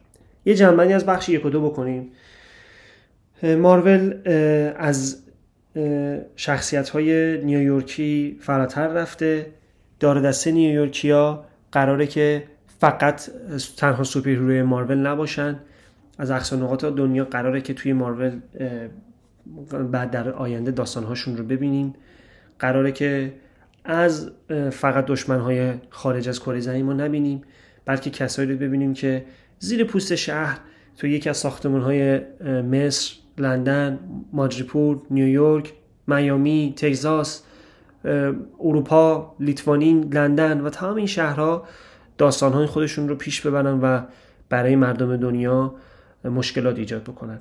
یه 0.45 0.55
جنبندی 0.55 0.93
از 0.93 1.05
بخش 1.05 1.29
یک 1.29 1.45
و 1.45 1.49
دو 1.49 1.69
بکنیم. 1.69 2.11
مارول 3.43 4.13
از 4.77 5.23
شخصیت 6.35 6.89
های 6.89 7.37
نیویورکی 7.45 8.37
فراتر 8.41 8.87
رفته. 8.87 9.45
دار 9.99 10.21
دسته 10.21 10.51
نیویورکیا 10.51 11.45
قراره 11.71 12.07
که 12.07 12.43
فقط 12.79 13.21
تنها 13.77 14.03
سوپر 14.03 14.63
مارول 14.63 14.97
نباشن. 14.97 15.59
از 16.17 16.31
اقصا 16.31 16.55
نقاط 16.55 16.85
دنیا 16.85 17.25
قراره 17.25 17.61
که 17.61 17.73
توی 17.73 17.93
مارول 17.93 18.39
بعد 19.91 20.11
در 20.11 20.29
آینده 20.29 20.71
داستانهاشون 20.71 21.37
رو 21.37 21.43
ببینیم. 21.43 21.93
قراره 22.59 22.91
که 22.91 23.33
از 23.85 24.31
فقط 24.71 25.05
دشمنهای 25.05 25.73
خارج 25.89 26.29
از 26.29 26.39
کره 26.39 26.59
زمین 26.59 26.85
ما 26.85 26.93
نبینیم 26.93 27.41
بلکه 27.85 28.09
کسایی 28.09 28.51
رو 28.51 28.57
ببینیم 28.57 28.93
که 28.93 29.25
زیر 29.59 29.83
پوست 29.83 30.15
شهر 30.15 30.59
تو 30.97 31.07
یکی 31.07 31.29
از 31.29 31.37
ساختمان 31.37 31.81
های 31.81 32.19
مصر 32.61 33.15
لندن 33.37 33.99
ماجریپور 34.33 35.01
نیویورک 35.11 35.73
میامی 36.07 36.73
تگزاس 36.77 37.43
اروپا 38.59 39.35
لیتوانی 39.39 40.01
لندن 40.13 40.61
و 40.61 40.69
تمام 40.69 40.95
این 40.95 41.05
شهرها 41.05 41.67
داستانهای 42.19 42.65
خودشون 42.65 43.09
رو 43.09 43.15
پیش 43.15 43.41
ببرن 43.41 43.79
و 43.81 44.01
برای 44.49 44.75
مردم 44.75 45.17
دنیا 45.17 45.73
مشکلات 46.23 46.77
ایجاد 46.77 47.03
بکنن. 47.03 47.39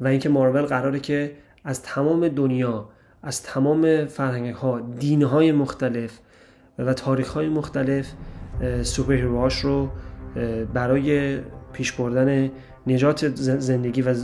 و 0.00 0.08
اینکه 0.08 0.28
مارول 0.28 0.62
قراره 0.62 1.00
که 1.00 1.32
از 1.64 1.82
تمام 1.82 2.28
دنیا 2.28 2.88
از 3.22 3.42
تمام 3.42 4.06
فرهنگ 4.06 4.54
ها 4.54 4.80
دین 4.80 5.22
های 5.22 5.52
مختلف 5.52 6.18
و 6.78 6.94
تاریخ 6.94 7.28
های 7.28 7.48
مختلف 7.48 8.12
سوپر 8.82 9.16
رو 9.62 9.88
برای 10.74 11.38
پیش 11.72 11.92
بردن 11.92 12.50
نجات 12.86 13.28
زندگی 13.58 14.02
و 14.02 14.14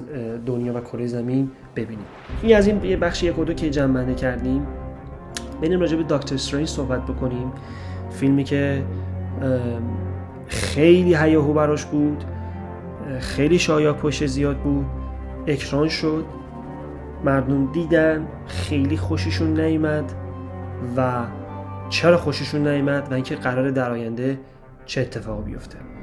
دنیا 0.46 0.74
و 0.74 0.80
کره 0.80 1.06
زمین 1.06 1.50
ببینیم. 1.76 2.06
این 2.42 2.56
از 2.56 2.66
این 2.66 2.84
یه 2.84 2.96
بخش 2.96 3.22
یک 3.22 3.36
دو 3.36 3.54
که 3.54 3.70
جمع 3.70 4.14
کردیم. 4.14 4.66
بریم 5.62 5.80
راجع 5.80 5.96
به 5.96 6.02
داکتر 6.02 6.34
استرینج 6.34 6.68
صحبت 6.68 7.02
بکنیم. 7.02 7.52
فیلمی 8.10 8.44
که 8.44 8.82
خیلی 10.46 11.14
هیاهو 11.14 11.52
براش 11.52 11.84
بود 11.84 12.24
خیلی 13.20 13.58
شایا 13.58 13.92
پشت 13.92 14.26
زیاد 14.26 14.56
بود 14.56 14.86
اکران 15.46 15.88
شد 15.88 16.24
مردم 17.24 17.72
دیدن 17.72 18.26
خیلی 18.46 18.96
خوششون 18.96 19.60
نیامد 19.60 20.12
و 20.96 21.24
چرا 21.88 22.18
خوششون 22.18 22.68
نیامد 22.68 23.08
و 23.10 23.14
اینکه 23.14 23.36
قرار 23.36 23.70
در 23.70 23.90
آینده 23.90 24.38
چه 24.86 25.00
اتفاقی 25.00 25.42
بیفته. 25.42 25.93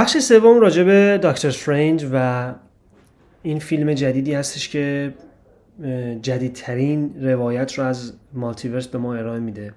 بخش 0.00 0.18
سوم 0.18 0.60
راجع 0.60 0.82
به 0.82 1.20
دکتر 1.22 1.50
فرنج 1.50 2.06
و 2.12 2.54
این 3.42 3.58
فیلم 3.58 3.94
جدیدی 3.94 4.34
هستش 4.34 4.68
که 4.68 5.14
جدیدترین 6.22 7.14
روایت 7.22 7.72
رو 7.72 7.84
از 7.84 8.12
مالتیورس 8.32 8.86
به 8.86 8.98
ما 8.98 9.14
ارائه 9.14 9.40
میده. 9.40 9.72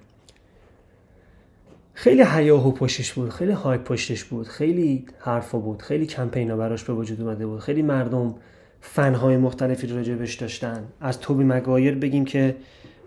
خیلی 1.94 2.22
حیاهو 2.22 2.72
پشتش 2.72 3.14
بود 3.14 3.30
خیلی 3.30 3.52
های 3.52 3.78
پشتش 3.78 4.24
بود 4.24 4.48
خیلی 4.48 5.06
حرفا 5.20 5.58
بود 5.58 5.82
خیلی 5.82 6.06
کمپینا 6.06 6.58
براش 6.58 6.84
به 6.84 6.94
وجود 6.94 7.22
اومده 7.22 7.46
بود. 7.46 7.60
خیلی 7.60 7.82
مردم 7.82 8.36
فنهای 8.82 9.38
مختلفی 9.38 9.88
رو 9.88 9.96
راجبش 9.96 10.34
داشتن. 10.34 10.84
از 11.02 11.20
توبی 11.20 11.44
مگایر 11.44 11.96
بگیم 11.96 12.26
که 12.26 12.56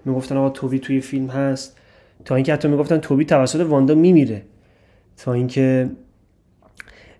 می‌گفتن 0.04 0.36
آقا 0.36 0.50
توبی 0.50 0.78
توی 0.78 1.00
فیلم 1.00 1.26
هست. 1.26 1.76
تا 2.24 2.34
اینکه 2.34 2.52
حتی 2.52 2.68
می‌گفتن 2.68 2.98
توبی 2.98 3.24
توسط 3.24 3.60
واندا 3.60 3.94
میمیره. 3.94 4.42
تا 5.16 5.32
اینکه 5.32 5.90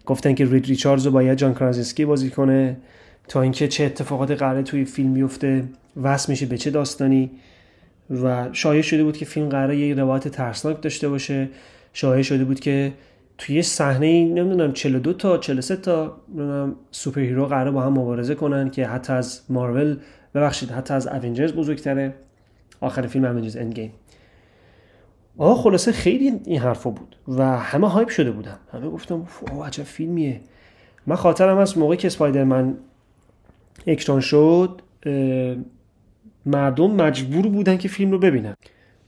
گفتن 0.07 0.35
که 0.35 0.45
رید 0.45 0.67
ریچاردز 0.67 1.07
رو 1.07 1.13
باید 1.13 1.39
جان 1.39 1.55
کرازینسکی 1.55 2.05
بازی 2.05 2.31
کنه 2.31 2.77
تا 3.29 3.43
اینکه 3.43 3.69
چه 3.69 3.85
اتفاقات 3.85 4.31
قراره 4.31 4.63
توی 4.63 4.85
فیلم 4.85 5.15
بیفته 5.15 5.65
وصل 6.03 6.33
میشه 6.33 6.47
به 6.47 6.59
چه 6.59 6.71
داستانی 6.71 7.31
و 8.23 8.49
شایع 8.53 8.83
شده 8.83 9.05
بود 9.05 9.17
که 9.17 9.25
فیلم 9.25 9.49
قراره 9.49 9.77
یه 9.77 9.95
روایت 9.95 10.29
ترسناک 10.29 10.83
داشته 10.83 11.09
باشه. 11.09 11.49
شایع 11.93 12.23
شده 12.23 12.45
بود 12.45 12.61
که 12.61 12.93
توی 13.39 13.63
صحنه 13.63 14.25
نمی‌دونم 14.25 14.73
42 14.73 15.13
تا 15.13 15.39
43 15.39 15.77
تا 15.77 16.17
super 16.91 17.21
hero 17.21 17.47
قراره 17.47 17.71
با 17.71 17.83
هم 17.83 17.93
مبارزه 17.93 18.35
کنن 18.35 18.71
که 18.71 18.87
حتی 18.87 19.13
از 19.13 19.41
مارول 19.49 19.97
ببخشید 20.35 20.71
حتی 20.71 20.95
از 20.95 21.07
Avengers 21.07 21.53
بزرگتره. 21.53 22.15
آخر 22.81 23.07
فیلم 23.07 23.25
Avengers 23.25 23.57
Endgame 23.57 23.93
آقا 25.39 25.55
خلاصه 25.63 25.93
خیلی 25.93 26.33
این 26.45 26.61
حرفا 26.61 26.91
بود. 26.91 27.16
و 27.29 27.59
همه 27.59 27.89
hype 27.89 28.09
شده 28.09 28.31
بودن. 28.31 28.57
همه 28.73 28.89
گفتم 28.89 29.27
اوه 29.53 29.67
عجب 29.67 29.83
فیلمیه. 29.83 30.41
من 31.07 31.17
خاطرم 31.17 31.59
از 31.59 31.79
موقعی 31.79 31.97
که 31.97 32.07
اسپایدرمن 32.07 32.75
اکران 33.87 34.21
شد 34.21 34.83
مردم 36.47 36.91
مجبور 36.91 37.49
بودن 37.49 37.77
که 37.77 37.89
فیلم 37.89 38.11
رو 38.11 38.19
ببینن. 38.19 38.55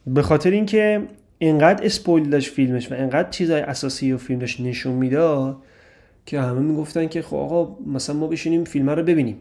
به 0.06 0.22
خاطر 0.22 0.50
اینکه 0.50 1.08
انقدر 1.40 1.84
spoil 1.84 2.30
داشت 2.30 2.52
فیلمش 2.52 2.92
و 2.92 2.94
انقدر 2.94 3.30
چیزای 3.30 3.60
اساسی 3.60 4.12
و 4.12 4.18
فیلمش 4.18 4.60
نشون 4.60 4.92
می‌داد 4.92 5.56
که 6.26 6.40
همه 6.40 6.60
می‌گفتن 6.60 7.08
که 7.08 7.22
خب 7.22 7.36
آقا 7.36 7.76
مثلا 7.86 8.16
ما 8.16 8.26
بشینیم 8.26 8.64
فیلم 8.64 8.90
رو 8.90 9.02
ببینیم. 9.02 9.40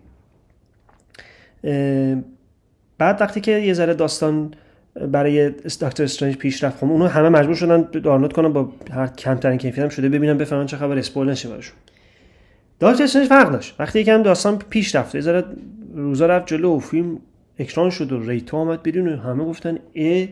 بعد 2.97 3.21
وقتی 3.21 3.41
که 3.41 3.51
یه 3.51 3.73
ذره 3.73 3.93
داستان 3.93 4.53
برای 5.11 5.49
دکتر 5.49 6.03
استرنج 6.03 6.35
پیش 6.37 6.63
رفت 6.63 6.77
خب 6.77 6.83
اونو 6.83 7.07
همه 7.07 7.29
مجبور 7.29 7.55
شدن 7.55 7.81
دانلود 7.81 8.33
کنن 8.33 8.53
با 8.53 8.69
هر 8.91 9.07
کمترین 9.07 9.57
کیفیت 9.57 9.83
هم 9.83 9.89
شده 9.89 10.09
ببینن 10.09 10.37
بفهمن 10.37 10.65
چه 10.65 10.77
خبر 10.77 10.97
spoil 10.97 11.29
نشه 11.29 11.49
براشون. 11.49 11.75
دکتر 12.81 13.03
استرنج 13.03 13.27
فرق 13.27 13.51
داشت. 13.51 13.75
وقتی 13.79 13.99
یکم 13.99 14.23
داستان 14.23 14.57
پیش 14.69 14.95
رفت 14.95 15.19
ذره 15.19 15.43
روزا 15.95 16.25
رفت 16.25 16.47
جلو 16.47 16.75
و 16.75 16.79
فیلم 16.79 17.19
اکران 17.59 17.89
شد 17.89 18.11
و 18.11 18.29
rate 18.29 18.52
و 18.52 18.57
آمد 18.57 18.83
بیرون 18.83 19.09
و 19.09 19.17
همه 19.17 19.45
گفتن 19.45 19.79
ای 19.93 20.29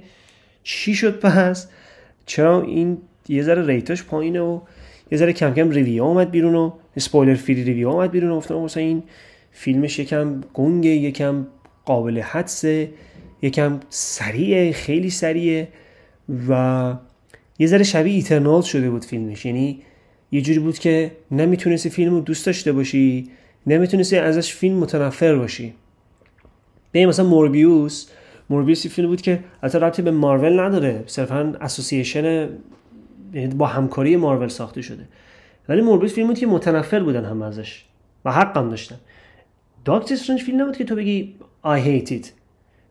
چی 0.64 0.96
شد 0.96 1.20
پس؟ 1.20 1.68
چرا 2.26 2.62
این 2.62 2.98
یه 3.30 3.44
ذره 3.44 3.66
rate 3.66 3.91
اش 3.91 4.04
پایینه 4.04 4.40
و 4.40 4.60
یه 5.12 5.18
ذره 5.18 5.34
کم 5.34 5.54
کم 5.54 5.70
review 5.70 6.04
آمد 6.04 6.32
بیرون 6.32 6.56
و 6.56 6.72
spoiler 6.98 7.36
free 7.36 7.64
review 7.64 7.90
آمد 7.90 8.12
بیرون. 8.12 8.32
و 8.32 8.38
گفتن 8.38 8.56
مثلا 8.56 8.84
این 8.84 9.04
فیلمش 9.52 10.00
یکم 10.00 10.42
گنگه 10.54 10.90
یکم 10.90 11.48
قابل 11.86 12.20
حدسه. 12.20 12.90
یکم 13.42 13.80
سریعه 13.90 14.72
خیلی 14.72 15.10
سریعه 15.10 15.68
و 16.50 16.94
یه 17.60 17.68
ذره 17.68 17.84
شبیه 17.84 18.14
ایترنال 18.14 18.62
شده 18.62 18.90
بود 18.90 19.06
فیلمش. 19.06 19.46
یعنی 19.46 19.82
یه 20.32 20.42
جوری 20.42 20.60
بود 20.60 20.80
که 20.80 21.12
نمی‌تونستی 21.32 21.90
فیلم 21.90 22.14
رو 22.14 22.22
دوست 22.22 22.46
داشته 22.46 22.72
باشی 22.72 23.30
نمی‌تونستی 23.68 24.18
ازش 24.18 24.54
فیلم 24.54 24.76
متنفر 24.76 25.36
باشی. 25.36 25.74
به 26.92 27.06
مثلا 27.06 27.26
موربیوس 27.26 28.08
موربیوس 28.50 28.88
فیلم 28.88 29.08
بود 29.08 29.22
که 29.22 29.40
البته 29.64 29.80
رابطه 29.80 30.02
به 30.02 30.12
مارول 30.12 30.60
نداره. 30.60 31.04
صرفا 31.08 31.54
اسوسییشن 31.62 32.50
یعنی 33.34 33.48
با 33.56 33.66
همکاری 33.68 34.16
مارول 34.16 34.48
ساخته 34.48 34.82
شده. 34.82 35.08
ولی 35.70 35.82
موربیوس 35.82 36.14
فیلم 36.14 36.28
بود 36.28 36.40
که 36.40 36.48
متنفر 36.48 37.04
بودن 37.04 37.26
هم 37.26 37.42
ازش 37.42 37.86
و 38.26 38.32
حقم 38.32 38.70
داشتن. 38.70 38.96
داکتر 39.86 40.14
استرنج 40.14 40.42
فیلم 40.42 40.62
نبود 40.62 40.78
که 40.78 40.84
تو 40.84 40.96
بگی 40.96 41.36
I 41.66 41.80
hate 41.80 42.10
it. 42.10 42.45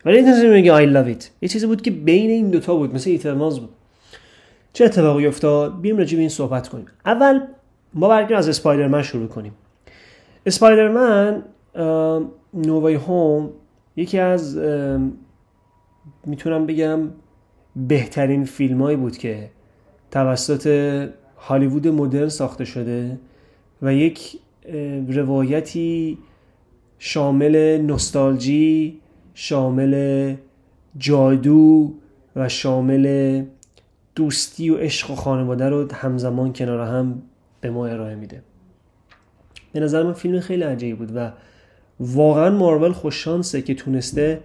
ولی 0.04 0.16
این 0.16 0.52
بگی 0.52 0.70
I 0.70 0.94
love 0.94 1.20
it. 1.20 1.24
یه 1.42 1.48
چیزی 1.48 1.66
بود 1.66 1.82
که 1.82 1.90
بین 1.90 2.30
این 2.30 2.50
دوتا 2.50 2.76
بود 2.76 2.94
مثل 2.94 3.10
ایترنالز 3.10 3.58
بود. 3.58 3.70
چه 4.72 4.84
اتفاقی 4.84 5.26
افتاد؟ 5.26 5.80
بیم 5.80 5.96
راجع 5.96 6.14
به 6.14 6.20
این 6.20 6.28
صحبت 6.28 6.68
کنیم. 6.68 6.86
اول 7.06 7.40
ما 7.94 8.08
برگردیم 8.08 8.36
از 8.36 8.48
اسپایدرمن 8.48 9.02
شروع 9.02 9.26
کنیم. 9.26 9.52
اسپایدرمن 10.46 11.42
نووی 12.54 12.94
هوم 12.94 13.50
یکی 13.96 14.18
از 14.18 14.58
می‌تونم 16.26 16.66
بگم 16.66 17.00
بهترین 17.76 18.44
فیلمایی 18.44 18.96
بود 18.96 19.16
که 19.16 19.50
توسط 20.10 20.66
هالیوود 21.38 21.88
مدرن 21.88 22.28
ساخته 22.28 22.64
شده 22.64 23.18
و 23.82 23.94
یک 23.94 24.38
روایتی 25.08 26.18
شامل 26.98 27.78
نوستالژی 27.80 29.00
شامل 29.34 30.34
جادو 30.98 31.92
و 32.36 32.48
شامل 32.48 33.44
دوستی 34.14 34.70
و 34.70 34.76
عشق 34.76 35.10
و 35.10 35.14
خانواده 35.14 35.68
رو 35.68 35.92
همزمان 35.92 36.52
کنار 36.52 36.80
هم 36.80 37.22
به 37.60 37.70
ما 37.70 37.86
ارائه 37.86 38.14
میده. 38.14 38.42
به 39.72 39.80
نظر 39.80 40.02
من 40.02 40.12
فیلم 40.12 40.40
خیلی 40.40 40.62
عجیبی 40.62 40.94
بود 40.94 41.16
و 41.16 41.30
واقعا 42.00 42.50
مارول 42.50 42.92
خوششانسه 42.92 43.62
که 43.62 43.74
تونسته 43.74 44.40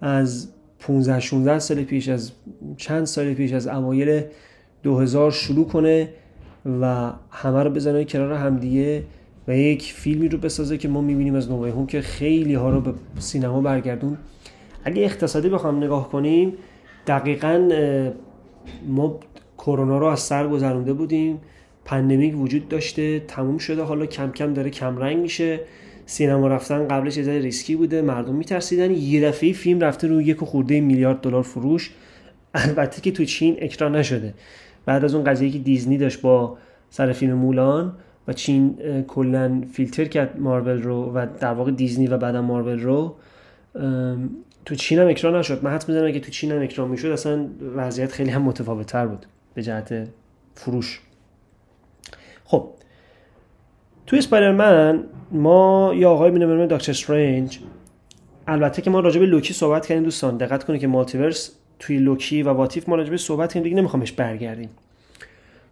از 0.00 0.48
15 0.80 1.20
16 1.20 1.58
سال 1.58 1.84
پیش 1.84 2.08
از 2.08 2.32
چند 2.76 3.04
سال 3.04 3.34
پیش 3.34 3.52
از 3.52 3.66
اوایل 3.66 4.22
2000 4.82 5.30
شروع 5.30 5.66
کنه 5.66 6.08
و 6.80 7.12
همه 7.30 7.62
رو 7.62 7.70
بزنه 7.70 8.04
کنار 8.04 8.32
همدیگه. 8.32 9.04
و 9.48 9.56
یک 9.56 9.92
فیلمی 9.92 10.28
رو 10.28 10.38
بسازه 10.38 10.78
که 10.78 10.88
ما 10.88 11.00
می‌بینیم 11.00 11.34
از 11.34 11.50
نوبای 11.50 11.70
هم 11.70 11.86
که 11.86 12.00
خیلی 12.00 12.54
ها 12.54 12.70
رو 12.70 12.80
به 12.80 12.92
سینما 13.18 13.60
برگردون. 13.60 14.18
اگه 14.84 15.02
اقتصادی 15.02 15.48
بخوام 15.48 15.84
نگاه 15.84 16.08
کنیم 16.08 16.52
دقیقا 17.06 17.68
ما 18.86 19.20
کرونا 19.58 19.98
رو 19.98 20.06
از 20.06 20.20
سر 20.20 20.48
گذرونده 20.48 20.92
بودیم. 20.92 21.38
پندمیک 21.84 22.36
وجود 22.36 22.68
داشته 22.68 23.20
تموم 23.20 23.58
شده. 23.58 23.82
حالا 23.82 24.06
کم 24.06 24.32
کم 24.32 24.54
داره 24.54 24.70
کمرنگ 24.70 25.18
میشه. 25.18 25.60
سینما 26.06 26.48
رفتن 26.48 26.88
قبلش 26.88 27.16
یه 27.16 27.38
ریسکی 27.38 27.76
بوده. 27.76 28.02
مردم 28.02 28.34
میترسیدن. 28.34 28.90
یه 28.90 29.28
دفعه 29.28 29.52
فیلم 29.52 29.80
رفته 29.80 30.08
رو 30.08 30.22
یک 30.22 30.38
خورده 30.38 30.80
میلیارد 30.80 31.20
دلار 31.20 31.42
فروش. 31.42 31.90
البته 32.54 33.00
که 33.00 33.10
تو 33.10 33.24
چین 33.24 33.56
اکران 33.60 33.96
نشده. 33.96 34.34
بعد 34.86 35.04
از 35.04 35.14
اون 35.14 35.24
قضیه 35.24 35.50
که 35.50 35.58
دیزنی 35.58 35.98
داشت 35.98 36.20
با 36.20 36.58
سر 36.90 37.12
فیلم 37.12 37.32
مولان 37.32 37.92
و 38.28 38.32
چین 38.32 38.78
کلا 39.02 39.62
فیلتر 39.72 40.04
کرد 40.04 40.40
مارول 40.40 40.82
رو 40.82 41.12
و 41.12 41.26
در 41.40 41.52
واقع 41.52 41.70
دیزنی 41.70 42.06
و 42.06 42.16
بعدا 42.16 42.42
مارول 42.42 42.80
رو. 42.80 43.14
تو 44.64 44.74
چین 44.74 44.98
هم 44.98 45.08
اکران 45.08 45.36
نشد. 45.36 45.64
من 45.64 45.70
حدس 45.70 45.84
می‌زنم 45.88 46.12
که 46.12 46.20
تو 46.20 46.30
چین 46.30 46.52
هم 46.52 46.62
اکران 46.62 46.88
می‌شد. 46.88 47.08
اصلا 47.08 47.46
وضعیت 47.76 48.12
خیلی 48.12 48.30
هم 48.30 48.42
متفاوت 48.42 48.86
تر 48.86 49.06
بود 49.06 49.26
به 49.54 49.62
جهت 49.62 50.08
فروش. 50.54 51.00
خب 52.44 52.68
تو 54.06 54.16
اسپایدرمن 54.16 55.04
ما 55.30 55.92
یا 55.94 56.10
آقای 56.10 56.30
بینه 56.30 56.66
دکتر 56.66 56.92
استرنج 56.92 57.58
البته 58.46 58.82
که 58.82 58.90
ما 58.90 59.00
راجع 59.00 59.20
به 59.20 59.26
لوکی 59.26 59.54
صحبت 59.54 59.86
کردیم 59.86 60.04
دوستان. 60.04 60.36
دقت 60.36 60.64
کنید 60.64 60.80
که 60.80 60.86
multiverse 60.86 61.50
توی 61.78 61.98
لوکی 61.98 62.42
و 62.42 62.48
What 62.48 62.75
If 62.75 62.88
ما 62.88 62.96
راجع 62.96 63.10
به 63.10 63.16
صحبت 63.16 63.48
کردیم 63.48 63.62
دیگه 63.62 63.76
نمیخوامش 63.76 64.12
برگردیم. 64.12 64.68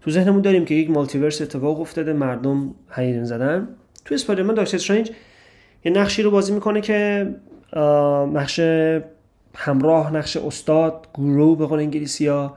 تو 0.07 0.13
ذهنمون 0.13 0.43
داریم 0.43 0.65
که 0.65 0.75
یک 0.75 0.91
multiverse 0.91 1.43
اتفاق 1.43 1.81
افتاده 1.81 2.13
مردم 2.13 2.75
هیجان 2.91 3.25
زدن. 3.25 3.69
تو 4.05 4.15
اسپایدرمن 4.15 4.55
دکتر 4.55 4.77
استرنج 4.77 5.11
یه 5.85 5.93
نقشی 5.93 6.23
رو 6.23 6.31
بازی 6.31 6.53
می‌کنه 6.53 6.81
که 6.81 7.29
نقش 8.33 8.61
همراه 9.55 10.15
نقش 10.15 10.37
استاد 10.37 11.07
guru 11.15 11.57
به 11.57 11.67
قول 11.67 11.79
انگلیسی 11.79 12.27
ها 12.27 12.57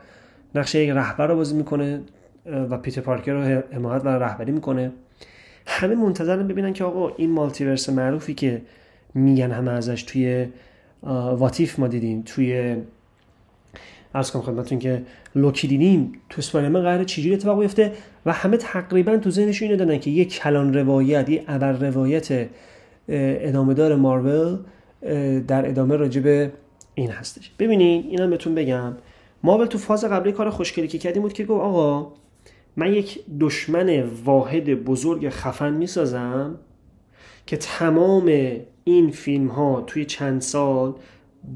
نقش 0.55 0.75
یک 0.75 0.89
رهبر 0.89 1.27
رو 1.27 1.35
بازی 1.35 1.55
می‌کنه 1.55 2.01
و 2.45 2.77
پیتر 2.77 3.01
پارکر 3.01 3.33
رو 3.33 3.61
حمایت 3.71 4.05
و 4.05 4.07
رهبری 4.07 4.51
می‌کنه. 4.51 4.91
همه 5.65 5.95
منتظرن 5.95 6.47
ببینن 6.47 6.73
که 6.73 6.83
آقا 6.83 7.15
این 7.15 7.31
مالتیورس 7.31 7.89
معروفی 7.89 8.33
که 8.33 8.61
میگن 9.13 9.51
همه 9.51 9.71
ازش 9.71 10.03
توی 10.03 10.47
واتیف 11.33 11.79
ما 11.79 11.87
دیدیم 11.87 12.21
توی 12.25 12.75
ارز 14.15 14.31
کنم 14.31 14.41
خدمتتون 14.41 14.79
که 14.79 15.01
لوکی 15.35 15.67
دیدیم 15.67 16.11
تو 16.29 16.35
اسپایدرمن 16.39 16.81
قراره 16.81 17.05
چجوری 17.05 17.33
اتفاق 17.33 17.59
بیفته 17.59 17.91
و 18.25 18.33
همه 18.33 18.57
تقریبا 18.57 19.17
تو 19.17 19.29
ذهنشون 19.29 19.67
اینو 19.67 19.85
دادن 19.85 19.99
که 19.99 20.11
یک 20.11 20.33
کلان 20.33 20.73
روایت 20.73 21.29
یه 21.29 21.43
ابر 21.47 21.71
روایت 21.71 22.49
ادامه 23.07 23.73
دار 23.73 23.95
مارول 23.95 24.57
در 25.47 25.69
ادامه 25.69 25.95
راجع 25.95 26.21
به 26.21 26.51
این 26.95 27.11
هستش. 27.11 27.51
ببینین 27.59 28.05
اینم 28.09 28.29
بهتون 28.29 28.55
بگم. 28.55 28.93
مارول 29.43 29.65
تو 29.65 29.77
فاز 29.77 30.03
قبلی 30.03 30.31
کار 30.31 30.49
خوشگلی 30.49 30.87
که 30.87 30.97
کردیم 30.97 31.21
بود 31.21 31.33
که 31.33 31.45
گفت 31.45 31.63
آقا 31.63 32.13
من 32.75 32.93
یک 32.93 33.19
دشمن 33.39 34.03
واحد 34.25 34.83
بزرگ 34.83 35.29
خفن 35.29 35.73
می‌سازم 35.73 36.55
که 37.45 37.57
تمام 37.57 38.31
این 38.83 39.11
فیلم 39.11 39.47
ها 39.47 39.83
توی 39.87 40.05
چند 40.05 40.41
سال 40.41 40.93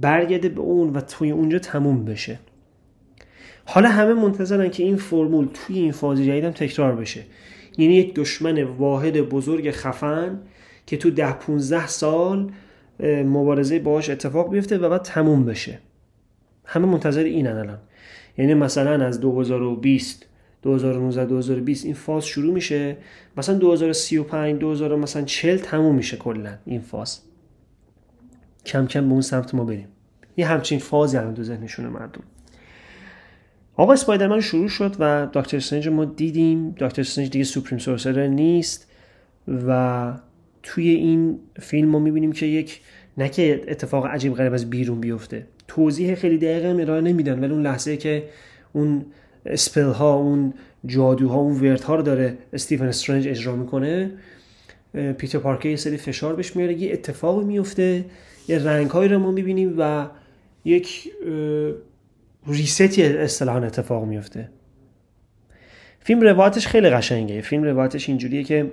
برگرده 0.01 0.49
به 0.49 0.61
اون 0.61 0.89
و 0.89 1.01
توی 1.01 1.31
اونجا 1.31 1.59
تموم 1.59 2.05
بشه. 2.05 2.39
حالا 3.65 3.89
همه 3.89 4.13
منتظرن 4.13 4.69
که 4.69 4.83
این 4.83 4.95
فرمول 4.95 5.47
توی 5.53 5.79
این 5.79 5.91
فاز 5.91 6.21
جدیدم 6.21 6.51
تکرار 6.51 6.95
بشه. 6.95 7.23
یعنی 7.77 7.95
یک 7.95 8.15
دشمن 8.15 8.63
واحد 8.63 9.21
بزرگ 9.21 9.71
خفن 9.71 10.39
که 10.85 10.97
تو 10.97 11.09
ده 11.09 11.33
15 11.33 11.87
سال 11.87 12.51
مبارزه 13.25 13.79
باهاش 13.79 14.09
اتفاق 14.09 14.51
بیفته 14.51 14.77
و 14.77 14.89
بعد 14.89 15.01
تموم 15.01 15.45
بشه. 15.45 15.79
همه 16.65 16.85
منتظر 16.85 17.23
اینن 17.23 17.57
الان. 17.57 17.79
یعنی 18.37 18.53
مثلا 18.53 19.05
از 19.05 19.19
2020 19.19 20.25
2019 20.61 21.25
2020 21.25 21.85
این 21.85 21.93
فاز 21.93 22.25
شروع 22.25 22.53
میشه. 22.53 22.97
مثلا 23.37 23.55
2035 23.55 24.59
2000 24.59 24.95
مثلا 24.95 25.21
40 25.21 25.57
تموم 25.57 25.95
میشه 25.95 26.17
کلا 26.17 26.57
این 26.65 26.81
فاز. 26.81 27.21
کم 28.66 28.88
کم 28.88 29.07
به 29.07 29.11
اون 29.11 29.22
سمت 29.22 29.55
ما 29.55 29.64
بریم. 29.64 29.88
یه 30.38 30.47
همچین 30.47 30.80
فازی 30.80 31.18
الان 31.18 31.34
تو 31.34 31.43
ذهنشون 31.43 31.86
مردم. 31.86 32.22
آقا 33.76 33.93
اسپایدرمن 33.93 34.41
شروع 34.41 34.68
شد 34.68 34.95
و 34.99 35.28
دکتر 35.34 35.57
استرنج 35.57 35.88
ما 35.88 36.05
دیدیم. 36.05 36.76
دکتر 36.78 37.01
استرنج 37.01 37.30
دیگه 37.30 37.45
سوپریم 37.45 37.80
سورسر 37.80 38.28
نیست 38.28 38.91
و 39.68 40.14
توی 40.64 40.89
این 40.89 41.39
فیلم 41.59 41.89
ما 41.89 41.99
می‌بینیم 41.99 42.32
که 42.32 42.45
یک 42.45 42.82
نه 43.18 43.30
که 43.30 43.61
اتفاق 43.68 44.05
عجیب 44.05 44.34
غریب 44.34 44.53
از 44.53 44.70
بیرون 44.70 44.99
بیفته. 44.99 45.47
توضیح 45.68 46.16
خیلی 46.16 46.38
دقیقه 46.38 46.70
هم 46.70 46.80
ارائه 46.80 47.01
نمیدن 47.01 47.39
ولی 47.39 47.53
اون 47.53 47.61
لحظه 47.61 47.97
که 47.97 48.24
اون 48.74 49.05
اسپل 49.45 49.91
ها 49.91 50.14
اون 50.14 50.53
جادوها 50.86 51.36
اون 51.36 51.59
ورد 51.59 51.82
ها 51.82 51.95
رو 51.95 52.01
داره 52.01 52.38
استیفن 52.53 52.86
استرنج 52.86 53.28
اجرا 53.28 53.55
می‌کنه 53.55 54.11
پیتر 55.18 55.39
پارکر 55.39 55.70
یه 55.70 55.76
سری 55.76 55.97
فشار 55.97 56.36
بهش 56.36 56.55
میاره 56.55 56.74
یه 56.74 56.93
اتفاقی 56.93 57.45
میفته 57.45 58.05
یه 58.47 58.59
رنگ 58.59 58.89
هایی 58.89 59.09
رو 59.09 59.19
ما 59.19 59.31
می‌بینیم 59.31 59.75
و 59.77 60.07
یک 60.65 61.09
ریستی 62.47 63.03
اصطلاحا 63.03 63.59
اتفاق 63.59 64.05
میفته 64.05 64.49
فیلم 65.99 66.21
روایتش 66.21 66.67
خیلی 66.67 66.89
قشنگه. 66.89 67.41
فیلم 67.41 67.63
روایتش 67.63 68.09
اینجوریه 68.09 68.43
که 68.43 68.71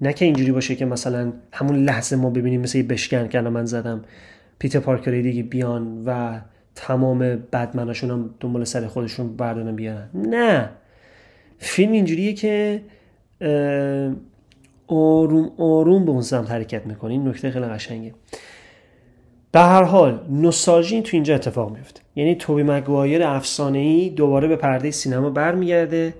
نه 0.00 0.12
که 0.12 0.24
اینجوری 0.24 0.52
باشه 0.52 0.74
که 0.74 0.84
مثلا 0.84 1.32
همون 1.52 1.84
لحظه 1.84 2.16
ما 2.16 2.30
ببینیم 2.30 2.60
مثل 2.60 2.78
یه 2.78 2.84
بشکن 2.84 3.28
که 3.28 3.40
من 3.40 3.64
زدم 3.64 4.04
پیتر 4.58 4.78
پارکر 4.80 5.10
دیگه 5.10 5.42
بیان 5.42 6.02
و 6.06 6.40
تمام 6.74 7.18
بدمناشون 7.52 8.10
هم 8.10 8.34
دنبال 8.40 8.64
سر 8.64 8.86
خودشون 8.86 9.36
بردارن 9.36 9.76
بیارن. 9.76 10.08
نه. 10.14 10.70
فیلم 11.58 11.92
اینجوریه 11.92 12.32
که 12.32 12.82
آروم 14.86 15.52
آروم 15.58 16.04
به 16.04 16.10
اون 16.10 16.22
سمت 16.22 16.50
حرکت 16.50 16.86
می‌کنه 16.86 17.10
این 17.10 17.28
نکته 17.28 17.50
خیلی 17.50 17.66
قشنگه. 17.66 18.14
به 19.52 19.60
هر 19.60 19.82
حال 19.82 20.26
نوستالژی 20.30 21.02
تو 21.02 21.10
اینجا 21.12 21.34
اتفاق 21.34 21.76
میفته 21.76 22.00
یعنی 22.16 22.34
توبی 22.34 22.62
مگوایر 22.62 23.22
افسانه 23.22 23.78
ای 23.78 24.10
دوباره 24.10 24.48
به 24.48 24.56
پرده 24.56 24.90
سینما 24.90 25.30
برمیگرده 25.30 26.14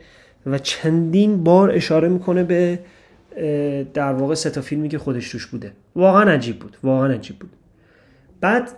و 0.47 0.59
چندین 0.59 1.45
بار 1.45 1.71
اشاره 1.71 2.09
می‌کنه 2.09 2.45
به 2.45 2.79
در 3.95 4.13
واقع 4.13 4.35
سه 4.35 4.51
تا 4.51 4.61
فیلمی 4.61 4.89
که 4.89 4.99
خودش 4.99 5.31
توش 5.31 5.47
بوده. 5.47 5.73
واقعا 5.97 6.31
عجیب 6.31 6.59
بود. 6.59 6.77
واقعا 6.83 7.13
عجیب 7.13 7.39
بود. 7.39 7.51
بعد 8.41 8.71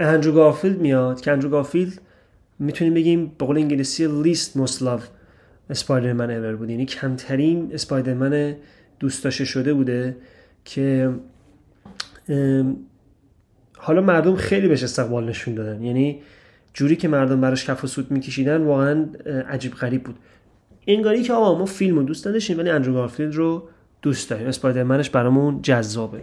اندرو 0.00 0.32
گارفیلد 0.32 0.80
میاد 0.80 1.20
که 1.20 1.32
اندرو 1.32 1.50
گارفیلد 1.50 2.00
می‌تونیم 2.58 2.94
بگیم 2.94 3.32
به 3.38 3.46
قول 3.46 3.56
انگلیسی 3.56 4.06
least 4.22 4.58
most 4.66 4.82
Spider-Man 5.70 6.44
ever 6.44 6.56
بود. 6.56 6.70
یعنی 6.70 6.86
کمترین 6.86 7.70
اسپایدرمن 7.74 8.56
دوست 9.02 9.24
داشته 9.24 9.44
شده 9.44 9.74
بوده 9.74 10.16
که 10.64 11.10
حالا 13.76 14.00
مردم 14.00 14.36
خیلی 14.36 14.68
بهش 14.68 14.82
استقبال 14.82 15.28
نشون 15.28 15.54
دادن. 15.54 15.82
یعنی 15.82 16.22
جوری 16.74 16.96
که 16.96 17.08
مردم 17.08 17.40
براش 17.40 17.64
کف 17.64 17.84
و 17.84 17.86
سود 17.86 18.10
میکشیدن 18.10 18.62
واقعا 18.62 19.06
عجیب 19.48 19.74
غریب 19.74 20.02
بود. 20.02 20.16
انگاری 20.86 21.22
که 21.22 21.32
آقا 21.32 21.58
ما 21.58 21.64
فیلم 21.64 21.96
رو 21.96 22.02
دوست 22.02 22.26
نداشتیم 22.26 22.58
ولی 22.58 22.70
اندرو 22.70 22.92
گارفیلد 22.92 23.34
رو 23.34 23.68
دوست 24.02 24.30
داریم. 24.30 24.46
اسپایدرمنش 24.46 25.10
برامون 25.10 25.62
جذابه. 25.62 26.20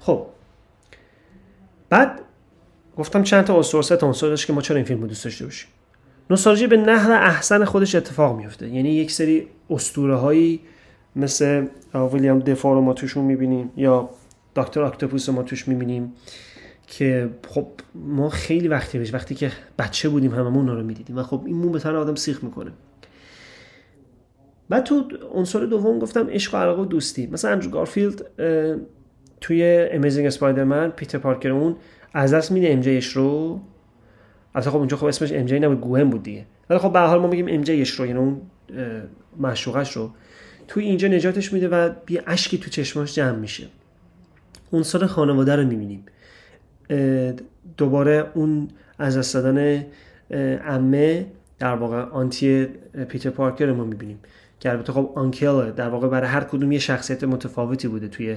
خب. 0.00 0.26
بعد 1.88 2.20
گفتم 2.96 3.22
چند 3.22 3.44
تا 3.44 3.56
عنصر 3.56 3.82
سه 3.82 3.96
که 4.46 4.52
ما 4.52 4.60
چرا 4.60 4.76
این 4.76 4.84
فیلم 4.84 5.00
رو 5.00 5.06
دوست 5.06 5.24
داشته 5.24 5.44
باشیم؟ 5.44 5.68
نوستالژی 6.30 6.66
به 6.66 6.76
نحو 6.76 7.10
احسن 7.10 7.64
خودش 7.64 7.94
اتفاق 7.94 8.36
میفته 8.36 8.68
یعنی 8.68 8.94
یک 8.94 9.10
سری 9.10 9.46
اسطوره 9.70 10.16
هایی 10.16 10.60
مثل 11.16 11.66
ویلیام 11.94 12.38
دفا 12.38 12.72
رو 12.74 12.80
ما 12.80 12.92
توشون 12.92 13.24
می‌بینیم 13.24 13.70
یا 13.76 14.10
دکتر 14.56 14.82
اکتوپوس 14.82 15.28
رو 15.28 15.34
ما 15.34 15.42
توش 15.42 15.68
می‌بینیم 15.68 16.12
که 16.86 17.30
خب 17.48 17.66
ما 17.94 18.28
خیلی 18.28 18.68
وقتی 18.68 18.98
بهش 18.98 19.14
وقتی 19.14 19.34
که 19.34 19.52
بچه 19.78 20.08
بودیم 20.08 20.34
هممون 20.34 20.68
رو 20.68 20.82
می‌دیدیم 20.82 21.18
و 21.18 21.22
خب 21.22 21.42
این 21.46 21.56
مو 21.56 21.68
به 21.68 21.78
تن 21.78 21.94
آدم 21.94 22.14
سیخ 22.14 22.44
می‌کنه. 22.44 22.72
بعد 24.68 24.84
تو 24.84 25.04
عنصر 25.34 25.66
دوم 25.66 25.98
گفتم 25.98 26.26
عشق 26.30 26.54
و 26.54 26.56
علاقه 26.56 26.82
و 26.82 26.84
دوستی. 26.84 27.26
مثلا 27.26 27.50
اندرو 27.50 27.70
گارفیلد 27.70 28.26
توی 29.40 29.88
Amazing 29.92 30.26
Spider-Man 30.26 30.90
پیتر 30.90 31.18
پارکر 31.18 31.50
اون 31.50 31.76
از 32.12 32.34
دست 32.34 32.52
میده 32.52 32.72
MJ 32.72 33.00
رو. 33.14 33.60
البته 34.54 34.70
خب 34.70 34.76
اونجا 34.76 34.96
خب 34.96 35.04
اسمش 35.04 35.32
ام 35.32 35.64
نبود 35.64 35.80
گوهم 35.80 36.10
بود 36.10 36.22
دیگه. 36.22 36.46
ولی 36.70 36.78
خب 36.78 36.92
به 36.92 37.00
حال 37.00 37.20
ما 37.20 37.26
میگیم 37.26 37.46
MJ 37.48 37.62
رو 37.62 38.06
یعنی 38.06 38.18
اون 38.18 38.40
معشوقش 39.38 39.96
رو. 39.96 40.10
توی 40.70 40.84
اینجا 40.84 41.08
نجاتش 41.08 41.52
میده 41.52 41.68
و 41.68 41.90
یه 42.06 42.20
اشکی 42.26 42.58
تو 42.58 42.70
چشماش 42.70 43.14
جمع 43.14 43.36
میشه. 43.36 43.66
عنصر 44.70 45.06
خانواده 45.06 45.56
رو 45.56 45.66
می‌بینیم. 45.66 46.04
دوباره 47.76 48.26
اون 48.34 48.68
از 48.98 49.18
دست 49.18 49.34
دادن 49.34 49.86
Aunt 50.64 50.99
May 50.99 51.26
در 51.58 51.74
واقع 51.74 52.00
aunt 52.00 52.51
ی 52.51 52.64
پیتر 53.08 53.30
پارکر 53.30 53.66
رو 53.66 53.74
ما 53.74 53.84
می‌بینیم. 53.84 54.18
که 54.60 54.70
البته 54.70 54.92
خب 54.92 55.12
uncle 55.14 55.70
در 55.70 55.88
واقع 55.88 56.08
برای 56.08 56.28
هر 56.28 56.44
کدوم 56.44 56.72
یه 56.72 56.78
شخصیت 56.78 57.24
متفاوتی 57.24 57.88
بوده 57.88 58.08
توی 58.08 58.36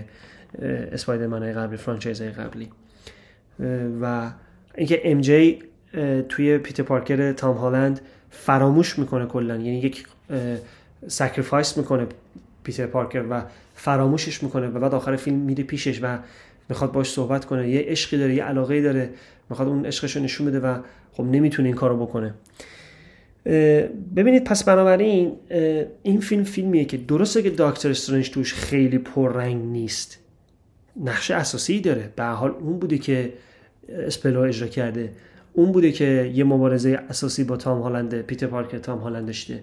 اسپایدرمن 0.92 1.54
قبلی 1.54 1.78
franchise 1.78 2.22
قبلی. 2.22 2.70
و 4.02 4.32
اینکه 4.76 5.02
MJ 5.04 5.64
توی 6.30 6.58
پیتر 6.58 6.84
پارکر 6.84 7.32
تام 7.32 7.58
هالند 7.58 8.02
فراموش 8.30 9.00
می‌کنه 9.00 9.26
کلا. 9.26 9.56
یعنی 9.56 9.80
یک 9.80 10.06
sacrifice 11.08 11.78
می‌کنه 11.78 12.08
پیتر 12.64 12.86
پارکر 12.86 13.26
و 13.30 13.44
فراموشش 13.76 14.44
می‌کنه 14.44 14.68
و 14.68 14.80
بعد 14.80 14.94
آخر 14.94 15.16
فیلم 15.16 15.38
میره 15.38 15.64
پیشش 15.64 16.00
و 16.04 16.18
می‌خواد 16.70 16.92
باش 16.92 17.12
صحبت 17.12 17.46
کنه. 17.46 17.70
یه 17.70 17.82
عشقی 17.88 18.18
داره 18.18 18.36
یه 18.36 18.44
علاقه 18.44 18.82
داره. 18.82 19.10
می‌خواد 19.50 19.68
اون 19.68 19.86
عشقش 19.86 20.16
رو 20.16 20.24
نشون 20.24 20.48
بده 20.48 20.60
و 20.60 20.80
خب 21.12 21.24
نمی‌تونه 21.24 21.68
این 21.68 21.76
کارو 21.76 22.06
بکنه. 22.06 22.34
ببینید 24.16 24.44
پس 24.44 24.64
بنابراین 24.64 25.34
این 26.04 26.20
فیلم 26.20 26.44
فیلمیه 26.44 26.86
که 26.86 26.98
درسته 26.98 27.42
که 27.42 27.50
داکتر 27.50 27.90
استرنج 27.90 28.30
توش 28.30 28.54
خیلی 28.54 28.98
پررنگ 28.98 29.66
نیست. 29.66 30.20
نقش 31.04 31.32
اساسی 31.32 31.82
داره. 31.82 32.10
به 32.16 32.24
حال 32.24 32.52
اون 32.52 32.80
بوده 32.80 32.98
که 32.98 33.34
اسپلو 33.90 34.40
اجرا 34.40 34.68
کرده. 34.68 35.12
اون 35.54 35.72
بوده 35.72 35.92
که 35.92 36.32
یه 36.34 36.44
مبارزه 36.44 37.00
اساسی 37.10 37.44
با 37.44 37.58
تام 37.58 37.82
هالند 37.82 38.22
پیتر 38.22 38.48
پارکر 38.48 38.78
تام 38.78 39.00
هالند 39.00 39.26
داشته. 39.26 39.60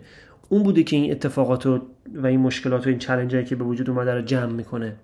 اون 0.53 0.63
بوده 0.63 0.83
که 0.83 0.97
این 0.97 1.11
اتفاقات 1.11 1.67
و 1.67 1.81
این 2.25 2.41
مشکلات 2.41 2.87
و 2.87 2.89
این 2.89 2.99
چلنجایی 2.99 3.45
که 3.45 3.57
به 3.57 3.65
وجود 3.65 3.91
اومده 3.91 4.15
رو 4.15 4.23
جمع 4.23 4.53
می‌کنه. 4.53 4.97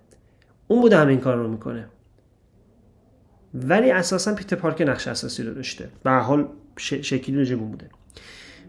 اون 0.67 0.81
بوده 0.81 0.97
همین 0.97 1.19
کار 1.19 1.37
رو 1.37 1.47
می‌کنه. 1.47 1.85
ولی 3.53 3.91
اساسا 3.91 4.35
پیتر 4.35 4.55
پارکر 4.55 4.91
نقش 4.91 5.07
اساسی 5.07 5.43
رو 5.43 5.53
داشته. 5.53 5.89
به 6.03 6.11
حال 6.11 6.47
شکلی 6.77 7.45
رو 7.45 7.57
بوده. 7.57 7.89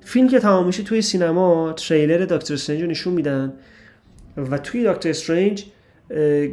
فیلم 0.00 0.28
که 0.28 0.38
تمام 0.38 0.66
میشه 0.66 0.82
توی 0.82 1.02
سینما 1.02 1.72
تریلر 1.72 2.24
دکتر 2.24 2.54
استرنج 2.54 2.82
رو 2.82 2.88
نشون 2.88 3.14
میدن 3.14 3.52
و 4.36 4.58
توی 4.58 4.84
دکتر 4.88 5.10
استرنج 5.10 5.64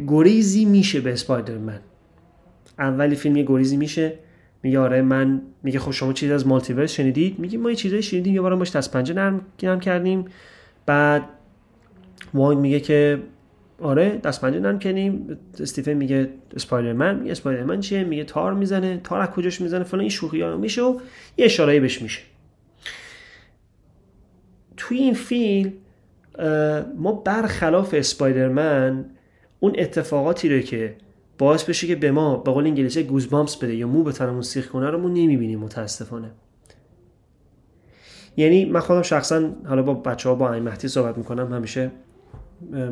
گریزی 0.08 0.66
میشه 0.66 1.02
به 1.02 1.14
اسپایدرمن. 1.14 1.80
اولی 2.80 3.16
فیلم 3.16 3.38
یه 3.38 3.44
گریزی 3.44 3.78
میشه 3.78 4.14
میگه 4.66 4.80
آره 4.80 5.02
من 5.02 5.42
میگه 5.64 5.80
خب 5.80 5.92
شما 5.92 6.14
چیزی 6.14 6.34
از 6.34 6.48
مالتیورس 6.48 6.92
شنیدید؟ 6.92 7.40
میگه 7.40 7.58
ما 7.58 7.70
یه 7.70 7.76
چیزایی 7.76 8.02
شنیدیم 8.02 8.34
یه 8.34 8.42
بارم 8.42 8.64
دست 8.64 8.92
پنجه 8.92 9.14
نرم 9.14 9.80
کردیم. 9.80 10.26
بعد 10.86 11.24
واین 12.34 12.60
میگه 12.60 12.80
که 12.80 13.20
آره 13.82 14.18
دست 14.18 14.42
پنجه 14.42 14.60
نرم 14.60 14.80
کردیم. 14.80 15.38
استیفن 15.60 15.94
میگه 15.94 16.30
اسپایدرمن 16.56 17.20
میگه 17.20 17.32
اسپایدرمن 17.32 17.80
چیه؟ 17.80 18.04
میگه 18.04 18.24
تار 18.24 18.54
می‌زنه. 18.54 18.98
تار 19.04 19.22
از 19.22 19.30
کجاش 19.30 19.62
می‌زنه؟ 19.62 19.84
فلان 19.84 20.02
این 20.02 20.10
شوخی 20.10 20.42
ها 20.42 20.58
میشه 20.58 20.82
و 20.82 21.00
یه 21.38 21.46
اشاره 21.46 21.80
بهش 21.80 22.02
میشه. 22.02 22.22
توی 24.78 24.98
این 24.98 25.14
فیلم 25.14 25.74
ما 26.98 27.12
برخلاف 27.12 27.94
اسپایدرمن 27.94 29.06
اون 29.60 29.74
اتفاقاتی 29.78 30.50
رو 30.50 30.62
که 30.62 30.96
باعث 31.38 31.64
بشه 31.64 31.88
که 31.88 31.96
به 31.96 32.12
ما 32.12 32.38
به 32.38 32.52
قول 32.52 32.66
انگلیسی 32.66 33.04
گوزبامس 33.04 33.56
بده 33.56 33.76
یا 33.76 33.88
مو 33.88 34.04
به 34.04 34.12
تنمون 34.12 34.42
سیخ 34.42 34.68
کنه 34.68 34.90
رو 34.90 34.98
ما 34.98 35.10
نمی‌بینیم 35.10 35.60
متاسفانه. 35.60 36.32
یعنی 38.38 38.66
من 38.66 38.80
خودم 38.80 39.02
شخصا 39.02 39.50
حالا 39.66 39.82
با 39.82 39.94
بچه 39.94 40.30
ها 40.30 40.36
با 40.36 40.54
این 40.54 40.64
مهدی 40.64 40.88
صحبت 40.88 41.18
می‌کنم 41.18 41.54
همیشه 41.54 41.92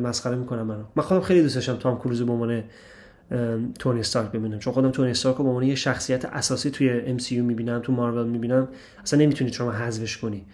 مسخره 0.02 0.36
می‌کنم 0.36 0.62
منو. 0.62 0.84
من 0.96 1.02
خودم 1.02 1.20
خیلی 1.20 1.42
دوست 1.42 1.54
داشتم 1.54 1.76
تام 1.76 1.98
کروز 1.98 2.22
به 2.22 2.32
عنوان 2.32 2.64
تونی 3.78 4.00
استارک 4.00 4.30
ببینم. 4.30 4.58
چون 4.58 4.72
خودم 4.72 4.90
تونی 4.90 5.10
استارک 5.10 5.36
رو 5.36 5.44
به 5.44 5.50
عنوان 5.50 5.64
یه 5.64 5.74
شخصیت 5.74 6.24
اساسی 6.24 6.70
توی 6.70 6.90
ام 6.90 7.18
سی 7.18 7.40
می‌بینم 7.40 7.80
تو 7.80 7.92
مارول 7.92 8.26
می‌بینم 8.26 8.68
اصلا 9.02 9.20
نمی‌تونی 9.20 9.52
شما 9.52 9.72
حذفش 9.72 10.18
کنی. 10.18 10.46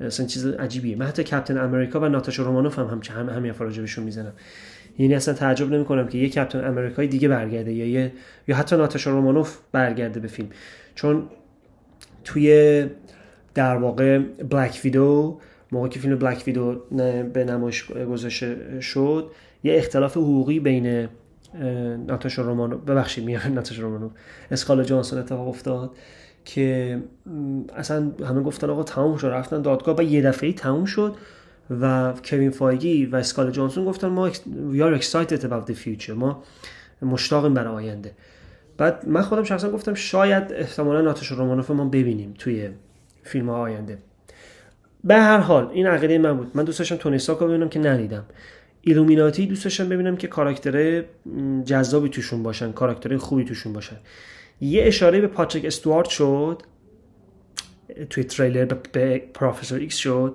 اصلا 0.00 0.26
چیز 0.26 0.46
عجیبیه. 0.46 0.96
من 0.96 1.06
حتی 1.06 1.24
کپتن 1.24 1.58
امریکا 1.58 2.00
و 2.00 2.04
ناتاشا 2.04 2.42
رومانوف 2.42 2.78
هم 2.78 3.00
هم 3.08 3.28
همین 3.28 3.50
افراجه 3.50 4.00
می‌زنم. 4.00 4.32
یعنی 4.98 5.14
اصلا 5.14 5.34
تعجب 5.34 5.72
نمی 5.72 5.84
کنم 5.84 6.08
که 6.08 6.18
یه 6.18 6.28
کپتن 6.28 6.64
امریکایی 6.64 7.08
دیگه 7.08 7.28
برگرده 7.28 7.72
یا 7.72 7.86
یه 7.86 8.12
یا 8.48 8.56
حتی 8.56 8.76
ناتاشا 8.76 9.10
رومانوف 9.10 9.58
برگرده 9.72 10.20
به 10.20 10.28
فیلم. 10.28 10.48
چون 10.94 11.28
توی 12.24 12.86
در 13.54 13.76
واقع 13.76 14.18
بلک 14.50 14.80
ویدو 14.84 15.38
موقعی 15.72 15.90
که 15.90 16.00
فیلم 16.00 16.16
بلک 16.16 16.42
ویدو 16.46 16.74
به 17.32 17.44
نمایش 17.44 17.90
گذاشته 17.90 18.80
شد 18.80 19.30
یه 19.64 19.76
اختلاف 19.76 20.16
حقوقی 20.16 20.60
بین 20.60 21.08
ناتاشا 22.06 22.42
رومانو 22.42 22.78
ببخشید 22.78 23.24
میگم 23.24 23.52
ناتاشا 23.54 23.82
رومانو 23.82 24.10
اسکالا 24.50 24.84
جانسون 24.84 25.18
اتفاق 25.18 25.48
افتاد 25.48 25.90
که 26.44 26.98
اصلا 27.76 28.12
همه 28.28 28.42
گفتن 28.42 28.70
آقا 28.70 28.82
تموم 28.82 29.16
شد 29.16 29.26
رفتن 29.26 29.62
دادگاه 29.62 29.96
و 29.96 30.02
یه 30.02 30.22
دفعه 30.22 30.52
تموم 30.52 30.84
شد. 30.84 31.16
و 31.70 32.14
کوین 32.24 32.50
فایگی 32.50 33.06
و 33.06 33.16
اسکال 33.16 33.50
جانسون 33.50 33.84
گفتن 33.84 34.08
ما 34.08 34.30
we 34.30 34.80
are 34.80 35.02
excited 35.02 35.42
about 35.42 35.70
the 35.70 35.74
future 35.74 36.10
ما 36.10 36.42
مشتاقیم 37.02 37.54
برای 37.54 37.74
آینده. 37.74 38.14
بعد 38.76 39.08
من 39.08 39.22
خودم 39.22 39.44
شخصا 39.44 39.70
گفتم 39.70 39.94
شاید 39.94 40.52
احتمالا 40.52 41.00
ناتاشا 41.00 41.26
رومانوف 41.26 41.70
ما 41.70 41.84
ببینیم 41.84 42.34
توی 42.38 42.68
فیلم 43.22 43.48
آینده. 43.48 43.98
به 45.04 45.14
هر 45.14 45.38
حال 45.38 45.70
این 45.72 45.86
عقیده 45.86 46.18
من 46.18 46.36
بود. 46.36 46.50
من 46.54 46.64
دوست 46.64 46.78
داشتم 46.78 46.96
تونی 46.96 47.18
رو 47.28 47.34
ببینم 47.34 47.68
که 47.68 47.78
ندیدم. 47.78 48.24
ایلومیناتی 48.80 49.46
دوست 49.46 49.64
داشتم 49.64 49.88
ببینم 49.88 50.16
که 50.16 50.26
کاراکتر 50.26 51.04
جذابی 51.64 52.08
توشون 52.08 52.42
باشن 52.42 52.72
کاراکتر 52.72 53.16
خوبی 53.16 53.44
توشون 53.44 53.72
باشن. 53.72 53.96
یه 54.60 54.82
اشاره 54.84 55.20
به 55.20 55.26
پاتریک 55.26 55.64
استوارت 55.64 56.08
شد 56.08 56.62
توی 58.10 58.24
تریلر 58.24 58.64
به 58.92 59.22
پروفسور 59.34 59.78
ایکس 59.78 59.96
شد. 59.96 60.34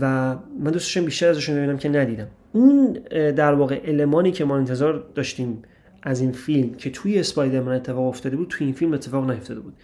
و 0.00 0.34
من 0.34 0.70
دوست 0.70 0.72
داشتم 0.72 1.04
بیشتر 1.04 1.28
ازشون 1.28 1.56
ببینم 1.56 1.78
که 1.78 1.88
ندیدم. 1.88 2.26
اون 2.52 2.92
در 3.12 3.54
واقع 3.54 3.80
المانی 3.84 4.32
که 4.32 4.44
ما 4.44 4.56
انتظار 4.56 5.04
داشتیم 5.14 5.62
از 6.02 6.20
این 6.20 6.32
فیلم 6.32 6.74
که 6.74 6.90
توی 6.90 7.18
اسپایدرمن 7.18 7.72
اتفاق 7.72 8.06
افتاده 8.06 8.36
بود 8.36 8.48
توی 8.48 8.64
این 8.64 8.74
فیلم 8.74 8.92
اتفاق 8.92 9.30
نیفتاده 9.30 9.60
بود. 9.60 9.74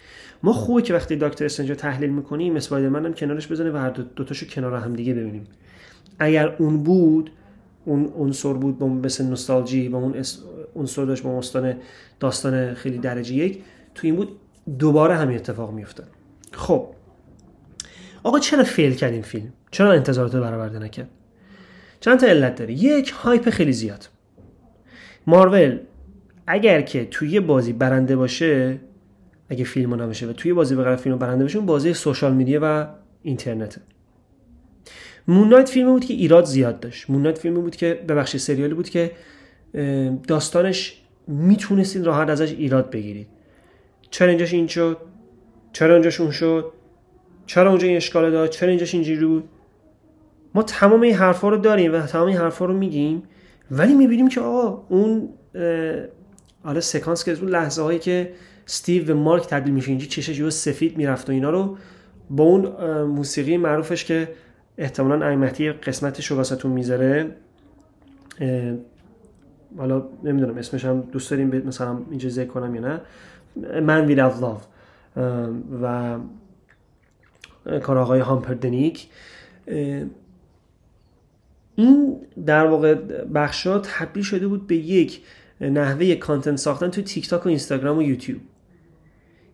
ما 0.42 0.52
خوبه 0.52 0.82
که 0.82 0.94
وقتی 0.94 1.16
دکتر 1.16 1.44
استرنج 1.44 1.70
تحلیل 1.70 2.10
می‌کنیم 2.10 2.56
اسپایدرمن 2.56 3.06
هم 3.06 3.14
کنارش 3.14 3.52
بزنه 3.52 3.70
و 3.70 3.76
هر 3.76 3.90
دو 3.90 4.02
دوتاشو 4.02 4.46
کنار 4.46 4.74
هم 4.74 4.92
دیگه 4.92 5.14
ببینیم. 5.14 5.44
اگر 6.18 6.56
اون 6.58 6.82
بود 6.82 7.30
اون 7.84 8.12
عنصر 8.18 8.52
بود 8.52 8.78
با 8.78 8.88
مثل 8.88 9.24
نوستالژی 9.24 9.88
و 9.88 9.96
اون 9.96 10.14
عنصر 10.76 11.04
داشت 11.04 11.22
با 11.22 11.34
داستان 11.34 11.74
داستان 12.20 12.74
خیلی 12.74 12.98
درجه 12.98 13.34
یک 13.34 13.62
تو 13.94 14.06
این 14.06 14.16
بود 14.16 14.28
دوباره 14.78 15.14
همین 15.14 15.36
اتفاق 15.36 15.72
میافتاد. 15.72 16.06
خب 16.52 16.86
آقا 18.24 18.38
چرا 18.38 18.64
فیل 18.64 18.94
کرد 18.94 19.12
این 19.12 19.22
فیلم؟ 19.22 19.52
چرا 19.70 19.92
انتظارات 19.92 20.34
رو 20.34 20.40
برآورده 20.40 20.78
نکرد؟ 20.78 21.08
چند 22.00 22.20
تا 22.20 22.26
علت 22.26 22.54
داره. 22.54 22.72
یک 22.72 23.10
هایپ 23.10 23.50
خیلی 23.50 23.72
زیاد. 23.72 24.08
مارول 25.26 25.78
اگر 26.46 26.80
که 26.80 27.04
توی 27.04 27.30
یه 27.30 27.40
بازی 27.40 27.72
برنده 27.72 28.16
باشه 28.16 28.80
اگه 29.48 29.64
فیلم 29.64 30.02
نباشه 30.02 30.26
و 30.26 30.32
توی 30.32 30.52
بازی 30.52 30.74
بقیه 30.74 30.96
فیلم 30.96 31.18
برنده 31.18 31.44
باشه 31.44 31.60
بازی 31.60 31.94
سوشال 31.94 32.34
میدیا 32.34 32.60
و 32.62 32.86
اینترنته. 33.22 33.80
مون 35.28 35.48
نایت 35.48 35.68
فیلمی 35.68 35.90
بود 35.90 36.04
که 36.04 36.14
ایراد 36.14 36.44
زیاد 36.44 36.80
داشت. 36.80 37.10
مون 37.10 37.22
نایت 37.22 37.38
فیلمی 37.38 37.60
بود 37.60 37.76
که 37.76 38.04
ببخشید 38.08 38.40
سریالی 38.40 38.74
بود 38.74 38.88
که 38.88 39.10
داستانش 40.28 41.00
می‌تونستید 41.28 42.06
راحت 42.06 42.28
ازش 42.28 42.52
ایراد 42.52 42.90
بگیرید. 42.90 43.26
چرا 44.10 44.28
اینجاش 44.28 44.52
این 44.52 44.66
شد؟ 44.66 44.96
چرا 45.72 45.92
اونجاش 45.94 46.20
اون 46.20 46.30
شد؟ 46.30 46.72
چرا 47.46 47.70
اونجا 47.70 47.86
این 47.86 47.96
اشکال 47.96 48.30
داد 48.30 48.48
چرا 48.50 48.68
اینجاش 48.68 48.94
اینجوری 48.94 49.26
بود؟ 49.26 49.48
ما 50.54 50.62
تمام 50.62 51.00
این 51.00 51.14
حرفا 51.14 51.48
رو 51.48 51.56
داریم 51.56 51.94
و 51.94 52.00
تمام 52.00 52.26
این 52.26 52.36
حرفا 52.36 52.64
رو 52.64 52.74
میگیم 52.74 53.22
ولی 53.70 53.94
می‌بینیم 53.94 54.28
که 54.28 54.40
آقا 54.40 54.84
اون 54.88 55.28
اه، 55.54 56.04
آره 56.64 56.80
سکانس 56.80 57.24
که 57.24 57.32
اون 57.40 57.48
لحظه 57.48 57.82
هایی 57.82 57.98
که 57.98 58.32
استیو 58.66 59.12
و 59.12 59.16
مارک 59.16 59.46
تبدیل 59.46 59.74
میشه 59.74 59.88
اینجا 59.88 60.06
چشش 60.06 60.38
یهو 60.38 60.50
سفید 60.50 60.96
می‌رفت 60.96 61.28
و 61.28 61.32
اینا 61.32 61.50
رو 61.50 61.76
با 62.30 62.44
اون 62.44 62.66
موسیقی 63.02 63.56
معروفش 63.56 64.04
که 64.04 64.28
احتمالا 64.78 65.28
ایمتی 65.28 65.72
قسمتش 65.72 66.26
رو 66.26 66.36
واسهتون 66.36 66.70
می‌ذاره 66.70 67.36
حالا 69.78 70.02
نمی‌دونم 70.24 70.58
اسمش 70.58 70.84
هم 70.84 71.00
دوست 71.00 71.30
داریم 71.30 71.50
به- 71.50 71.60
مثلا 71.60 71.98
اینجا 72.10 72.28
ذکر 72.28 72.48
کنم 72.48 72.74
یا 72.74 72.80
نه. 72.80 73.00
Man 73.80 74.04
Without 74.06 74.20
Love 74.20 74.60
و 75.82 76.16
کار 77.82 77.98
آقای 77.98 78.20
هامپردینک 78.20 79.06
این 81.76 82.16
در 82.46 82.66
واقع 82.66 82.94
بخشا 83.34 83.78
تبدیل 83.78 84.22
شده 84.22 84.48
بود 84.48 84.66
به 84.66 84.76
یک 84.76 85.20
نحوه 85.60 86.14
content 86.14 86.56
ساختن 86.56 86.90
تو 86.90 87.02
تیک 87.02 87.28
تاک 87.28 87.46
و 87.46 87.48
اینستاگرام 87.48 87.98
و 87.98 88.02
یوتیوب. 88.02 88.40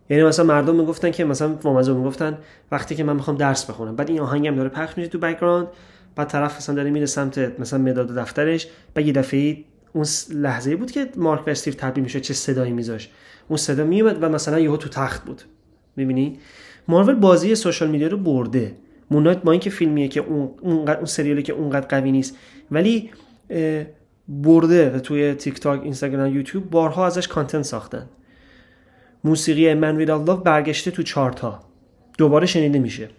یعنی 0.09 0.23
مثلا 0.23 0.45
مردم 0.45 0.75
می‌گفتن 0.75 1.11
که 1.11 1.25
مثلا 1.25 1.55
وامزو 1.63 1.97
می‌گفتن 1.97 2.37
وقتی 2.71 2.95
که 2.95 3.03
من 3.03 3.15
می‌خوام 3.15 3.37
درس 3.37 3.65
بخونم. 3.65 3.95
بعد 3.95 4.09
این 4.09 4.19
آهنگم 4.19 4.55
داره 4.55 4.69
پخش 4.69 4.97
میشه 4.97 5.09
تو 5.09 5.19
background 5.19 5.67
بعد 6.15 6.27
طرف 6.27 6.57
مثلا 6.57 6.75
داره 6.75 6.89
میره 6.89 7.05
سمت 7.05 7.59
مثلا 7.59 7.79
مداد 7.79 8.15
دفترش. 8.15 8.67
بعد 8.93 9.05
یه 9.05 9.13
دفعه 9.13 9.57
اون 9.93 10.05
لحظه 10.33 10.75
بود 10.75 10.91
که 10.91 11.09
مارک 11.15 11.47
و 11.47 11.49
استیون 11.49 11.73
تبدیل 11.73 12.03
میشه 12.03 12.19
چه 12.19 12.33
صدایی 12.33 12.73
میذاش 12.73 13.09
اون 13.47 13.57
صدا 13.57 13.83
میومد 13.83 14.23
و 14.23 14.29
مثلا 14.29 14.59
یهو 14.59 14.77
تو 14.77 14.89
تخت 14.89 15.25
بود. 15.25 15.41
می‌بینی؟ 15.95 16.39
مارول 16.87 17.15
بازی 17.15 17.55
social 17.55 17.89
media 17.89 18.07
رو 18.07 18.17
برده. 18.17 18.75
Moon 19.11 19.21
Knight 19.21 19.37
با 19.37 19.51
اینکه 19.51 19.69
فیلمیه 19.69 20.07
که 20.07 20.19
اون 20.19 20.49
اون 20.61 21.05
سریالی 21.05 21.43
که 21.43 21.53
اونقدر 21.53 21.87
قوی 21.87 22.11
نیست. 22.11 22.37
ولی 22.71 23.09
برده 24.27 24.95
و 24.95 24.99
توی 24.99 25.33
تیک 25.33 25.59
تاک 25.59 25.83
اینستاگرام 25.83 26.35
یوتیوب 26.35 26.69
بارها 26.69 27.05
ازش 27.05 27.27
content 27.27 27.63
ساختن. 27.63 28.05
موسیقی 29.23 29.73
Man 29.73 29.97
Without 29.97 30.09
Love 30.11 30.35
برگشته 30.35 30.91
تو 30.91 31.03
چارت 31.03 31.39
ها. 31.39 31.59
دوباره 32.17 32.45
شنیده 32.45 32.79
میشه. 32.79 33.09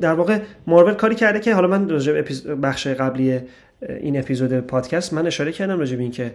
در 0.00 0.14
واقع 0.14 0.38
مارول 0.66 0.94
کاری 0.94 1.14
کرده 1.14 1.40
که 1.40 1.54
حالا 1.54 1.68
من 1.68 1.88
راجع 1.88 2.12
به 2.12 2.22
بخش 2.54 2.86
قبلی 2.86 3.40
این 3.88 4.18
اپیزود 4.18 4.60
پادکست 4.60 5.12
من 5.12 5.26
اشاره 5.26 5.52
کردم 5.52 5.78
راجع 5.78 5.96
به 5.96 6.02
این 6.02 6.12
که 6.12 6.34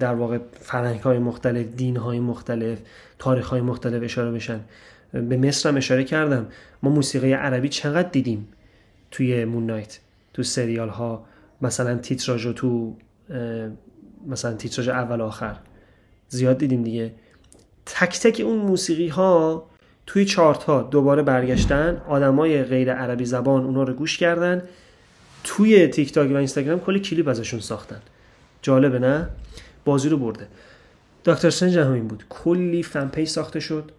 در 0.00 0.14
واقع 0.14 0.38
فرهنگ 0.60 1.00
های 1.00 1.18
مختلف 1.18 1.66
دین 1.66 1.96
های 1.96 2.20
مختلف 2.20 2.78
تاریخ 3.18 3.48
های 3.48 3.60
مختلف 3.60 4.02
اشاره 4.02 4.30
بشن. 4.30 4.60
به 5.12 5.36
مصر 5.36 5.68
هم 5.68 5.76
اشاره 5.76 6.04
کردم. 6.04 6.46
ما 6.82 6.90
موسیقی 6.90 7.32
عربی 7.32 7.68
چقدر 7.68 8.08
دیدیم 8.08 8.48
توی 9.10 9.44
مون 9.44 9.66
نایت 9.66 9.98
تو 10.32 10.42
سریال 10.42 10.88
ها 10.88 11.24
مثلا 11.62 11.98
تیتراژ 11.98 12.46
تو 12.46 12.96
مثلا 14.26 14.54
تیتراژ 14.54 14.88
اول 14.88 15.20
آخر. 15.20 15.56
زیاد 16.28 16.58
دیدیم 16.58 16.82
دیگه. 16.82 17.12
تک 17.86 18.20
تک 18.20 18.40
اون 18.44 18.58
موسیقی 18.58 19.08
ها 19.08 19.66
توی 20.06 20.24
چارت 20.24 20.62
ها 20.62 20.82
دوباره 20.82 21.22
برگشتن 21.22 22.02
آدمای 22.08 22.62
غیر 22.62 22.92
عربی 22.92 23.24
زبان 23.24 23.64
اونا 23.64 23.82
رو 23.82 23.94
گوش 23.94 24.18
کردن 24.18 24.62
توی 25.44 25.86
تیک 25.88 26.12
تاک 26.12 26.30
و 26.30 26.36
اینستاگرام 26.36 26.80
کلی 26.80 27.00
کلیپ 27.00 27.28
ازشون 27.28 27.60
ساختن. 27.60 28.02
جالبه 28.64 28.98
نه؟ 28.98 29.28
بازی 29.84 30.08
رو 30.08 30.16
برده. 30.18 30.46
دکتر 31.24 31.48
استرنج 31.48 31.78
هم 31.78 31.86
همین 31.86 32.08
بود. 32.08 32.24
کلی 32.28 32.82
fan 32.82 33.08
page 33.08 33.28
ساخته 33.28 33.60
شد. 33.60 33.90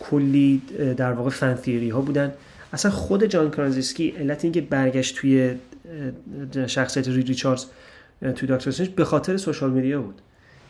کلی 0.00 0.62
در 0.96 1.12
واقع 1.12 1.30
fan 1.30 1.54
theory 1.54 1.90
ها 1.90 2.00
بودن. 2.00 2.32
اصلا 2.72 2.90
خود 2.90 3.24
جان 3.24 3.50
کرازینسکی 3.50 4.08
علت 4.08 4.44
اینکه 4.44 4.60
برگشت 4.60 5.16
توی 5.16 5.54
شخصیت 6.66 7.08
ری 7.08 7.22
ریچاردز 7.22 7.64
توی 8.20 8.48
دکتر 8.48 8.68
استرنج 8.68 8.90
به 8.90 9.04
خاطر 9.04 9.36
سوشال 9.36 9.70
میدیا 9.70 10.00
بود. 10.00 10.20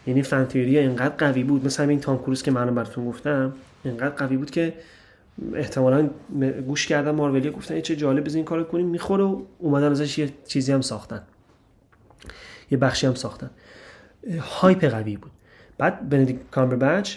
یعنی 0.07 0.23
فن 0.23 0.45
تیوری 0.45 0.79
اینقدر 0.79 1.15
قوی 1.15 1.43
بود. 1.45 1.65
مثل 1.65 1.83
همین 1.83 2.01
تام 2.01 2.19
کروز 2.19 2.43
که 2.43 2.51
من 2.51 2.75
براتون 2.75 3.09
گفتم 3.09 3.53
اینقدر 3.85 4.09
قوی 4.09 4.37
بود 4.37 4.51
که 4.51 4.75
احتمالا 5.55 6.09
گوش 6.67 6.87
کردن 6.87 7.11
مارولیا 7.11 7.53
گفتن 7.53 7.75
"ای 7.75 7.83
چه 7.83 7.97
جالب 7.97 8.25
بزن 8.25 8.37
این 8.37 8.45
کارو 8.45 8.65
کنیم. 8.65 8.87
می‌خوره 8.87 9.25
و 9.25 9.43
اومدن 9.59 9.91
ازش 9.91 10.19
یه 10.19 10.29
چیزی 10.47 10.73
هم 10.73 10.81
ساختن. 10.81 11.21
یه 12.71 12.79
بخشی 12.79 13.07
هم 13.07 13.15
ساختن. 13.15 13.51
هایپ 14.41 14.85
قوی 14.85 15.17
بود. 15.17 15.31
بعد 15.79 16.09
بندیکت 16.09 16.41
کامبربچ 16.51 17.17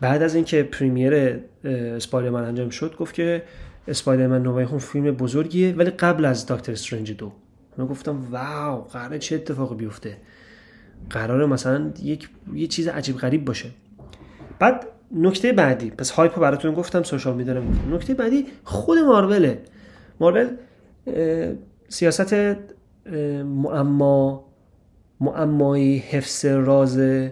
بعد 0.00 0.22
از 0.22 0.34
اینکه 0.34 0.62
پریمیر 0.62 1.40
اسپایدرمن 1.64 2.44
انجام 2.44 2.70
شد 2.70 2.96
گفت 2.96 3.14
که 3.14 3.42
اسپایدرمن 3.88 4.42
نوای 4.42 4.64
هوم 4.64 4.78
فیلم 4.78 5.10
بزرگیه 5.10 5.74
ولی 5.74 5.90
قبل 5.90 6.24
از 6.24 6.46
دکتر 6.46 6.72
استرنج 6.72 7.12
دو. 7.12 7.32
من 7.78 7.86
گفتم 7.86 8.20
واو 8.30 8.80
قراره 8.80 9.18
چه 9.18 9.34
اتفاقی 9.34 9.74
بیفته؟ 9.74 10.16
قراره 11.10 11.46
مثلا 11.46 11.92
یک 12.02 12.28
یه 12.54 12.66
چیز 12.66 12.88
عجیب 12.88 13.16
غریب 13.16 13.44
باشه. 13.44 13.70
بعد 14.58 14.86
نکته 15.14 15.52
بعدی 15.52 15.90
پس 15.90 16.10
هایپو 16.10 16.40
براتون 16.40 16.74
گفتم 16.74 17.02
سوشال 17.02 17.36
گفتم. 17.36 17.62
نکته 17.90 18.14
بعدی 18.14 18.46
خود 18.64 18.98
مارول. 18.98 19.54
اه، 21.06 21.52
سیاست 21.88 22.34
معما 23.44 24.45
معمایی 25.20 25.98
حفظ 25.98 26.44
راز 26.44 27.28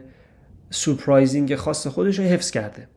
سورپرایزینگ 0.71 1.57
خاص 1.57 1.87
خودش 1.87 2.19
رو 2.19 2.25
حفظ 2.25 2.51
کرده. 2.51 2.89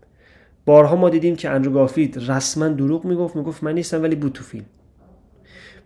بارها 0.66 0.96
ما 0.96 1.10
دیدیم 1.10 1.36
که 1.36 1.50
اندرو 1.50 1.72
گافید 1.72 2.18
رسما 2.32 2.68
دروغ 2.68 3.06
می‌گفت 3.06 3.36
می‌گفت 3.36 3.64
من 3.64 3.74
نیستم 3.74 4.04
ولی 4.04 4.16
بود 4.16 4.40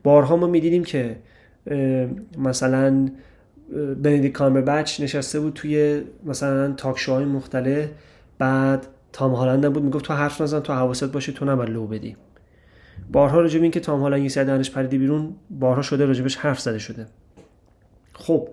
بارها 0.03 0.35
ما 0.35 0.47
می‌دیدیم 0.47 0.83
که 0.83 1.15
مثلا 2.37 3.09
بندیک 4.03 4.31
کامبربچ 4.31 5.01
نشسته 5.01 5.39
بود 5.39 5.53
توی 5.53 6.01
مثلا 6.25 6.71
تاک 6.71 6.99
شوهای 6.99 7.25
مختلف. 7.25 7.89
بعد 8.39 8.87
تام 9.13 9.33
هالند 9.33 9.73
بود 9.73 9.83
می‌گفت 9.83 10.05
تو 10.05 10.13
حرف 10.13 10.41
نزن 10.41 10.59
تو 10.59 10.73
حواست 10.73 11.11
باشه 11.11 11.31
تو 11.31 11.45
نباید 11.45 11.69
لو 11.69 11.87
بدی. 11.87 12.15
بارها 13.11 13.41
راجب 13.41 13.61
این 13.61 13.71
که 13.71 13.79
تام 13.79 14.01
هالند 14.01 14.23
یه 14.23 14.29
سری 14.29 14.45
دهنش 14.45 14.71
پریده 14.71 14.97
بیرون 14.97 15.35
بارها 15.49 15.81
شده 15.81 16.05
راجبش 16.05 16.35
حرف 16.35 16.59
زده 16.59 16.79
شده. 16.79 17.05
خب 18.13 18.49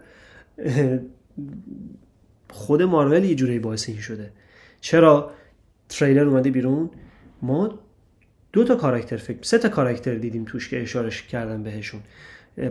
خود 2.51 2.83
مارول 2.83 3.25
یه 3.25 3.35
جوری 3.35 3.59
باعث 3.59 3.89
این 3.89 3.99
شده. 3.99 4.33
چرا؟ 4.81 5.31
تریلر 5.89 6.29
اومده 6.29 6.51
بیرون. 6.51 6.91
ما 7.43 7.79
دو 8.53 8.65
تا 8.65 8.77
کاراکتر 8.77 9.17
فکر 9.17 9.43
سه 9.43 9.59
تا 9.59 9.69
کاراکتر 9.69 10.15
دیدیم 10.15 10.45
توش 10.45 10.69
که 10.69 10.83
اشاره 10.83 11.11
کردن 11.11 11.63
بهشون. 11.63 12.01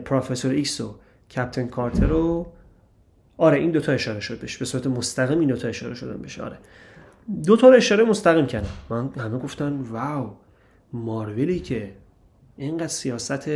پروفسور 0.05 0.51
ایکس 0.51 0.81
و 0.81 0.95
کپتن 1.35 1.67
کارتر 1.67 2.13
و 2.13 2.47
آره 3.37 3.59
این 3.59 3.71
دوتا 3.71 3.91
اشاره 3.91 4.19
شد 4.19 4.39
بهش. 4.39 4.57
به 4.57 4.65
صورت 4.65 4.87
مستقیم 4.87 5.39
این 5.39 5.49
دوتا 5.49 5.67
اشاره 5.67 5.93
شدن 5.93 6.17
بهش. 6.17 6.39
آره. 6.39 6.57
دو 7.45 7.57
تا 7.57 7.69
رو 7.69 7.75
اشاره 7.75 8.03
مستقیم 8.03 8.45
کردن. 8.45 8.69
من 8.89 9.09
همه 9.17 9.37
گفتن 9.37 9.73
wow 9.73 10.35
مارولی 10.93 11.59
که 11.59 11.91
اینقدر 12.57 12.87
سیاست 12.87 13.49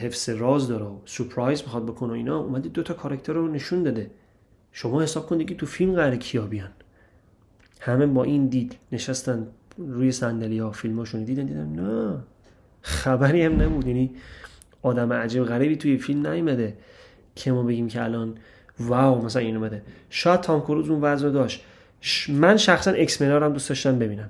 حفظ 0.00 0.28
راز 0.28 0.68
داره 0.68 0.84
و 0.84 0.96
سورپرایز 1.04 1.62
می‌خواد 1.62 1.86
بکنه 1.86 2.10
و 2.10 2.14
اینا 2.14 2.38
اومده 2.38 2.68
دو 2.68 2.82
تا 2.82 2.94
کاراکتر 2.94 3.32
رو 3.32 3.48
نشون 3.48 3.82
داده. 3.82 4.10
شما 4.72 5.02
حساب 5.02 5.26
کنید 5.26 5.48
که 5.48 5.54
تو 5.54 5.66
فیلم 5.66 5.94
قراره 5.94 6.16
کیا 6.16 6.46
بیان. 6.46 6.70
همه 7.80 8.06
با 8.06 8.24
این 8.24 8.46
دید 8.46 8.76
نشستن 8.92 9.46
روی 9.78 10.12
صندلی 10.12 10.58
ها 10.58 10.70
فیلماشون 10.70 11.24
دیدن 11.24 11.44
دیدن 11.44 11.66
نه. 11.66 12.16
خبری 12.82 13.42
هم 13.42 13.62
نبود. 13.62 13.86
یعنی 13.86 14.10
آدم 14.82 15.12
عجیب 15.12 15.44
غریبی 15.44 15.76
توی 15.76 15.98
فیلم 15.98 16.26
نیومده 16.26 16.76
که 17.34 17.52
ما 17.52 17.62
بگیم 17.62 17.88
که 17.88 18.02
الان 18.02 18.34
واو 18.80 19.24
مثلا 19.24 19.42
این 19.42 19.56
اومده. 19.56 19.82
شاید 20.10 20.40
تام 20.40 20.60
کروز 20.60 20.90
اون 20.90 21.00
وضع 21.00 21.30
داشت. 21.30 21.64
من 22.28 22.56
شخصا 22.56 22.90
اکس 22.90 23.22
هم 23.22 23.52
دوست 23.52 23.68
داشتم 23.68 23.98
ببینم. 23.98 24.28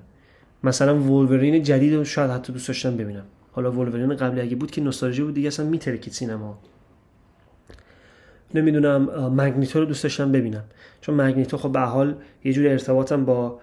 مثلا 0.65 0.99
ولورین 0.99 1.63
جدید 1.63 1.95
رو 1.95 2.05
شاید 2.05 2.31
حتی 2.31 2.53
دوست 2.53 2.69
داشتم 2.69 2.97
ببینم. 2.97 3.25
حالا 3.53 3.73
ولورین 3.73 4.15
قبلی 4.15 4.41
اگه 4.41 4.57
بود 4.57 4.71
که 4.71 4.81
نوستالژی 4.81 5.23
بود 5.23 5.35
دیگه 5.35 5.47
اصلا 5.47 5.67
میترکید 5.67 6.13
سینما. 6.13 6.59
نمی‌دونم 8.55 9.03
مگنیتو 9.35 9.79
رو 9.79 9.85
دوست 9.85 10.03
داشتم 10.03 10.33
ببینم. 10.33 10.65
چون 11.01 11.15
مگنیتو 11.15 11.57
خب 11.57 11.73
به 11.73 11.81
حال 11.81 12.15
یه 12.45 12.53
جوری 12.53 12.69
ارتباطم 12.69 13.25
با 13.25 13.61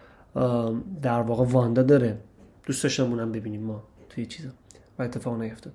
در 1.02 1.22
واقع 1.22 1.46
واندا 1.46 1.84
داره. 1.84 2.18
دوست 2.66 2.84
داشتم 2.84 3.04
اونم 3.04 3.32
ببینیم 3.32 3.62
ما 3.62 3.84
توی 4.10 4.26
چیزا. 4.26 4.50
و 5.00 5.04
اتفاق 5.04 5.42
نیفتاد. 5.42 5.74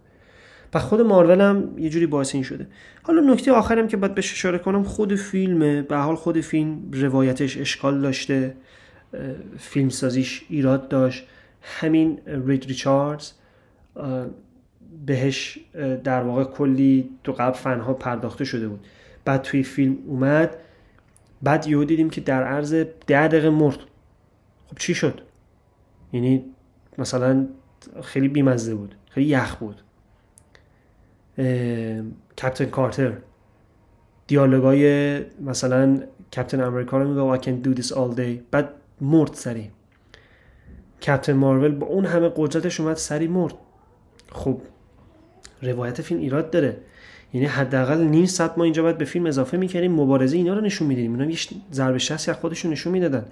و 0.74 0.78
خود 0.78 1.00
مارول 1.00 1.40
هم 1.40 1.78
یه 1.78 1.90
جوری 1.90 2.06
باعث 2.06 2.34
این 2.34 2.44
شده. 2.44 2.66
حالا 3.02 3.32
نکته 3.32 3.52
آخرم 3.52 3.88
که 3.88 3.96
باید 3.96 4.14
بهش 4.14 4.32
اشاره 4.32 4.58
کنم 4.58 4.82
خود 4.82 5.14
فیلمه. 5.14 5.82
به 5.82 5.96
حال 5.96 6.14
خود 6.14 6.40
فیلم 6.40 6.90
روایتش 6.92 7.58
اشکال 7.58 8.00
داشته. 8.00 8.56
فیلم 9.58 9.88
سازیش 9.88 10.44
ایراد 10.48 10.88
داشت. 10.88 11.26
همین 11.62 12.18
رید 12.26 12.64
ریچاردز. 12.64 13.32
بهش 15.07 15.59
در 16.05 16.22
واقع 16.22 16.45
کلی 16.45 17.11
تو 17.24 17.32
قبل 17.32 17.53
فنها 17.53 17.95
پرداخته 17.95 18.45
شده 18.45 18.68
بود. 18.68 18.86
بعد 19.24 19.43
توی 19.43 19.62
فیلم 19.62 19.97
اومد. 20.07 20.57
بعد 21.43 21.66
یهو 21.66 21.84
دیدیم 21.84 22.11
که 22.11 22.20
در 22.20 22.45
عرض 22.45 22.74
ده 23.07 23.28
دقیقه 23.28 23.51
مرد. 23.51 23.78
خب 24.66 24.78
چی 24.78 24.95
شد؟ 24.95 25.20
یعنی 26.12 26.45
مثلا 26.99 27.47
خیلی 28.03 28.28
بیمزه 28.28 28.74
بود. 28.74 28.95
خیلی 29.11 29.26
یخ 29.26 29.57
بود. 29.57 29.82
کپتن 32.38 32.64
کارتر. 32.64 33.12
دیالوگای 34.26 35.18
مثلا 35.40 36.03
کپتن 36.36 36.61
امریکا 36.61 36.99
رو 36.99 37.09
میگه 37.09 37.38
I 37.38 37.45
can 37.45 37.66
do 37.66 37.82
this 37.82 37.88
all 37.93 38.16
day. 38.18 38.43
بعد 38.51 38.68
مرد 39.01 39.34
سری. 39.34 39.70
کپتن 41.03 41.32
مارول 41.32 41.74
با 41.74 41.86
اون 41.86 42.05
همه 42.05 42.32
قدرتش 42.36 42.80
اومد 42.80 42.97
سریع 42.97 43.28
مرد. 43.28 43.55
خب 44.33 44.61
روایت 45.62 46.03
فیلم 46.03 46.20
ایراد 46.20 46.51
داره. 46.51 46.76
یعنی 47.35 47.47
حداقل 47.47 48.01
نیم 48.05 48.26
ساعت 48.26 48.59
ما 48.59 48.64
اینجا 48.64 48.83
باید 48.83 48.99
به 48.99 49.05
فیلم 49.05 49.26
اضافه 49.26 49.57
می‌کردیم 49.57 49.93
مبارزه 49.93 50.37
اینا 50.37 50.55
رو 50.55 50.61
نشون 50.61 50.89
میدیم 50.89 51.12
اینا 51.12 51.30
یه 51.30 51.39
ضربه 51.72 51.99
شخصی 51.99 52.30
از 52.30 52.37
خودشون 52.37 52.70
نشون 52.70 52.93
می‌دادن. 52.93 53.24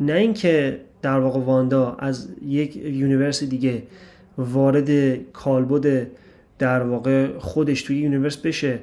نه 0.00 0.12
اینکه 0.12 0.80
در 1.02 1.18
واقع 1.18 1.40
واندا 1.40 1.96
از 1.98 2.28
یک 2.42 2.76
universe 2.76 3.44
دیگه 3.44 3.82
وارد 4.38 5.14
کالبد 5.32 6.06
در 6.58 6.82
واقع 6.82 7.38
خودش 7.38 7.82
توی 7.82 7.98
universe 7.98 8.36
بشه 8.36 8.78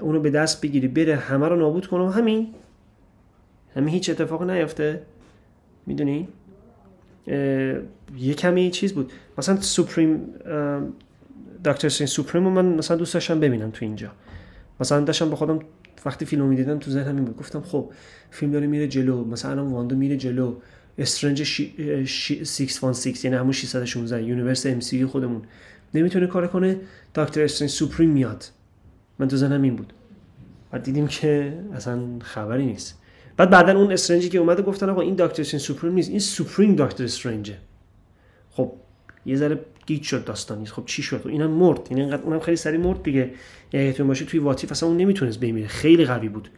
اونو 0.00 0.20
به 0.20 0.30
دست 0.30 0.60
بگیری 0.60 0.88
بره 0.88 1.16
همه 1.16 1.48
رو 1.48 1.56
نابود 1.56 1.86
کنه 1.86 2.12
همین. 2.12 2.48
همین 3.76 3.88
هیچ 3.88 4.10
اتفاق 4.10 4.50
نیفته 4.50 5.02
می‌دونی؟ 5.86 6.28
یه 8.16 8.34
کمی 8.34 8.70
چیز 8.70 8.92
بود. 8.92 9.12
مثلا 9.38 9.60
supreme 9.60 10.20
دکتر 11.64 11.88
استرنج 11.88 12.06
supreme 12.06 12.42
من 12.42 12.64
مثلا 12.64 12.96
دوست 12.96 13.14
داشتم 13.14 13.40
ببینم 13.40 13.70
تو 13.70 13.84
اینجا. 13.84 14.10
مثلا 14.80 15.00
داشتم 15.00 15.30
با 15.30 15.36
خودم 15.36 15.58
وقتی 16.04 16.24
فیلم 16.24 16.46
می‌دیدم 16.46 16.78
تو 16.78 16.90
ذهنم 16.90 17.16
این 17.16 17.24
بود. 17.24 17.36
گفتم 17.36 17.60
خب 17.60 17.90
فیلم 18.30 18.52
داره 18.52 18.66
میره 18.66 18.88
جلو. 18.88 19.24
مثلا 19.24 19.50
الان 19.50 19.66
واندا 19.66 19.96
میره 19.96 20.16
جلو. 20.16 20.54
استرنج 20.98 21.42
616 21.42 23.24
یعنی 23.24 23.36
همون 23.36 23.52
616 23.52 24.22
universe 24.22 24.66
MCU 24.66 25.06
خودمون. 25.06 25.42
نمی‌تونه 25.94 26.26
کار 26.26 26.46
کنه 26.46 26.80
دکتر 27.14 27.44
استرنج 27.44 27.70
supreme 27.70 28.10
میاد. 28.10 28.44
من 29.18 29.28
تو 29.28 29.36
ذهنم 29.36 29.62
این 29.62 29.76
بود. 29.76 29.92
بعد 30.70 30.82
دیدیم 30.82 31.06
که 31.06 31.58
اصلا 31.74 32.00
خبری 32.20 32.66
نیست. 32.66 32.98
بعد 33.36 33.50
بعدا 33.50 33.78
اون 33.78 33.92
استرنجی 33.92 34.28
که 34.28 34.38
اومده 34.38 34.62
گفتن 34.62 34.90
آقا 34.90 35.00
این 35.00 35.14
دکتر 35.14 35.42
استرنج 35.42 35.62
سوپریم 35.62 35.94
نیست 35.94 36.10
این 36.10 36.18
سوپریم 36.18 36.76
دکتر 36.76 37.04
استرنجه. 37.04 37.56
خب 38.52 38.72
یه 39.26 39.36
ذره 39.36 39.60
گیج 39.86 40.02
شد 40.02 40.24
داستانی 40.24 40.66
خب 40.66 40.82
چی 40.86 41.02
شد؟ 41.02 41.22
اینم 41.24 41.50
مرد. 41.50 41.80
یعنی 41.90 42.02
اینقدر 42.02 42.22
اونم 42.22 42.40
خیلی 42.40 42.56
سری 42.56 42.76
مرد 42.76 43.02
دیگه. 43.02 43.30
یادتون 43.72 44.06
باشه 44.06 44.24
توی 44.24 44.40
واتیف 44.40 44.70
اصلا 44.72 44.88
اون 44.88 44.98
نمی‌تونست 44.98 45.40
بمیره. 45.40 45.68
خیلی 45.68 46.04
قوی 46.04 46.28
بود. 46.28 46.48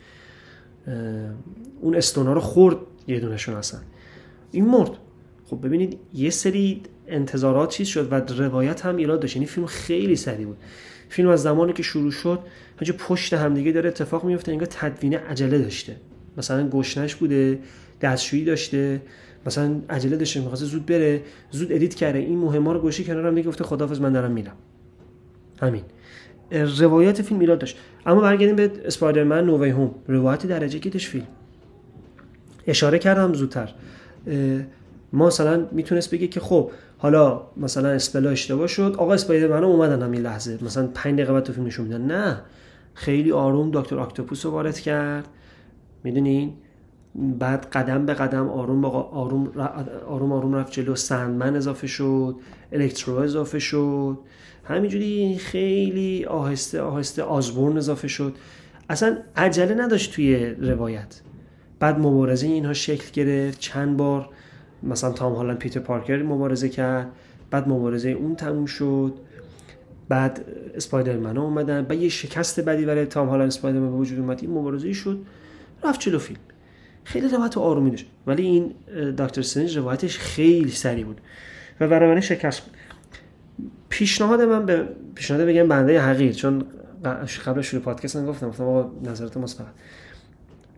اون 1.81 1.95
استونا 1.97 2.33
رو 2.33 2.41
خورد 2.41 2.77
یه 3.07 3.21
دونشون 3.21 3.55
اصلا. 3.55 3.81
این 4.51 4.65
مرد. 4.65 4.91
خب 5.47 5.67
ببینید 5.67 5.99
یه 6.15 6.31
سری 6.31 6.83
انتظارات 7.09 7.71
چیز 7.71 7.89
شد 7.89 8.13
و 8.13 8.15
روایت 8.15 8.87
هم 8.87 8.97
ایراد 8.97 9.21
داشت. 9.21 9.37
یعنی 9.37 9.47
فیلم 9.47 9.67
خیلی 9.67 10.17
سری 10.17 10.45
بود. 10.45 10.57
فیلم 11.09 11.29
از 11.29 11.43
زمانی 11.43 11.73
که 11.73 11.83
شروع 11.83 12.11
شد 12.11 12.39
هجا 12.81 12.95
پشت 12.99 13.35
همدیگه 13.35 13.73
داره 13.73 13.89
اتفاق 13.89 14.25
میفته 14.25 14.53
انگار 14.53 14.69
تدوین 14.71 15.15
عجله 15.15 15.59
داشته. 15.59 15.97
مثلا 16.37 16.69
گشنش 16.69 17.15
بوده 17.15 17.59
دستشویی 18.01 18.45
داشته. 18.45 19.03
مثلا 19.47 19.81
عجله 19.91 20.17
داشته 20.17 20.41
می‌خواسته 20.41 20.67
زود 20.67 20.87
بره 20.87 21.23
زود 21.51 21.73
edit 21.73 21.95
کرده 21.95 22.19
این 22.19 22.39
مهمه 22.39 22.73
رو 22.73 22.81
گوشی 22.81 23.05
کنارم 23.05 23.35
دیگه 23.35 23.49
گفته 23.49 23.65
خدافظ 23.65 24.01
من 24.01 24.13
دارم 24.13 24.31
میرم. 24.31 24.57
همین. 25.63 25.83
روایت 26.79 27.23
فیلم 27.23 27.41
ایراد 27.41 27.59
داشت. 27.59 27.77
اما 28.07 28.21
برگردیم 28.21 28.57
به 28.57 28.73
Spider-Man 28.85 29.45
No 29.45 29.71
Way 29.71 29.80
Home. 29.80 29.95
روایت 30.09 30.47
درجه 30.47 30.79
کیتش 30.79 31.09
فیلم. 31.09 31.27
اشاره 32.67 32.99
کردم 32.99 33.35
زودتر. 33.35 33.75
ما 35.13 35.27
مثلا 35.27 35.67
می‌تونست 35.73 36.11
بگه 36.11 36.27
که 36.27 36.41
خب 36.41 36.71
حالا 36.99 37.43
مثلا 37.57 37.89
اسپلا 37.89 38.31
اشتباه 38.31 38.67
شد 38.67 38.95
آقا 38.99 39.15
اسپایدرمن 39.15 39.65
اومدن 39.65 40.03
همین 40.03 40.23
لحظه. 40.23 40.59
مثلا 40.65 40.87
5 40.95 41.15
دقیقه 41.15 41.33
بعد 41.33 41.43
تو 41.43 41.53
فیلم 41.53 41.67
نشون 41.67 41.87
میدن. 41.87 42.01
نه. 42.01 42.41
خیلی 42.95 43.33
آروم 43.33 43.71
دکتر 43.71 43.99
آکتوپوس 43.99 44.47
رو 44.47 44.53
وارد 44.53 44.79
کرد. 44.79 45.29
می‌دونین؟ 46.05 46.53
بعد 47.15 47.67
قدم 47.67 48.07
به 48.07 48.15
قدم 48.15 48.49
آروم 48.49 48.85
آروم 48.85 49.59
آروم 50.07 50.33
آروم 50.33 50.55
رفت 50.55 50.73
جلو 50.73 50.95
سندمن 50.95 51.57
اضافه 51.57 51.87
شد 51.87 52.37
الکترو 52.73 53.15
اضافه 53.15 53.59
شد. 53.59 54.19
همینجوری 54.65 55.37
خیلی 55.39 56.25
آهسته 56.25 56.81
آهسته 56.81 57.23
آزبورن 57.23 57.77
اضافه 57.77 58.09
شد. 58.09 58.35
اصلا 58.91 59.19
عجله 59.37 59.75
نداشت 59.75 60.15
توی 60.15 60.47
روایت. 60.47 61.21
بعد 61.81 61.99
مبارزه 61.99 62.47
اینها 62.47 62.73
شکل 62.73 63.11
گرفت. 63.13 63.59
چند 63.59 63.97
بار 63.97 64.29
مثلا 64.83 65.13
تام 65.13 65.33
هالند 65.33 65.59
پیتر 65.59 65.81
پارکر 65.81 66.23
مبارزه 66.23 66.69
کرد. 66.69 67.13
بعد 67.51 67.69
مبارزه 67.69 68.09
اون 68.09 68.35
تموم 68.35 68.67
شد. 68.67 69.15
بعد 70.09 70.45
اسپایدرمن 70.75 71.39
اومدن. 71.39 71.83
بعد 71.83 71.99
یه 71.99 72.09
شکست 72.09 72.61
بدی 72.61 72.85
برای 72.85 73.07
تام 73.07 73.29
هالند 73.29 73.47
اسپایدرمن 73.47 73.91
به 73.91 73.97
وجود 73.97 74.19
اومد. 74.19 74.39
این 74.43 74.51
مبارزه 74.51 74.93
شد. 74.93 75.19
رفت 75.85 76.01
جلو 76.01 76.19
فیلم. 76.19 76.41
خیلی 77.05 77.29
روایت 77.29 77.59
آرومی 77.59 77.91
داشت. 77.91 78.07
ولی 78.27 78.43
این 78.43 78.75
دکتر 79.19 79.43
سنج 79.43 79.77
روایتش 79.77 80.19
خیلی 80.19 80.71
سری 80.71 81.05
بود. 81.05 81.21
و 81.81 81.89
برای 81.89 82.23
شکست 82.23 82.61
بود 82.61 82.77
پیشنهاد 83.89 84.41
من 84.41 84.67
به 84.67 84.89
پیشنهاد 85.15 85.47
بگم 85.47 85.69
بنده 85.69 86.01
حقیر 86.01 86.33
چون 86.33 86.65
قبل 87.47 87.63
شروع 87.63 87.83
پادکست 87.83 88.27
گفتم 88.27 88.49
گفتم 88.49 88.65
آقا 88.65 89.11
نظرات 89.11 89.37
مثبت 89.37 89.67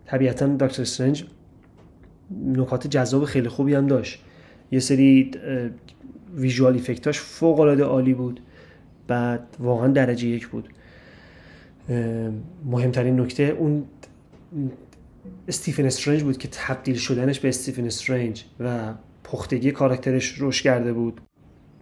طبیعتا 0.07 0.47
دکتر 0.47 0.83
استرنج 0.83 1.25
نکات 2.47 2.87
جذاب 2.87 3.25
خیلی 3.25 3.49
خوبی 3.49 3.75
هم 3.75 3.87
داشت. 3.87 4.23
یه 4.71 4.81
سری 4.81 5.31
ویژوال 6.35 6.73
ایفکتاش 6.73 7.21
فوق 7.21 7.61
العاده 7.61 7.85
عالی 7.85 8.15
بود. 8.15 8.41
بعد 9.07 9.57
واقعا 9.59 9.89
درجه 9.89 10.29
یک 10.29 10.49
بود. 10.49 10.69
مهمترین 12.65 13.21
نکته 13.21 13.43
اون 13.43 13.85
استیفن 15.49 15.85
استرنج 15.85 16.23
بود 16.23 16.39
که 16.39 16.49
تبدیل 16.53 16.97
شدنش 16.97 17.41
به 17.41 17.49
استیفن 17.49 17.85
استرنج 17.85 18.45
و 18.61 18.95
پختگی 19.25 19.71
کاراکترش 19.71 20.29
روش 20.29 20.63
کرده 20.63 20.93
بود. 20.93 21.21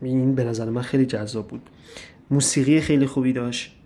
این 0.02 0.34
به 0.34 0.44
نظر 0.44 0.70
من 0.70 0.82
خیلی 0.82 1.06
جذاب 1.06 1.48
بود. 1.48 1.70
موسیقی 2.30 2.80
خیلی 2.80 3.06
خوبی 3.06 3.32
داشت. 3.32 3.76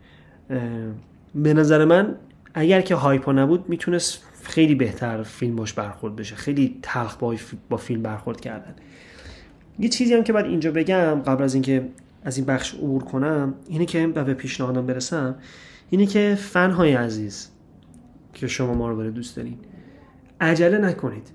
به 1.34 1.54
نظر 1.54 1.84
من 1.84 2.16
اگر 2.54 2.80
که 2.80 2.94
هایپا 2.94 3.32
نبود 3.32 3.68
می‌تونست 3.68 4.22
خیلی 4.42 4.74
بهتر 4.74 5.22
فیلم 5.22 5.56
باش 5.56 5.72
برخورد 5.72 6.16
بشه. 6.16 6.36
خیلی 6.36 6.78
تلخ 6.82 7.16
با 7.68 7.76
فیلم 7.76 8.02
برخورد 8.02 8.40
کردن. 8.40 8.74
یه 9.78 9.88
چیزی 9.88 10.14
هم 10.14 10.24
که 10.24 10.32
بعد 10.32 10.44
اینجا 10.44 10.70
بگم 10.70 11.22
قبل 11.26 11.44
از 11.44 11.54
اینکه 11.54 11.88
از 12.24 12.36
این 12.36 12.46
بخش 12.46 12.74
عبور 12.74 13.04
کنم 13.04 13.54
اینه 13.68 13.86
که 13.86 14.06
به 14.06 14.34
پیشنهادم 14.34 14.86
برسم 14.86 15.34
اینه 15.90 16.06
که 16.06 16.38
فن 16.40 16.70
های 16.70 16.92
عزیز 16.92 17.48
که 18.39 18.47
شما 18.47 18.74
ما 18.74 18.91
رو 18.91 19.11
دوست 19.11 19.36
دارین. 19.36 19.59
عجله 20.41 20.78
نکنید. 20.78 21.30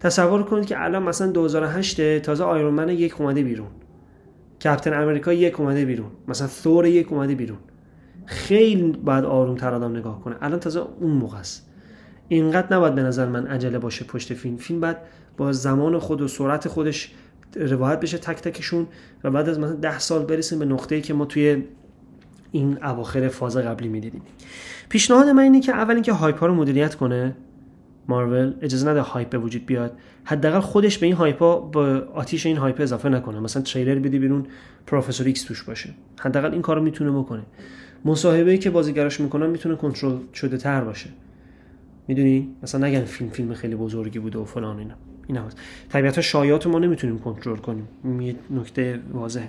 تصور 0.00 0.42
کنید 0.42 0.66
که 0.66 0.84
الان 0.84 1.02
مثلا 1.02 1.30
2008 1.30 2.18
تازه 2.18 2.44
آیرون 2.44 2.88
یک 2.88 3.20
اومده 3.20 3.42
بیرون. 3.42 3.68
کپتن 4.62 5.02
امریکا 5.02 5.32
یک 5.32 5.60
اومده 5.60 5.84
بیرون. 5.84 6.10
مثلا 6.28 6.46
ثور 6.46 6.86
یک 6.86 7.12
اومده 7.12 7.34
بیرون. 7.34 7.58
خیلی 8.26 8.92
باید 8.92 9.24
آروم 9.24 9.56
تر 9.56 9.74
آدم 9.74 9.96
نگاه 9.96 10.20
کنه. 10.20 10.36
الان 10.40 10.60
تازه 10.60 10.80
اون 11.00 11.10
موقع 11.10 11.38
است. 11.38 11.70
اینقدر 12.28 12.76
نباید 12.76 12.94
به 12.94 13.02
نظر 13.02 13.28
من 13.28 13.46
عجله 13.46 13.78
باشه 13.78 14.04
پشت 14.04 14.34
فیلم. 14.34 14.56
فیلم 14.56 14.80
بعد 14.80 15.02
با 15.36 15.52
زمان 15.52 15.98
خود 15.98 16.20
و 16.20 16.28
سرعت 16.28 16.68
خودش 16.68 17.14
روایت 17.56 18.00
بشه 18.00 18.18
تک 18.18 18.36
تکشون 18.36 18.86
و 19.24 19.30
بعد 19.30 19.48
از 19.48 19.58
مثلا 19.58 19.74
ده 19.74 19.98
سال 19.98 20.24
برسیم 20.24 20.58
به 20.58 20.64
نقطه‌ای 20.64 21.00
که 21.00 21.14
ما 21.14 21.24
توی 21.24 21.64
این 22.52 22.84
اواخر 22.84 23.28
فاز 23.28 23.56
قبلی 23.56 23.88
می‌دیدیم. 23.88 24.22
پیشنهاد 24.88 25.28
من 25.28 25.42
اینه 25.42 25.60
که 25.60 25.72
اول 25.72 25.94
اینکه 25.94 26.12
هایپ 26.12 26.38
ها 26.38 26.46
رو 26.46 26.54
مدیریت 26.54 26.94
کنه 26.94 27.36
مارول 28.08 28.54
اجازه 28.62 28.88
نده 28.88 29.00
هایپ 29.00 29.30
به 29.30 29.38
وجود 29.38 29.66
بیاد. 29.66 29.98
حداقل 30.24 30.60
خودش 30.60 30.98
به 30.98 31.06
این 31.06 31.14
hype 31.14 31.51
ا 31.51 31.60
با 31.60 32.02
آتیش 32.14 32.46
این 32.46 32.56
hype 32.56 32.80
اضافه 32.80 33.08
نکنه. 33.08 33.40
مثلا 33.40 33.62
تریلر 33.62 33.98
بده 33.98 34.18
بیرون 34.18 34.46
پروفسور 34.86 35.26
ایکس 35.26 35.42
توش 35.42 35.62
باشه. 35.62 35.90
حداقل 36.20 36.52
این 36.52 36.62
کارو 36.62 36.82
می‌تونه 36.82 37.10
بکنه. 37.10 37.42
مصاحبه‌ای 38.04 38.58
که 38.58 38.70
بازیگراش 38.70 39.20
می‌کنن 39.20 39.46
می‌تونه 39.50 39.76
کنترل 39.76 40.16
شده 40.34 40.56
تر 40.56 40.84
باشه. 40.84 41.10
می‌دونی؟ 42.08 42.48
مثلا 42.62 42.86
نگن 42.86 43.04
فیلم 43.04 43.30
فیلم 43.30 43.54
خیلی 43.54 43.74
بزرگی 43.74 44.18
بوده 44.18 44.38
و 44.38 44.44
فلان 44.44 44.78
اینا. 44.78 44.94
این 45.26 45.36
هست 45.36 45.58
طبیعتا 45.88 46.20
شایعات 46.20 46.66
ما 46.66 46.78
نمی‌تونیم 46.78 47.18
کنترل 47.18 47.56
کنیم. 47.56 47.88
یه 48.20 48.36
نکته 48.50 49.00
واضحه. 49.12 49.46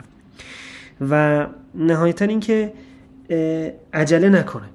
و 1.10 1.47
نهایتا 1.76 2.26
اینکه 2.26 2.74
عجله 3.94 4.30
نکنه. 4.30 4.66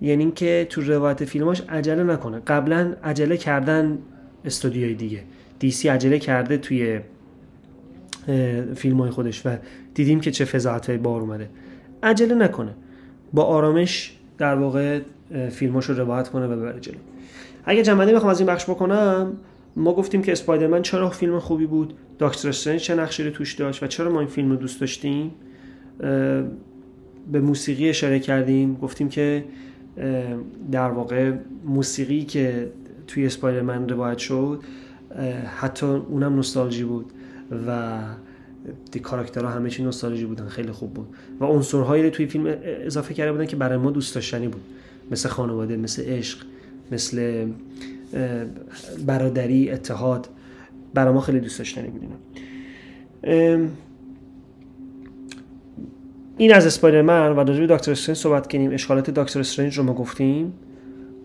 یعنی 0.00 0.22
اینکه 0.22 0.66
تو 0.70 0.80
روایت 0.80 1.24
فیلماش 1.24 1.60
عجله 1.60 2.02
نکنه. 2.02 2.38
قبلا 2.38 2.94
عجله 3.04 3.36
کردن 3.36 3.98
استودیوی 4.44 4.94
دیگه. 4.94 5.22
دیسی 5.58 5.88
عجله 5.88 6.18
کرده 6.18 6.58
توی 6.58 7.00
فیلم 8.74 9.00
های 9.00 9.10
خودش 9.10 9.46
و 9.46 9.56
دیدیم 9.94 10.20
که 10.20 10.30
چه 10.30 10.44
فضاحت 10.44 10.90
بار 10.90 11.20
اومده. 11.20 11.48
عجله 12.02 12.34
نکنه. 12.34 12.74
با 13.32 13.42
آرامش 13.42 14.16
در 14.38 14.54
واقع 14.54 15.00
فیلماش 15.50 15.84
رو 15.86 15.94
روایت 15.94 16.28
کنه 16.28 16.46
و 16.46 16.56
ببره 16.56 16.80
جلو. 16.80 16.96
اگه 17.64 17.82
جنبندی 17.82 18.12
بخوام 18.12 18.30
از 18.30 18.40
این 18.40 18.48
بخش 18.48 18.64
بکنم 18.70 19.32
ما 19.76 19.92
گفتیم 19.92 20.22
که 20.22 20.32
اسپایدرمن 20.32 20.82
چرا 20.82 21.10
فیلم 21.10 21.38
خوبی 21.38 21.66
بود 21.66 21.94
دکتر 22.20 22.48
استرنج 22.48 22.80
چه 22.80 22.94
نقشی 22.94 23.24
رو 23.24 23.30
توش 23.30 23.54
داشت 23.54 23.82
و 23.82 23.86
چرا 23.86 24.10
ما 24.10 24.20
این 24.20 24.28
فیلم 24.28 24.50
رو 24.50 24.56
دوست 24.56 24.80
داشتیم؟ 24.80 25.30
به 27.32 27.40
موسیقی 27.40 27.88
اشاره 27.88 28.18
کردیم 28.18 28.74
گفتیم 28.74 29.08
که 29.08 29.44
در 30.72 30.90
واقع 30.90 31.32
موسیقی 31.64 32.24
که 32.24 32.70
توی 33.06 33.26
اسپایدرمن 33.26 33.88
روایت 33.88 34.18
شد 34.18 34.60
حتی 35.56 35.86
اونم 35.86 36.34
نوستالژی 36.34 36.84
بود 36.84 37.12
و 37.66 37.98
دی 38.92 39.00
کاراکترها 39.00 39.50
همه 39.50 39.70
چی 39.70 39.82
نوستالژی 39.82 40.24
بودن 40.24 40.48
خیلی 40.48 40.72
خوب 40.72 40.94
بود. 40.94 41.06
و 41.40 41.44
عنصرهایی 41.44 42.02
رو 42.02 42.10
توی 42.10 42.26
فیلم 42.26 42.56
اضافه 42.62 43.14
کرده 43.14 43.32
بودن 43.32 43.46
که 43.46 43.56
برای 43.56 43.78
ما 43.78 43.90
دوست 43.90 44.14
داشتنی 44.14 44.48
بود. 44.48 44.62
مثل 45.10 45.28
خانواده 45.28 45.76
مثل 45.76 46.02
عشق 46.04 46.38
مثل 46.92 47.46
برادری 49.06 49.70
اتحاد. 49.70 50.28
برای 50.94 51.14
ما 51.14 51.20
خیلی 51.20 51.40
دوست 51.40 51.58
داشتنی 51.58 51.88
بود 51.88 52.02
این 56.36 56.54
از 56.54 56.66
اسپایدرمن 56.66 57.32
و 57.32 57.34
راجع 57.34 57.60
به 57.60 57.66
دکتر 57.66 57.92
استرنج 57.92 58.18
صحبت 58.18 58.52
کنیم 58.52 58.72
اشکالات 58.72 59.10
دکتر 59.10 59.40
استرنج 59.40 59.78
رو 59.78 59.84
ما 59.84 59.94
گفتیم. 59.94 60.52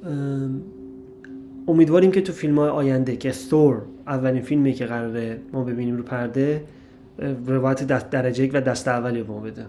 ام، 0.04 0.62
امیدواریم 1.68 2.12
که 2.12 2.22
تو 2.22 2.34
فیلم 2.34 2.60
های 2.60 2.70
آینده 2.70 3.16
که 3.16 3.32
ثور 3.32 3.82
اولین 4.08 4.42
فیلمی 4.42 4.74
که 4.74 4.86
قراره 4.86 5.40
ما 5.54 5.64
ببینیم 5.64 5.98
رو 5.98 6.04
پرده 6.04 6.64
روایت 7.46 8.10
درجه 8.10 8.44
یک 8.44 8.52
و 8.54 8.62
دست 8.62 8.88
اولی 8.88 9.24
به 9.24 9.32
ما 9.32 9.40
بده. 9.40 9.66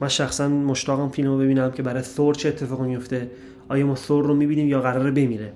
من 0.00 0.08
شخصا 0.08 0.48
مشتاقم 0.48 1.08
فیلم 1.08 1.28
رو 1.28 1.38
ببینم 1.38 1.70
که 1.70 1.82
برای 1.82 2.02
ثور 2.02 2.34
چه 2.34 2.48
اتفاقی 2.48 2.88
میفته 2.88 3.30
آیا 3.68 3.86
ما 3.86 3.94
ثور 3.94 4.26
رو 4.26 4.34
می‌بینیم 4.34 4.68
یا 4.68 4.80
قراره 4.80 5.10
بمیره. 5.10 5.52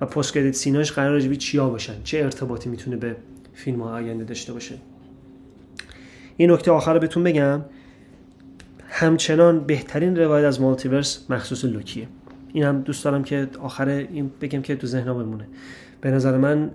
و 0.00 0.06
پست 0.06 0.50
سیناش 0.50 0.92
قرار 0.92 1.10
راجبی 1.10 1.36
چیا 1.36 1.68
باشن 1.68 1.94
چه 2.04 2.18
ارتباطی 2.18 2.70
می‌تونه 2.70 2.96
به 2.96 3.16
فیلم 3.54 3.82
های 3.82 4.04
آینده 4.04 4.24
داشته 4.24 4.52
باشه. 4.52 4.74
این 6.36 6.50
نکته 6.50 6.70
آخر 6.70 6.94
رو 6.94 7.00
بهتون 7.00 7.24
بگم. 7.24 7.60
همچنان 8.94 9.60
بهترین 9.60 10.16
روایت 10.16 10.44
از 10.44 10.60
multiverse 10.60 11.30
مخصوص 11.30 11.64
لوکیه. 11.64 12.08
این 12.52 12.64
هم 12.64 12.80
دوست 12.80 13.04
دارم 13.04 13.24
که 13.24 13.48
آخر 13.60 13.88
این 13.88 14.30
بگم 14.40 14.62
که 14.62 14.76
تو 14.76 14.86
ذهنم 14.86 15.14
بمونه. 15.14 15.46
به 16.00 16.10
نظر 16.10 16.38
من 16.38 16.70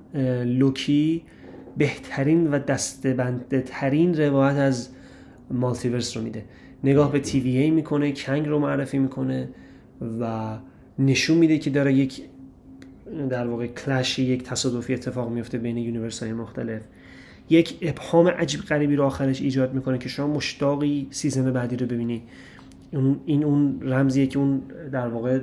لوکی 0.45 1.23
بهترین 1.77 2.51
و 2.51 2.59
دستبنده 2.59 3.61
ترین 3.61 4.21
روایت 4.21 4.55
از 4.55 4.89
multiverse 5.51 6.17
رو 6.17 6.23
میده. 6.23 6.45
نگاه 6.83 7.11
به 7.11 7.19
TVA 7.19 7.71
می‌کنه 7.71 8.11
کنگ 8.11 8.47
رو 8.47 8.59
معرفی 8.59 8.99
می‌کنه 8.99 9.49
و 10.19 10.57
نشون 10.99 11.37
میده 11.37 11.57
که 11.57 11.69
داره 11.69 11.93
یک 11.93 12.21
در 13.29 13.47
واقع 13.47 13.67
clash 13.67 14.14
ی 14.14 14.23
یک 14.23 14.43
تصادفی 14.43 14.93
اتفاق 14.93 15.29
میفته 15.31 15.57
بین 15.57 15.77
universe 15.77 16.23
های 16.23 16.33
مختلف. 16.33 16.81
یک 17.49 17.77
ابهام 17.81 18.27
عجیب 18.27 18.61
غریبی 18.61 18.95
رو 18.95 19.03
آخرش 19.03 19.41
ایجاد 19.41 19.73
می‌کنه 19.73 19.97
که 19.97 20.09
شما 20.09 20.27
مشتاقی 20.27 21.07
سیزن 21.09 21.51
بعدی 21.53 21.75
رو 21.75 21.85
ببینی. 21.85 22.21
اون 22.93 23.19
این 23.25 23.43
اون 23.43 23.79
رمزیه 23.81 24.27
که 24.27 24.39
اون 24.39 24.61
در 24.91 25.07
واقع 25.07 25.39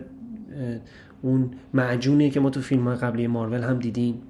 اون 1.23 1.51
معجونیه 1.75 2.31
که 2.31 2.41
ما 2.41 2.51
تو 2.51 2.61
فیلم 2.61 2.85
های 2.89 2.97
قبلی 2.97 3.27
مارول 3.27 3.63
هم 3.63 3.79
دیدیم. 3.79 4.23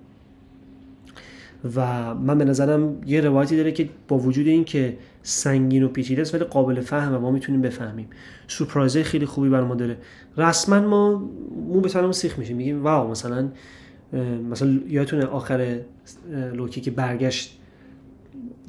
و 1.77 2.15
من 2.15 2.39
به 2.39 2.45
نظرم 2.45 2.97
یه 3.07 3.21
روایتی 3.21 3.57
داره 3.57 3.73
که 3.73 3.89
با 4.09 4.19
وجود 4.19 4.47
این 4.47 4.65
که 4.65 4.97
سنگین 5.23 5.83
و 5.83 5.89
پیچیده 5.89 6.23
است 6.23 6.35
ولی 6.35 6.45
قابل 6.45 6.81
فهم 6.81 7.15
و 7.15 7.19
ما 7.19 7.31
می‌تونیم 7.31 7.61
بفهمیم. 7.63 8.07
سورپرایزه 8.49 9.03
خیلی 9.03 9.27
خوبی 9.27 9.49
بر 9.49 9.65
ما 9.65 9.75
داره. 9.75 9.97
رسما 10.37 10.81
ما 10.81 11.31
مو 11.69 11.81
به 11.81 11.89
تنمون 11.89 12.13
سیخ 12.13 12.39
میشیم. 12.39 12.57
میگیم 12.57 12.83
واو 12.83 13.11
مثلا 13.11 13.49
مثلا 14.51 14.81
یادتونه 14.89 15.25
آخر 15.25 15.81
لوکی 16.55 16.81
که 16.81 16.91
برگشت 16.91 17.61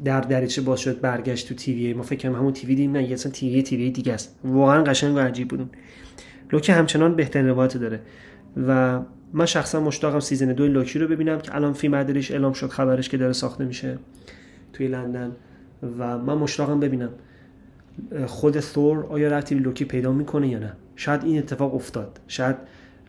در 0.04 0.22
دریچه 0.22 0.62
باز 0.62 0.80
شد 0.80 1.02
برگشت 1.02 1.48
تو 1.48 1.56
TVA. 1.56 1.94
ما 1.94 2.04
فکر 2.04 2.20
کنم 2.20 2.36
همون 2.36 2.54
TVA 2.54 2.76
دیدیم 2.76 2.92
نه 2.92 3.14
اصلا 3.14 3.32
تیوی 3.32 3.64
تیوی 3.64 3.92
دیگه 3.92 4.14
است. 4.14 4.40
واقعا 4.44 4.84
قشنگ 4.84 5.16
و 5.16 5.20
عجیب 5.20 5.48
بود 5.48 5.64
و 5.64 5.70
لوکی 6.52 6.72
همچنان 6.72 7.16
بهترین 7.16 7.48
روایت 7.48 7.78
داره. 7.78 8.00
و 8.68 9.00
من 9.34 9.46
شخصا 9.46 9.80
مشتاقم 9.80 10.20
season 10.20 10.54
دو 10.54 10.68
لوکی 10.68 11.00
رو 11.00 11.08
ببینم 11.08 11.40
که 11.40 11.56
الان 11.56 11.74
فیلم 11.74 11.94
برداریش 11.94 12.32
اعلام 12.32 12.54
شد 12.54 12.68
خبرش 12.68 13.10
که 13.10 13.18
داره 13.18 13.34
ساخته 13.34 13.66
میشه 13.66 13.98
توی 14.74 14.88
لندن. 14.88 15.32
و 16.00 16.18
من 16.18 16.34
مشتاقم 16.34 16.80
ببینم 16.80 17.10
خود 18.26 18.60
ثور 18.60 19.06
آیا 19.06 19.28
ربطی 19.28 19.56
به 19.56 19.62
لوکی 19.62 19.86
پیدا 19.86 20.12
می‌کنه 20.12 20.48
یا 20.48 20.60
نه. 20.60 20.74
شاید 20.96 21.24
این 21.24 21.38
اتفاق 21.38 21.76
افتاد. 21.76 22.20
شاید 22.28 22.56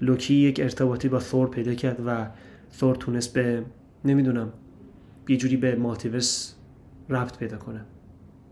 لوکی 0.00 0.34
یک 0.34 0.60
ارتباطی 0.60 1.08
با 1.08 1.20
ثور 1.20 1.50
پیدا 1.50 1.74
کرد 1.74 2.02
و 2.06 2.26
ثور 2.72 2.96
تونست 2.96 3.32
به 3.32 3.62
نمی‌دونم 4.04 4.52
یه 5.28 5.36
جوری 5.36 5.56
به 5.56 5.76
multiverse 5.76 6.55
ربط 7.08 7.38
پیدا 7.38 7.56
کنه. 7.56 7.80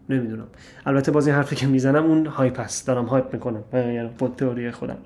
نمی‌دونم. 0.09 0.47
البته 0.87 1.13
باز 1.13 1.27
این 1.27 1.37
حرفی 1.37 1.57
که 1.57 1.67
می‌زنم 1.67 2.05
اون 2.05 2.27
hype 2.27 2.61
است. 2.61 2.87
دارم 2.87 3.05
hype 3.05 3.33
می‌کنم. 3.35 3.65
یعنی 3.73 4.11
با 4.19 4.29
تئوری 4.29 4.71
خودم. 4.71 4.97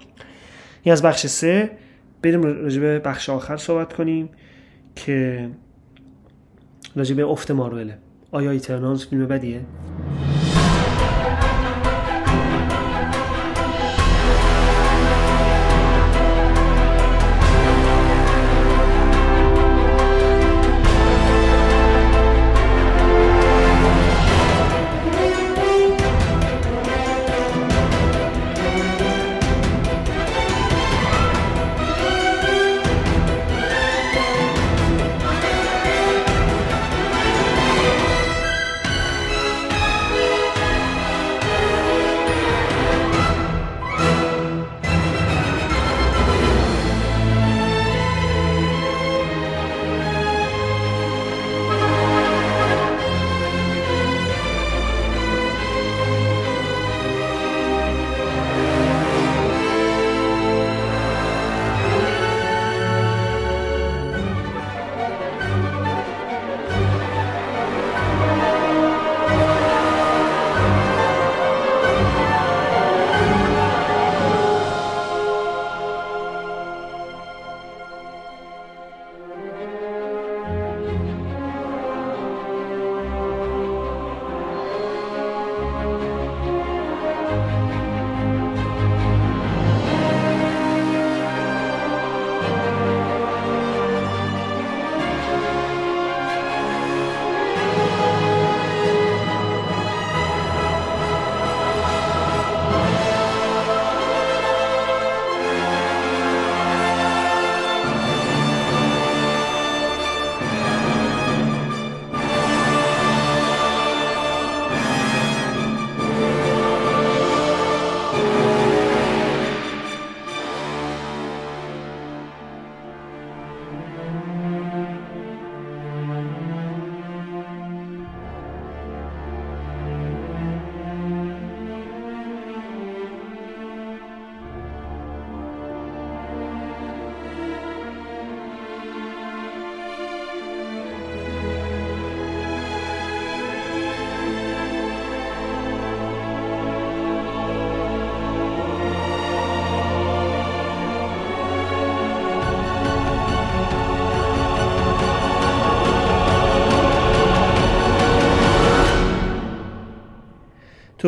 این 0.83 0.93
از 0.93 1.03
بخش 1.03 1.27
سه 1.27 1.71
بریم 2.23 2.43
راجع 2.43 2.99
بخش 2.99 3.31
آخر 3.31 3.57
صحبت 3.57 3.93
کنیم 3.93 4.29
که 4.97 5.49
راجع 6.97 7.29
افت 7.29 7.51
ماروله 7.51 7.99
آیا 8.33 8.51
Eternals 8.51 9.07
فیلم 9.07 9.27
بدیه؟ 9.27 9.61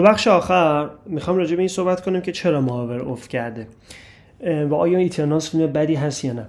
تو 0.01 0.07
بخش 0.07 0.29
آخر 0.29 0.89
می‌خوام 1.07 1.37
راجع 1.37 1.57
به 1.57 1.63
این 1.63 1.69
صحبت 1.69 2.01
کنیم 2.01 2.21
که 2.21 2.33
چرا 2.33 2.61
مارول 2.61 3.09
افت 3.09 3.29
کرده. 3.29 3.67
و 4.71 4.75
آیا 4.75 4.99
ایترنالز 4.99 5.49
فیلم 5.49 5.67
بدی 5.67 5.95
هست 5.95 6.25
یا 6.25 6.33
نه. 6.33 6.47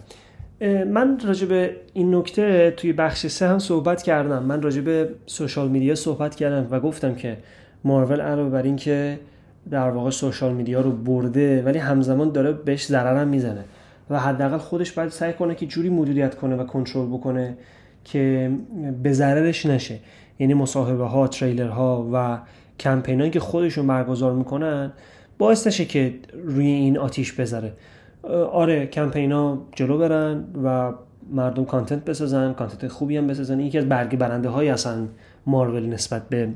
من 0.83 1.19
راجع 1.27 1.47
به 1.47 1.75
این 1.93 2.15
نکته 2.15 2.73
توی 2.77 2.93
بخش 2.93 3.27
سه 3.27 3.47
هم 3.47 3.59
صحبت 3.59 4.03
کردم. 4.03 4.43
من 4.43 4.61
راجع 4.61 4.81
به 4.81 5.09
سوشال 5.25 5.69
میدیا 5.69 5.95
صحبت 5.95 6.35
کردم 6.35 6.67
و 6.71 6.79
گفتم 6.79 7.15
که 7.15 7.37
مارول 7.83 8.21
علاوه 8.21 8.49
بر 8.49 8.63
این 8.63 8.75
که 8.75 9.19
در 9.71 9.89
واقع 9.89 10.09
سوشال 10.09 10.53
میدیا 10.53 10.81
رو 10.81 10.91
برده 10.91 11.61
ولی 11.61 11.79
همزمان 11.79 12.31
داره 12.31 12.51
بهش 12.51 12.85
ضررم 12.85 13.27
می‌زنه. 13.27 13.63
و 14.09 14.19
حداقل 14.19 14.57
خودش 14.57 14.91
باید 14.91 15.09
سعی 15.09 15.33
کنه 15.33 15.55
که 15.55 15.65
جوری 15.65 15.89
مدیریت 15.89 16.35
کنه 16.35 16.55
و 16.55 16.63
کنترل 16.63 17.07
بکنه 17.07 17.57
که 18.03 18.51
به 19.03 19.13
ضررش 19.13 19.65
نشه. 19.65 19.99
یعنی 20.39 20.53
مصاحبه 20.53 21.05
ها 21.05 21.27
تریلر 21.27 21.69
ها 21.69 22.09
و 22.13 22.37
کمپینایی 22.81 23.31
که 23.31 23.39
خودشون 23.39 23.87
برگزار 23.87 24.33
می‌کنن 24.33 24.91
باعث 25.37 25.67
نشه 25.67 25.85
که 25.85 26.13
روی 26.43 26.65
این 26.65 26.97
آتیش 26.97 27.31
بذاره. 27.31 27.73
آره 28.51 28.87
کمپینا 28.87 29.61
جلو 29.75 29.97
برن 29.97 30.45
و 30.63 30.93
مردم 31.31 31.65
content 31.65 32.05
بسازن 32.05 32.53
content 32.53 32.87
خوبی 32.87 33.17
هم 33.17 33.27
بسازن. 33.27 33.59
یکی 33.59 33.77
از 33.77 33.89
برگ 33.89 34.17
برنده 34.17 34.49
های 34.49 34.69
اصلا 34.69 35.07
مارول 35.45 35.85
نسبت 35.85 36.29
به 36.29 36.49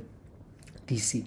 DC 0.88 1.24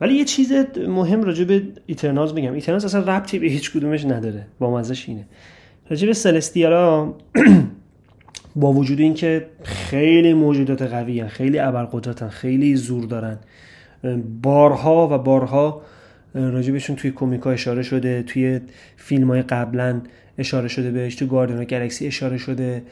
ولی 0.00 0.14
یه 0.14 0.24
چیز 0.24 0.52
مهم 0.88 1.22
راجع 1.22 1.44
به 1.44 1.62
Eternals 1.86 2.32
میگم. 2.32 2.52
Eternals 2.52 2.84
اصلا 2.84 3.00
ربطی 3.00 3.38
به 3.38 3.46
هیچ 3.46 3.72
کدومش 3.72 4.04
نداره. 4.04 4.46
با 4.58 4.70
مزش 4.70 5.08
اینه. 5.08 5.26
راجع 5.90 6.06
به 6.06 6.12
سلستیالا 6.12 7.12
با 8.56 8.72
وجود 8.72 9.00
اینکه 9.00 9.46
خیلی 9.62 10.34
موجودات 10.34 10.82
قوی 10.82 11.28
خیلی 11.28 11.58
ابرقدرتن 11.58 12.28
خیلی 12.28 12.76
زور 12.76 13.04
دارن. 13.04 13.38
بارها 14.42 15.08
و 15.14 15.18
بارها 15.18 15.82
راجبشون 16.34 16.96
توی 16.96 17.10
کومیکا 17.10 17.50
اشاره 17.50 17.82
شده 17.82 18.22
توی 18.22 18.60
فیلم 18.96 19.30
های 19.30 19.42
قبلا 19.42 20.00
اشاره 20.38 20.68
شده 20.68 20.90
بهش 20.90 21.14
تو 21.14 21.26
گاردن 21.26 21.64
گلکسی 21.64 22.06
اشاره 22.06 22.38
شده. 22.38 22.82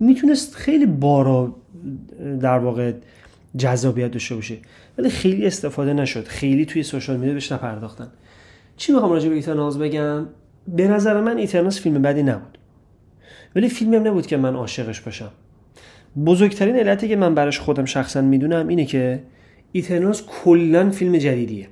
می‌تونست 0.00 0.54
خیلی 0.54 0.86
بارا 0.86 1.56
در 2.40 2.58
واقع 2.58 2.92
جذابیت 3.56 4.10
داشته 4.10 4.34
باشه 4.34 4.56
ولی 4.98 5.10
خیلی 5.10 5.46
استفاده 5.46 5.92
نشد. 5.92 6.24
خیلی 6.24 6.66
توی 6.66 6.82
سوشال 6.82 7.16
میدیا 7.16 7.34
بهش 7.34 7.52
نپرداختن. 7.52 8.08
چی 8.76 8.92
می‌خوام 8.92 9.12
راجع 9.12 9.28
به 9.28 9.34
Eternals 9.34 9.78
بگم؟ 9.78 10.26
به 10.68 10.88
نظر 10.88 11.20
من 11.20 11.38
Eternals 11.38 11.78
فیلم 11.78 12.02
بدی 12.02 12.22
نبود. 12.22 12.58
ولی 13.56 13.68
فیلمی 13.68 13.96
هم 13.96 14.08
نبود 14.08 14.26
که 14.26 14.36
من 14.36 14.54
عاشقش 14.54 15.00
باشم. 15.00 15.30
بزرگترین 16.26 16.76
علتی 16.76 17.08
که 17.08 17.16
من 17.16 17.34
براش 17.34 17.60
خودم 17.60 17.84
شخصا 17.84 18.20
می‌دونم 18.20 18.68
اینه 18.68 18.84
که 18.84 19.22
Eternals 19.72 20.22
کلا 20.26 20.90
فیلم 20.90 21.18
جدیدیه. 21.18 21.68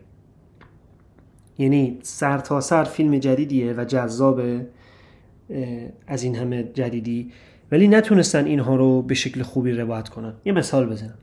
یعنی 1.58 1.98
سر 2.02 2.38
تا 2.38 2.60
سر 2.60 2.84
فیلم 2.84 3.18
جدیدیه 3.18 3.72
و 3.72 3.84
جذابه 3.84 4.66
از 6.06 6.22
این 6.22 6.36
همه 6.36 6.62
جدیدی. 6.74 7.32
ولی 7.72 7.88
نتونستن 7.88 8.44
اینها 8.44 8.76
رو 8.76 9.02
به 9.02 9.14
شکل 9.14 9.42
خوبی 9.42 9.72
روایت 9.72 10.08
کنن. 10.08 10.32
یه 10.44 10.52
مثال 10.52 10.86
بزنم. 10.86 11.18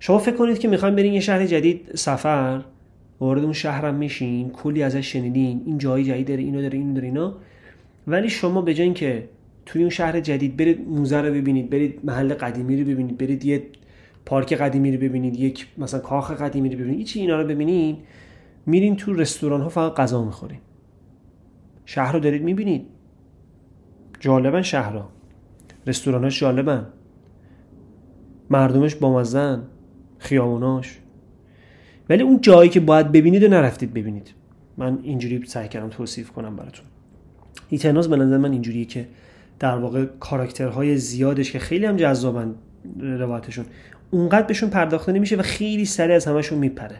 شما 0.00 0.18
فکر 0.18 0.36
کنید 0.36 0.58
که 0.58 0.68
می‌خوایم 0.68 0.96
برین 0.96 1.12
یه 1.12 1.20
شهر 1.20 1.46
جدید 1.46 1.90
سفر 1.94 2.64
وارد 3.20 3.42
اون 3.42 3.52
شهرم 3.52 3.94
میشین 3.94 4.50
کلی 4.50 4.82
ازش 4.82 5.12
شنیدین 5.12 5.62
این 5.66 5.78
جایی 5.78 6.04
جدید 6.04 6.28
داره 6.28 6.42
اینو 6.42 6.62
داره 6.62 6.78
اینو 6.78 6.94
داره 6.94 7.06
اینا. 7.06 7.36
ولی 8.06 8.28
شما 8.28 8.62
به 8.62 8.74
جای 8.74 8.84
اینکه 8.84 9.28
توی 9.66 9.82
اون 9.82 9.90
شهر 9.90 10.20
جدید 10.20 10.56
برید 10.56 10.88
موزه 10.88 11.20
رو 11.20 11.34
ببینید 11.34 11.70
برید 11.70 12.00
محل 12.04 12.34
قدیمی 12.34 12.82
رو 12.82 12.90
ببینید 12.90 13.18
برید 13.18 13.44
یه 13.44 13.62
پارک 14.26 14.54
قدیمی 14.54 14.96
رو 14.96 15.00
ببینید 15.02 15.36
یک 15.36 15.66
مثلا 15.78 16.00
کاخ 16.00 16.30
قدیمی 16.30 16.68
رو 16.68 16.78
ببینید 16.78 17.06
چی 17.06 17.20
اینا 17.20 17.40
رو 17.40 17.48
ببینید 17.48 17.96
میرین 18.66 18.96
تو 18.96 19.12
رستوران 19.12 19.60
ها 19.60 19.68
فقط 19.68 19.94
غذا 19.94 20.24
می‌خورین. 20.24 20.58
شهر 21.84 22.12
رو 22.12 22.20
دارید 22.20 22.42
می‌بینید. 22.42 22.86
جالبن 24.20 24.62
شهرها 24.62 25.08
رستوراناش 25.86 26.40
جالبن. 26.40 26.86
مردمش 28.50 28.94
بامزن 28.94 29.62
خیابوناش. 30.18 30.98
ولی 32.08 32.22
اون 32.22 32.40
جایی 32.40 32.70
که 32.70 32.80
باید 32.80 33.12
ببینید 33.12 33.42
و 33.42 33.48
نرفتید 33.48 33.94
ببینید. 33.94 34.34
من 34.76 34.98
اینجوری 35.02 35.44
سعی 35.46 35.68
کردم 35.68 35.88
توصیف 35.88 36.30
کنم 36.30 36.56
براتون. 36.56 36.86
ایترناز 37.68 38.10
به 38.10 38.16
نظر 38.16 38.36
من 38.36 38.52
اینجوریه 38.52 38.84
که 38.84 39.08
در 39.58 39.78
واقع 39.78 40.04
کاراکترهای 40.04 40.96
زیادش 40.96 41.52
که 41.52 41.58
خیلی 41.58 41.86
هم 41.86 41.96
جذابن 41.96 42.54
روایتشون 43.00 43.64
اونقدر 44.10 44.46
بهشون 44.46 44.70
پرداخته 44.70 45.12
نمیشه 45.12 45.36
و 45.36 45.42
خیلی 45.42 45.84
سریع 45.84 46.16
از 46.16 46.26
همشون 46.26 46.58
میپره. 46.58 46.96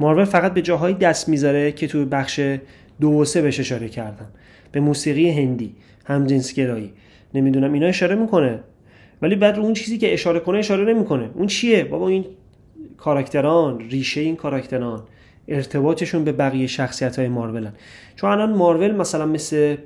مارول 0.00 0.24
فقط 0.24 0.54
به 0.54 0.62
جاهایی 0.62 0.94
دست 0.94 1.28
می‌ذاره 1.28 1.72
که 1.72 1.86
تو 1.86 2.04
بخش 2.04 2.40
دو 3.00 3.08
و 3.08 3.24
سه 3.24 3.42
بهش 3.42 3.60
اشاره 3.60 3.88
کردم 3.88 4.26
به 4.72 4.80
موسیقی 4.80 5.30
هندی 5.30 5.74
همجنسگرایی 6.04 6.92
نمی‌دونم 7.34 7.72
اینا 7.72 7.86
اشاره 7.86 8.14
می‌کنه. 8.14 8.60
ولی 9.22 9.36
بعد 9.36 9.58
اون 9.58 9.72
چیزی 9.72 9.98
که 9.98 10.12
اشاره 10.12 10.40
کنه 10.40 10.58
اشاره 10.58 10.94
نمی‌کنه. 10.94 11.30
اون 11.34 11.46
چیه؟ 11.46 11.84
بابا 11.84 12.08
این 12.08 12.24
کاراکتران 12.96 13.80
ریشه 13.80 14.20
این 14.20 14.36
کاراکتران. 14.36 15.02
ارتباطشون 15.48 16.24
به 16.24 16.32
بقیه 16.32 16.66
شخصیت 16.66 17.18
های 17.18 17.28
مارولن. 17.28 17.72
چون 18.16 18.30
الان 18.30 18.54
مارول 18.54 18.96
مثلا 18.96 19.26
مثل 19.26 19.76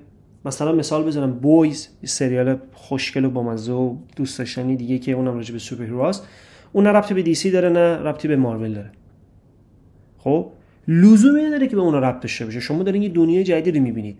مثلا 0.47 0.73
مثال 0.73 1.05
بزنم 1.05 1.33
بویز 1.33 1.89
سریال 2.05 2.59
خوشگل 2.73 3.25
و 3.25 3.31
بامزه 3.31 3.73
و 3.73 3.97
دوست 4.17 4.39
داشتنی 4.39 4.77
دیگه 4.77 4.99
که 4.99 5.13
اونم 5.13 5.35
راجع 5.35 5.53
به 5.53 5.59
سوپر 5.59 5.85
هیروست 5.85 6.27
اون 6.73 6.87
نه 6.87 6.91
ربطی 6.91 7.15
به 7.15 7.23
دی 7.23 7.35
سی 7.35 7.51
داره 7.51 7.69
نه 7.69 7.97
ربطی 7.97 8.29
به 8.29 8.37
مارول 8.37 8.75
داره. 8.75 8.91
خب؟ 10.19 10.51
لزومی 10.89 11.43
نداره 11.43 11.67
که 11.67 11.77
به 11.77 11.83
اونا 11.83 11.99
ربط 11.99 12.21
داشته 12.21 12.45
باشه. 12.45 12.61
شما 12.61 12.83
دارین 12.83 13.03
یه 13.03 13.09
دنیای 13.09 13.45
جدیدی 13.45 13.79
رو 13.79 13.85
می‌بینید. 13.85 14.17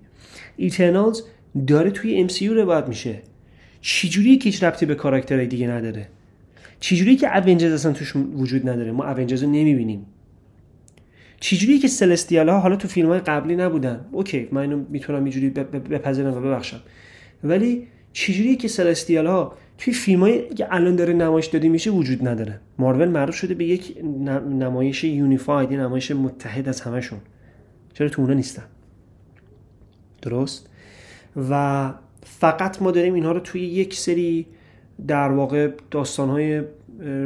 Eternals 0.57 1.23
داره 1.67 1.91
توی 1.91 2.19
MCU 2.21 2.49
روایت 2.49 2.89
میشه. 2.89 3.23
چجوری 3.81 4.37
که 4.37 4.45
هیچ 4.51 4.63
ربطی 4.63 4.87
به 4.87 4.95
کاراکترهای 4.95 5.47
دیگه 5.47 5.67
نداره؟ 5.67 6.09
چجوری 6.81 7.17
که 7.17 7.37
Avengers 7.37 7.73
اصلا 7.73 7.93
توش 7.93 8.17
وجود 8.17 8.69
نداره؟ 8.69 8.93
ما 8.93 9.05
Avengers 9.05 9.43
رو 9.43 9.49
نمی‌بینیم. 9.49 10.07
چجوری 11.41 11.79
که 11.79 11.89
celestial 11.89 12.49
ها 12.49 12.59
حالا 12.59 12.77
تو 12.77 12.89
فیلم 12.89 13.09
های 13.09 13.21
قبلی 13.21 13.57
نبودن؟ 13.57 14.05
okay 14.13 14.49
من 14.53 14.61
اینو 14.61 14.85
می‌تونم 14.89 15.25
اینجوری 15.25 15.51
بپذیرم 15.51 16.35
و 16.35 16.41
ببخشم. 16.41 16.81
ولی 17.45 17.87
چجوری 18.13 18.57
که 18.57 18.69
celestial 18.69 19.27
ها 19.27 19.57
توی 19.79 19.93
فیلم 19.93 20.21
های 20.21 20.55
که 20.55 20.67
الان 20.71 20.97
داره 20.97 21.13
نمایش 21.13 21.47
داده 21.47 21.69
میشه 21.69 21.91
وجود 21.91 22.29
نداره؟ 22.29 22.61
مارول 22.79 23.09
معروف 23.09 23.35
شده 23.35 23.55
به 23.55 23.65
یک 23.65 23.97
نمایش 24.51 25.05
یونیفاید 25.05 25.73
نمایش 25.73 26.11
متحد 26.11 26.69
از 26.69 26.81
همشون 26.81 27.19
چرا 27.95 28.09
تو 28.09 28.23
اونا 28.23 28.35
نیستن؟ 28.35 28.63
درست؟ 30.23 30.69
و 31.51 31.93
فقط 32.23 32.83
ما 32.83 32.91
داریم 32.91 33.15
اینها 33.15 33.33
رو 33.33 33.41
توی 33.41 33.61
یک 33.61 33.95
سری 33.95 34.47
در 35.07 35.29
واقع 35.29 35.71
داستان 35.91 36.29
های 36.29 36.63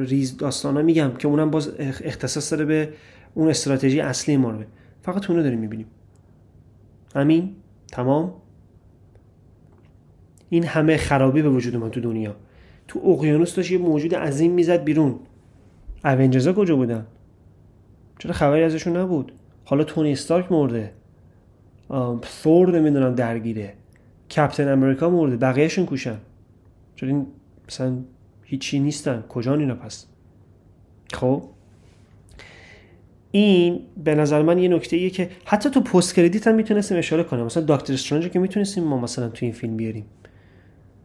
ریز 0.02 0.36
داستان 0.36 0.76
ها 0.76 0.82
میگم 0.82 1.12
که 1.18 1.28
اونم 1.28 1.50
باز 1.50 1.72
اختصاص 1.78 2.52
داره 2.52 2.64
به 2.64 2.88
اون 3.34 3.48
استراتژی 3.48 4.00
اصلی 4.00 4.36
مارول 4.36 4.64
فقط 5.02 5.30
اونو 5.30 5.42
داریم 5.42 5.58
می‌بینیم. 5.58 5.86
همین 7.14 7.56
تمام. 7.92 8.34
این 10.48 10.64
همه 10.64 10.96
خرابی 10.96 11.42
به 11.42 11.48
وجود 11.50 11.76
من 11.76 11.90
تو 11.90 12.00
دنیا. 12.00 12.36
تو 12.88 13.00
اقیانوس 13.04 13.54
داشت 13.54 13.70
یه 13.70 13.78
موجود 13.78 14.14
عظیم 14.14 14.52
می‌زد 14.52 14.84
بیرون. 14.84 15.20
اونجرزا 16.04 16.52
کجا 16.52 16.76
بودن؟ 16.76 17.06
چرا 18.18 18.32
خبری 18.32 18.62
ازشون 18.62 18.96
نبود؟ 18.96 19.32
حالا 19.64 19.84
تونی 19.84 20.12
استارک 20.12 20.52
مرده. 20.52 20.92
ثور 22.24 22.78
نمی‌دونم 22.78 23.14
درگیره. 23.14 23.74
کپتن 24.30 24.68
امریکا 24.68 25.10
مرده. 25.10 25.36
بقیهشون 25.36 25.86
کوشن. 25.86 26.18
چرا 26.96 27.08
این 27.08 27.26
مثلا 27.68 27.98
هیچی 28.42 28.78
نیستن. 28.78 29.24
کجا 29.28 29.54
اینا 29.54 29.74
پس؟ 29.74 30.06
خب؟ 31.12 31.42
این 33.32 33.80
به 34.04 34.14
نظر 34.14 34.42
من 34.42 34.58
یه 34.58 34.68
نکته 34.68 34.96
ایه 34.96 35.10
که 35.10 35.28
حتی 35.44 35.70
تو 35.70 35.80
پست 35.80 36.14
کردیت 36.14 36.46
هم 36.46 36.54
می‌تونستیم 36.54 36.98
اشاره 36.98 37.22
کنم. 37.22 37.44
مثلا 37.44 37.76
دکتر 37.76 37.92
استرنج 37.92 38.28
که 38.28 38.38
می‌تونستیم 38.38 38.84
ما 38.84 38.98
مثلا 38.98 39.28
تو 39.28 39.46
این 39.46 39.52
فیلم 39.52 39.76
بیاریم. 39.76 40.04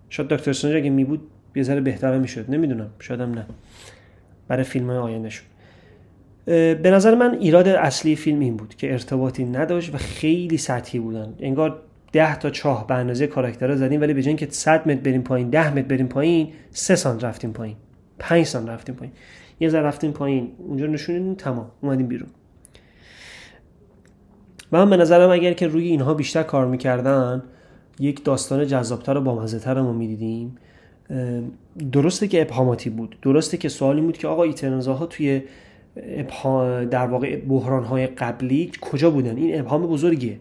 شاید 0.09 0.29
دکتر 0.29 0.51
استرنج 0.51 0.75
اگه 0.75 0.89
می 0.89 1.03
بود 1.03 1.21
یه 1.55 1.63
ذره 1.63 1.81
بهتر 1.81 2.17
می‌شد. 2.17 2.45
نمی‌دونم. 2.49 2.89
شاید 2.99 3.21
هم 3.21 3.31
نه. 3.31 3.45
برای 4.47 4.63
فیلم 4.63 4.89
های 4.89 4.97
آیندهشون 4.97 5.47
به 6.45 6.91
نظر 6.91 7.15
من 7.15 7.37
ایراد 7.39 7.67
اصلی 7.67 8.15
فیلم 8.15 8.39
این 8.39 8.57
بود 8.57 8.75
که 8.75 8.91
ارتباطی 8.91 9.45
نداشت 9.45 9.95
و 9.95 9.97
خیلی 9.97 10.57
سطحی 10.57 10.99
بودن. 10.99 11.33
انگار 11.39 11.81
ده 12.11 12.35
تا 12.35 12.49
چاه 12.49 12.87
به 12.87 12.93
اندازه 12.93 13.27
کاراکترها 13.27 13.75
زدیم 13.75 14.01
ولی 14.01 14.13
به 14.13 14.21
جای 14.21 14.27
اینکه 14.27 14.47
100 14.49 14.87
متر 14.87 14.99
بریم 14.99 15.21
پایین 15.21 15.49
10 15.49 15.73
متر 15.73 15.81
بریم 15.81 16.07
پایین 16.07 16.47
3 16.71 16.95
سانت 16.95 17.23
رفتیم 17.23 17.53
پایین. 17.53 17.75
5 18.19 18.45
سانت 18.45 18.69
رفتیم 18.69 18.95
پایین. 18.95 19.13
یه 19.59 19.69
ذره 19.69 19.81
رفتیم 19.81 20.11
پایین. 20.11 20.51
اونجا 20.57 20.85
نشونیم 20.85 21.33
تمام. 21.33 21.71
اومدیم 21.81 22.07
بیرون. 22.07 22.29
و 24.71 24.77
من 24.77 24.89
به 24.89 24.97
نظرم 24.97 25.29
اگر 25.29 25.53
که 25.53 25.67
روی 25.67 25.87
اینها 25.87 26.13
بیشتر 26.13 26.43
کار 26.43 26.67
می‌کردن 26.67 27.43
یک 27.99 28.23
داستان 28.23 28.67
جذابتر 28.67 29.17
و 29.17 29.21
بامزه‌تر 29.21 29.81
ما 29.81 29.93
می‌دیدیم. 29.93 30.55
درسته 31.91 32.27
که 32.27 32.41
ابهاماتی 32.41 32.89
بود. 32.89 33.17
درسته 33.21 33.57
که 33.57 33.69
سوالی 33.69 34.01
بود 34.01 34.17
که 34.17 34.27
آقا 34.27 34.43
ایترنزاها 34.43 35.05
توی 35.05 35.41
در 36.91 37.07
واقع 37.07 37.35
بحران 37.35 37.83
های 37.83 38.07
قبلی 38.07 38.71
کجا 38.81 39.11
بودن؟ 39.11 39.37
این 39.37 39.59
ابهام 39.59 39.87
بزرگیه. 39.87 40.39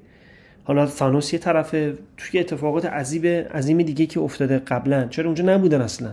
حالا 0.65 0.87
فانوس 0.87 1.33
یه 1.33 1.39
طرفه 1.39 1.95
توی 2.17 2.41
اتفاقات 2.41 2.87
عظیم 2.87 3.27
عظیم 3.27 3.83
دیگه 3.83 4.07
که 4.07 4.21
افتاده 4.21 4.59
قبلا 4.59 5.07
چرا 5.07 5.25
اونجا 5.25 5.45
نبودن 5.45 5.81
اصلا؟ 5.81 6.13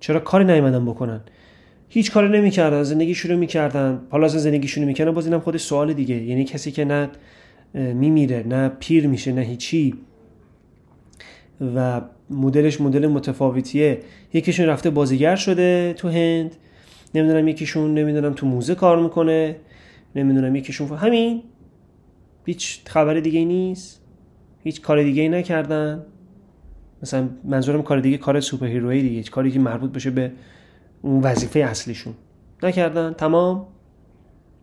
چرا 0.00 0.20
کاری 0.20 0.44
نیومدن 0.44 0.86
بکنن؟ 0.86 1.20
هیچ 1.88 2.12
کاری 2.12 2.28
نمی‌کردن 2.28 2.82
زندگیشون 2.82 3.30
رو 3.30 3.38
می‌کردن. 3.38 4.00
حالا 4.10 4.24
از 4.24 4.32
زندگیشون 4.32 4.82
رو 4.82 4.88
می‌کردن 4.88 5.10
باز 5.10 5.26
اینم 5.26 5.40
خود 5.40 5.56
سوال 5.56 5.92
دیگه. 5.92 6.22
یعنی 6.22 6.44
کسی 6.44 6.72
که 6.72 6.84
نه 6.84 7.10
میمیره 7.74 8.44
نه 8.48 8.68
پیر 8.68 9.06
میشه 9.06 9.32
نه 9.32 9.40
هیچی. 9.40 9.94
و 11.76 12.00
مدلش 12.30 12.80
مدل 12.80 13.06
متفاوتیه. 13.06 14.00
یکیشون 14.32 14.66
رفته 14.66 14.90
بازیگر 14.90 15.36
شده 15.36 15.94
تو 15.96 16.08
هند. 16.08 16.56
نمی‌دونم 17.14 17.48
یکیشون 17.48 17.94
نمی‌دونم 17.94 18.32
تو 18.32 18.46
موزه 18.46 18.74
کار 18.74 19.02
می‌کنه. 19.02 19.56
نمی‌دونم 20.16 20.56
یکیشون 20.56 20.88
همین. 20.88 21.42
هیچ 22.46 22.80
خبر 22.86 23.14
دیگه 23.14 23.44
نیست. 23.44 24.00
هیچ 24.64 24.80
کار 24.80 25.02
دیگه 25.02 25.22
ای 25.22 25.28
نکردن. 25.28 26.02
مثلا 27.02 27.28
منظورم 27.44 27.82
کار 27.82 28.00
دیگه 28.00 28.18
کار 28.18 28.40
سوپر 28.40 28.66
هیروی 28.66 29.02
دیگه. 29.02 29.22
کاری 29.22 29.50
که 29.50 29.58
مربوط 29.58 29.92
بشه 29.92 30.10
به 30.10 30.32
اون 31.04 31.20
وظیفه 31.20 31.60
اصلیشون. 31.60 32.14
نکردن؟ 32.62 33.12
تمام؟ 33.12 33.66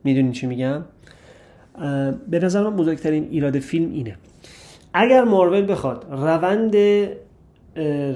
می‌دونین 0.03 0.31
چی 0.31 0.47
میگم؟ 0.47 0.85
به 2.29 2.39
نظر 2.39 2.63
من 2.63 2.75
بزرگترین 2.75 3.27
ایراد 3.31 3.59
فیلم 3.59 3.91
اینه. 3.91 4.15
اگر 4.93 5.23
مارول 5.23 5.71
بخواد 5.71 6.05
روند 6.11 6.75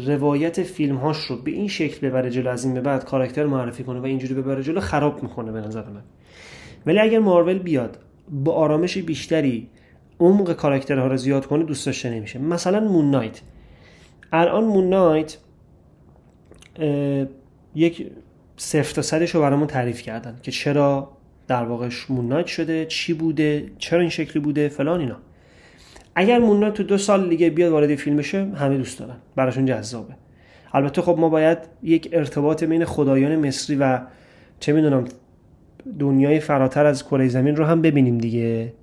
روایت 0.08 0.64
فیلم 0.64 0.96
هاش 0.96 1.18
رو 1.18 1.38
به 1.38 1.52
این 1.52 1.68
شکل 1.68 2.08
ببره 2.08 2.30
جلو 2.30 2.50
از 2.50 2.66
این 2.66 2.74
به 2.74 2.82
بعد 2.82 3.06
کاراکتر 3.06 3.46
معرفی 3.46 3.84
کنه 3.84 4.00
و 4.00 4.06
اینجوری 4.06 4.34
ببره 4.34 4.64
جلو 4.64 4.80
خراب 4.80 5.24
می‌کنه 5.24 5.52
به 5.52 5.62
نظر 5.62 5.90
من. 5.90 6.04
ولی 6.86 7.00
اگر 7.00 7.20
مارول 7.20 7.60
بیاد 7.60 8.00
با 8.30 8.54
آرامش 8.54 8.98
بیشتری 8.98 9.70
عمق 10.20 10.54
کاراکترها 10.54 11.08
رو 11.08 11.18
زیاد 11.18 11.46
کنه 11.46 11.64
دوست 11.64 11.86
داشته 11.86 12.10
نمیشه. 12.10 12.40
مثلا 12.40 12.80
مون 12.80 13.12
نایت. 13.12 13.42
الان 14.32 14.64
مون 14.64 14.90
نایت 14.90 15.38
یک 17.76 18.12
صفر 18.58 18.94
تا 18.94 19.02
صدش 19.02 19.36
رو 19.36 19.42
برامون 19.42 19.68
تعریف 19.68 20.02
کردن 20.02 20.40
که 20.42 20.52
چرا 20.52 21.12
در 21.48 21.64
واقع 21.64 21.90
مون 22.10 22.28
نایت 22.28 22.46
شده 22.46 22.86
چی 22.86 23.14
بوده 23.14 23.72
چرا 23.78 24.00
این 24.00 24.10
شکلی 24.10 24.44
بوده 24.44 24.70
فلان 24.70 25.00
اینا. 25.00 25.18
اگر 26.16 26.40
مون 26.40 26.72
تو 26.72 26.84
دو 26.84 26.98
سال 26.98 27.30
دیگه 27.30 27.50
بیاد 27.50 27.72
وارد 27.72 27.96
فیلم 27.96 28.18
بشه 28.18 28.46
همه 28.56 28.78
دوست 28.78 29.00
دارن. 29.00 29.16
براشون 29.36 29.66
جذابه. 29.66 30.14
البته 30.74 31.02
خب 31.02 31.16
ما 31.20 31.30
باید 31.30 31.58
یک 31.84 32.10
ارتباط 32.12 32.64
بین 32.64 32.86
خدایان 32.86 33.48
مصری 33.48 33.76
و 33.76 34.00
چه 34.60 34.74
می‌دونم 34.74 35.06
دنیای 36.00 36.40
فراتر 36.40 36.86
از 36.86 37.04
کره 37.04 37.28
زمین 37.28 37.56
رو 37.56 37.66
هم 37.66 37.82
ببینیم 37.82 38.18
دیگه. 38.18 38.74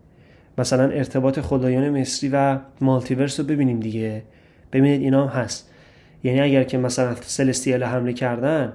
مثلا 0.58 0.84
ارتباط 0.84 1.40
خدایان 1.40 2.00
مصری 2.00 2.30
و 2.32 2.58
مالتیورس 2.80 3.40
رو 3.40 3.46
ببینیم 3.46 3.80
دیگه. 3.80 4.22
ببینید 4.72 5.02
اینا 5.02 5.26
هم 5.26 5.42
هست. 5.42 5.70
یعنی 6.24 6.40
اگر 6.40 6.64
که 6.64 6.78
مثلا 6.78 7.14
celestial 7.14 7.82
حمله 7.82 8.12
کردن 8.12 8.72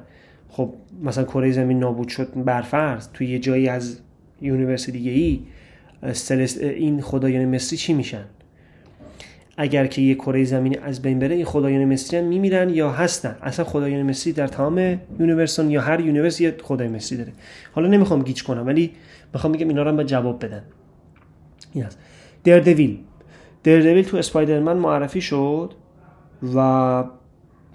خب 0.57 0.73
مثلا 1.03 1.23
کره 1.23 1.51
زمین 1.51 1.79
نابود 1.79 2.07
شد 2.07 2.43
برفرض 2.45 3.07
توی 3.13 3.27
یه 3.27 3.39
جایی 3.39 3.69
از 3.69 3.99
universe 4.41 4.89
دیگه 4.89 5.11
ای 5.11 5.39
این 6.61 7.01
خدایان 7.01 7.55
مصری 7.55 7.77
چی 7.77 7.93
میشن؟ 7.93 8.25
اگر 9.57 9.87
که 9.87 10.01
یه 10.01 10.15
کره 10.15 10.43
زمینی 10.43 10.77
از 10.77 11.01
بین 11.01 11.19
بره 11.19 11.35
این 11.35 11.45
خدایان 11.45 11.85
مصری 11.85 12.19
هم 12.19 12.25
میمیرن 12.25 12.69
یا 12.69 12.91
هستن؟ 12.91 13.35
اصلا 13.41 13.65
خدایان 13.65 14.03
مصری 14.03 14.33
در 14.33 14.47
تمام 14.47 14.99
universe 15.19 15.65
ان 15.65 15.71
یا 15.71 15.81
هر 15.81 15.99
universe 15.99 16.41
یه 16.41 16.55
خدای 16.63 16.87
مصری 16.87 17.17
داره. 17.17 17.31
حالا 17.71 17.87
نمی‌خوام 17.87 18.23
گیج 18.23 18.43
کنم 18.43 18.67
ولی 18.67 18.91
می‌خوام 19.33 19.53
بگم 19.53 19.67
اینا 19.67 19.83
رو 19.83 19.89
هم 19.89 20.03
جواب 20.03 20.45
بدن. 20.45 20.63
این 21.73 21.83
هست. 21.83 21.99
دردویل 22.43 22.97
دردویل 23.63 24.05
تو 24.05 24.17
اسپایدرمن 24.17 24.77
معرفی 24.77 25.21
شد 25.21 25.73
و 26.55 27.03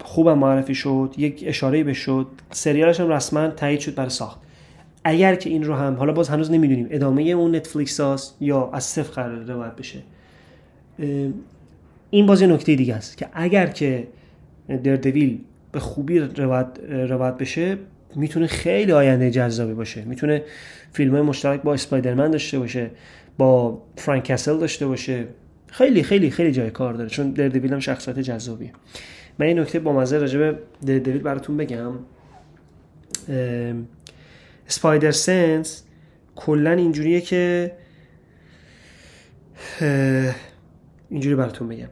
خوبم 0.03 0.37
معرفی 0.37 0.75
شد 0.75 1.13
یک 1.17 1.43
اشاره 1.47 1.83
به 1.83 1.93
شد. 1.93 2.27
سریالش 2.51 2.99
هم 2.99 3.09
رسما 3.09 3.47
تایید 3.47 3.79
شد 3.79 3.95
برای 3.95 4.09
ساخت. 4.09 4.39
اگر 5.03 5.35
که 5.35 5.49
این 5.49 5.63
رو 5.63 5.73
هم 5.73 5.95
حالا 5.95 6.13
باز 6.13 6.29
هنوز 6.29 6.51
نمی‌دونیم 6.51 6.87
ادامه 6.89 7.21
اون 7.21 7.55
نتفلیکس 7.55 7.99
هاست 7.99 8.37
یا 8.41 8.69
از 8.73 8.83
صفر 8.83 9.11
قرار 9.11 9.43
روایت 9.43 9.75
بشه. 9.75 9.99
این 12.09 12.25
بازی 12.25 12.47
نکته 12.47 12.75
دیگه 12.75 12.95
است 12.95 13.17
که 13.17 13.27
اگر 13.33 13.67
که 13.67 14.07
دردویل 14.83 15.39
به 15.71 15.79
خوبی 15.79 16.19
روایت, 16.19 16.67
روایت 16.89 17.37
بشه 17.37 17.77
می‌تونه 18.15 18.47
خیلی 18.47 18.91
آینده 18.91 19.31
جذابی 19.31 19.73
باشه. 19.73 20.01
می‌تونه 20.05 20.43
فیلم 20.93 21.11
های 21.11 21.21
مشترک 21.21 21.61
با 21.61 21.73
اسپایدرمن 21.73 22.31
داشته 22.31 22.59
باشه 22.59 22.91
با 23.37 23.81
فرانک 23.95 24.23
کسل 24.23 24.57
داشته 24.57 24.87
باشه. 24.87 25.27
خیلی 25.67 26.03
خیلی 26.03 26.29
خیلی 26.29 26.51
جای 26.51 26.71
کار 26.71 26.93
داره 26.93 27.09
چون 27.09 27.31
دردویل 27.31 27.73
هم 27.73 27.79
شخصیت 27.79 28.19
جذابیه. 28.19 28.71
من 29.39 29.45
این 29.45 29.59
نکته 29.59 29.79
با 29.79 29.93
مزه 29.93 30.17
راجع 30.17 30.39
به 30.39 30.59
دردویل 30.85 31.21
براتون 31.21 31.57
بگم. 31.57 31.91
اسپایدر 34.67 35.11
سنس 35.11 35.83
کلا 36.35 36.71
اینجوریه 36.71 37.21
که 37.21 37.71
اینجوری 41.09 41.35
براتون 41.35 41.67
بگم. 41.67 41.89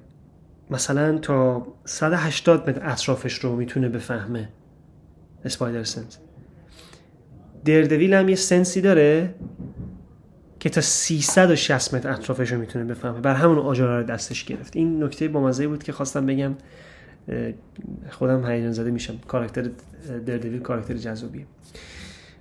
مثلا 0.70 1.18
تا 1.18 1.68
180 1.86 2.70
متر 2.70 2.92
اطرافش 2.92 3.34
رو 3.34 3.56
می‌تونه 3.56 3.90
بفهمه 3.90 4.50
اسپایدر 5.46 5.84
سنس 5.84 6.18
دردویل 7.66 8.14
هم 8.14 8.30
یه 8.30 8.36
سنسی 8.36 8.82
داره 8.82 9.36
که 10.60 10.70
تا 10.70 10.82
360 10.82 11.94
متر 11.94 12.10
اطرافش 12.10 12.52
رو 12.52 12.60
می‌تونه 12.60 12.86
بفهمه. 12.86 13.22
بر 13.22 13.34
همون 13.36 13.58
آجارا 13.58 14.00
رو 14.00 14.04
دستش 14.06 14.46
گرفت. 14.46 14.76
این 14.76 15.04
نکته 15.04 15.28
با 15.28 15.42
مزه 15.42 15.68
بود 15.68 15.84
که 15.84 15.92
خواستم 15.92 16.26
بگم. 16.26 16.54
خودم 18.10 18.46
هیجان 18.46 18.72
زده 18.72 18.92
میشم. 18.92 19.18
کاراکتر 19.28 19.70
دردویل 20.26 20.60
کاراکتر 20.60 20.94
جذابیه. 20.94 21.46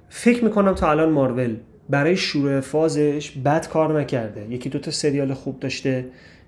فکر 0.08 0.44
می‌کنم 0.44 0.74
تا 0.74 0.90
الان 0.90 1.10
مارول 1.10 1.56
برای 1.88 2.16
شروع 2.16 2.60
فازش 2.60 3.30
بد 3.30 3.68
کار 3.68 4.00
نکرده. 4.00 4.46
یکی 4.50 4.68
دوتا 4.68 4.90
سریال 4.90 5.34
خوب 5.34 5.60
داشته. 5.60 6.04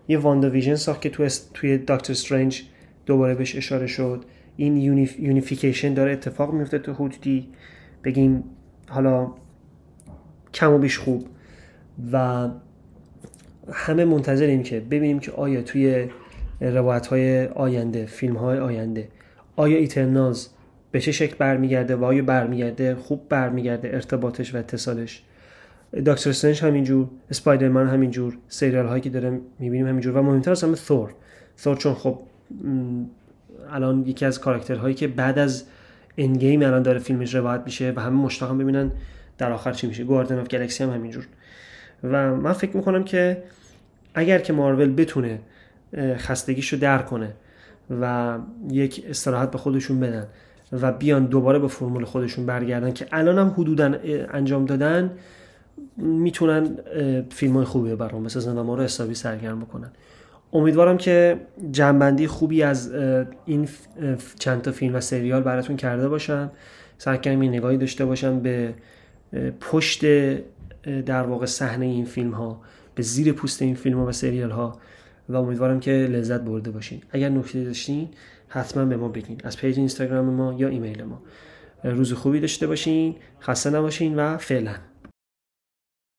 یه 0.08 0.18
واندا 0.18 0.50
ویژن 0.50 0.74
ساخت 0.74 1.00
که 1.00 1.10
توی, 1.10 1.30
توی 1.54 1.78
دکتر 1.78 2.12
استرنج 2.12 2.62
دوباره 3.06 3.34
بهش 3.34 3.56
اشاره 3.56 3.86
شد. 3.86 4.24
این 4.56 4.76
یونیفیکیشن 5.18 5.94
داره 5.94 6.12
اتفاق 6.12 6.52
میفته 6.52 6.78
تو 6.78 6.92
حدودی. 6.92 7.48
بگیم 8.04 8.44
حالا 8.88 9.32
کم 10.54 10.72
و 10.72 10.78
بیش 10.78 10.98
خوب. 10.98 11.28
و 12.12 12.48
همه 13.72 14.04
منتظریم 14.04 14.62
که 14.62 14.80
ببینیم 14.80 15.18
که 15.18 15.32
آیا 15.32 15.62
توی 15.62 16.06
روایت 16.70 17.06
های 17.06 17.46
آینده 17.46 18.06
فیلم 18.06 18.36
های 18.36 18.58
آینده. 18.58 19.08
آیا 19.56 19.78
ایترناز 19.78 20.48
به 20.90 21.00
چه 21.00 21.12
شکل 21.12 21.36
برمیگرده 21.38 21.96
و 21.96 22.04
آیا 22.04 22.22
برمیگرده 22.22 22.94
خوب 22.94 23.28
برمیگرده 23.28 23.88
ارتباطش 23.88 24.54
و 24.54 24.58
اتصالش؟ 24.58 25.22
دکتر 26.06 26.30
استرنج 26.30 26.62
همینجور 26.64 27.08
اسپایدرمن 27.30 27.88
همینجور 27.88 28.38
سریال 28.48 28.86
هایی 28.86 29.02
که 29.02 29.10
داره 29.10 29.40
می‌بینیم 29.58 29.88
همینجور 29.88 30.16
و 30.16 30.22
مهمتر 30.22 30.50
از 30.50 30.64
همه 30.64 30.76
ثور. 30.76 31.14
ثور 31.58 31.76
چون 31.76 31.94
خب 31.94 32.18
الان 33.70 34.04
یکی 34.06 34.24
از 34.24 34.40
کاراکترهایی 34.40 34.94
که 34.94 35.08
بعد 35.08 35.38
از 35.38 35.64
گیم 36.16 36.62
الان 36.62 36.82
داره 36.82 36.98
فیلمش 36.98 37.34
روایت 37.34 37.62
میشه 37.64 37.92
و 37.96 38.00
همه 38.00 38.16
مشتاق 38.16 38.50
هم 38.50 38.58
ببینن 38.58 38.90
در 39.38 39.52
آخر 39.52 39.72
چی 39.72 39.86
میشه. 39.86 40.04
گواردن 40.04 40.38
اف 40.38 40.48
گلکسی 40.48 40.84
هم 40.84 40.90
همینجور. 40.90 41.26
و 42.04 42.36
من 42.36 42.52
فکر 42.52 42.76
می‌کنم 42.76 43.04
که 43.04 43.42
اگر 44.14 44.38
که 44.38 44.52
مارول 44.52 44.94
بتونه 44.94 45.38
خستگیشو 45.96 46.76
در 46.76 46.98
کنه 46.98 47.34
و 48.00 48.38
یک 48.70 49.04
استراحت 49.08 49.50
به 49.50 49.58
خودشون 49.58 50.00
بدن 50.00 50.26
و 50.72 50.92
بیان 50.92 51.26
دوباره 51.26 51.58
به 51.58 51.68
فرمول 51.68 52.04
خودشون 52.04 52.46
برگردن 52.46 52.92
که 52.92 53.06
الان 53.12 53.38
هم 53.38 53.48
حدودا 53.48 53.94
انجام 54.30 54.64
دادن 54.64 55.10
می‌تونن 55.96 56.76
فیلم 57.30 57.56
های 57.56 57.64
خوبی 57.64 57.94
برام 57.94 58.24
بسازن 58.24 58.58
و 58.58 58.62
ما 58.62 58.74
رو 58.74 58.82
حسابی 58.82 59.14
سرگرم 59.14 59.60
بکنن. 59.60 59.90
امیدوارم 60.52 60.96
که 60.96 61.40
جمع‌بندی 61.72 62.26
خوبی 62.26 62.62
از 62.62 62.92
این 63.44 63.68
چند 64.38 64.62
تا 64.62 64.72
فیلم 64.72 64.94
و 64.94 65.00
سریال 65.00 65.42
براتون 65.42 65.76
کرده 65.76 66.08
باشم. 66.08 66.50
سعی 66.98 67.18
کردم 67.18 67.42
نگاهی 67.42 67.76
داشته 67.76 68.04
باشم 68.04 68.40
به 68.40 68.74
پشت 69.60 70.04
در 71.06 71.22
واقع 71.22 71.46
صحنه 71.46 71.86
این 71.86 72.04
فیلم 72.04 72.30
ها 72.30 72.60
به 72.94 73.02
زیر 73.02 73.32
پوست 73.32 73.62
این 73.62 73.74
فیلم 73.74 73.98
ها 73.98 74.06
و 74.06 74.12
سریال 74.12 74.50
ها 74.50 74.78
و 75.28 75.36
امیدوارم 75.36 75.80
که 75.80 75.90
لذت 75.90 76.40
برده 76.40 76.70
باشین. 76.70 77.02
اگر 77.10 77.28
نکته 77.28 77.64
داشتین 77.64 78.08
حتما 78.48 78.84
به 78.84 78.96
ما 78.96 79.08
بگین. 79.08 79.40
از 79.44 79.56
page 79.56 79.78
اینستاگرام 79.78 80.24
ما 80.24 80.52
یا 80.52 80.68
ایمیل 80.68 81.02
ما. 81.02 81.22
روز 81.84 82.12
خوبی 82.12 82.40
داشته 82.40 82.66
باشین 82.66 83.14
خسته 83.40 83.70
نباشین 83.70 84.16
و 84.16 84.36
فعلا. 84.36 84.74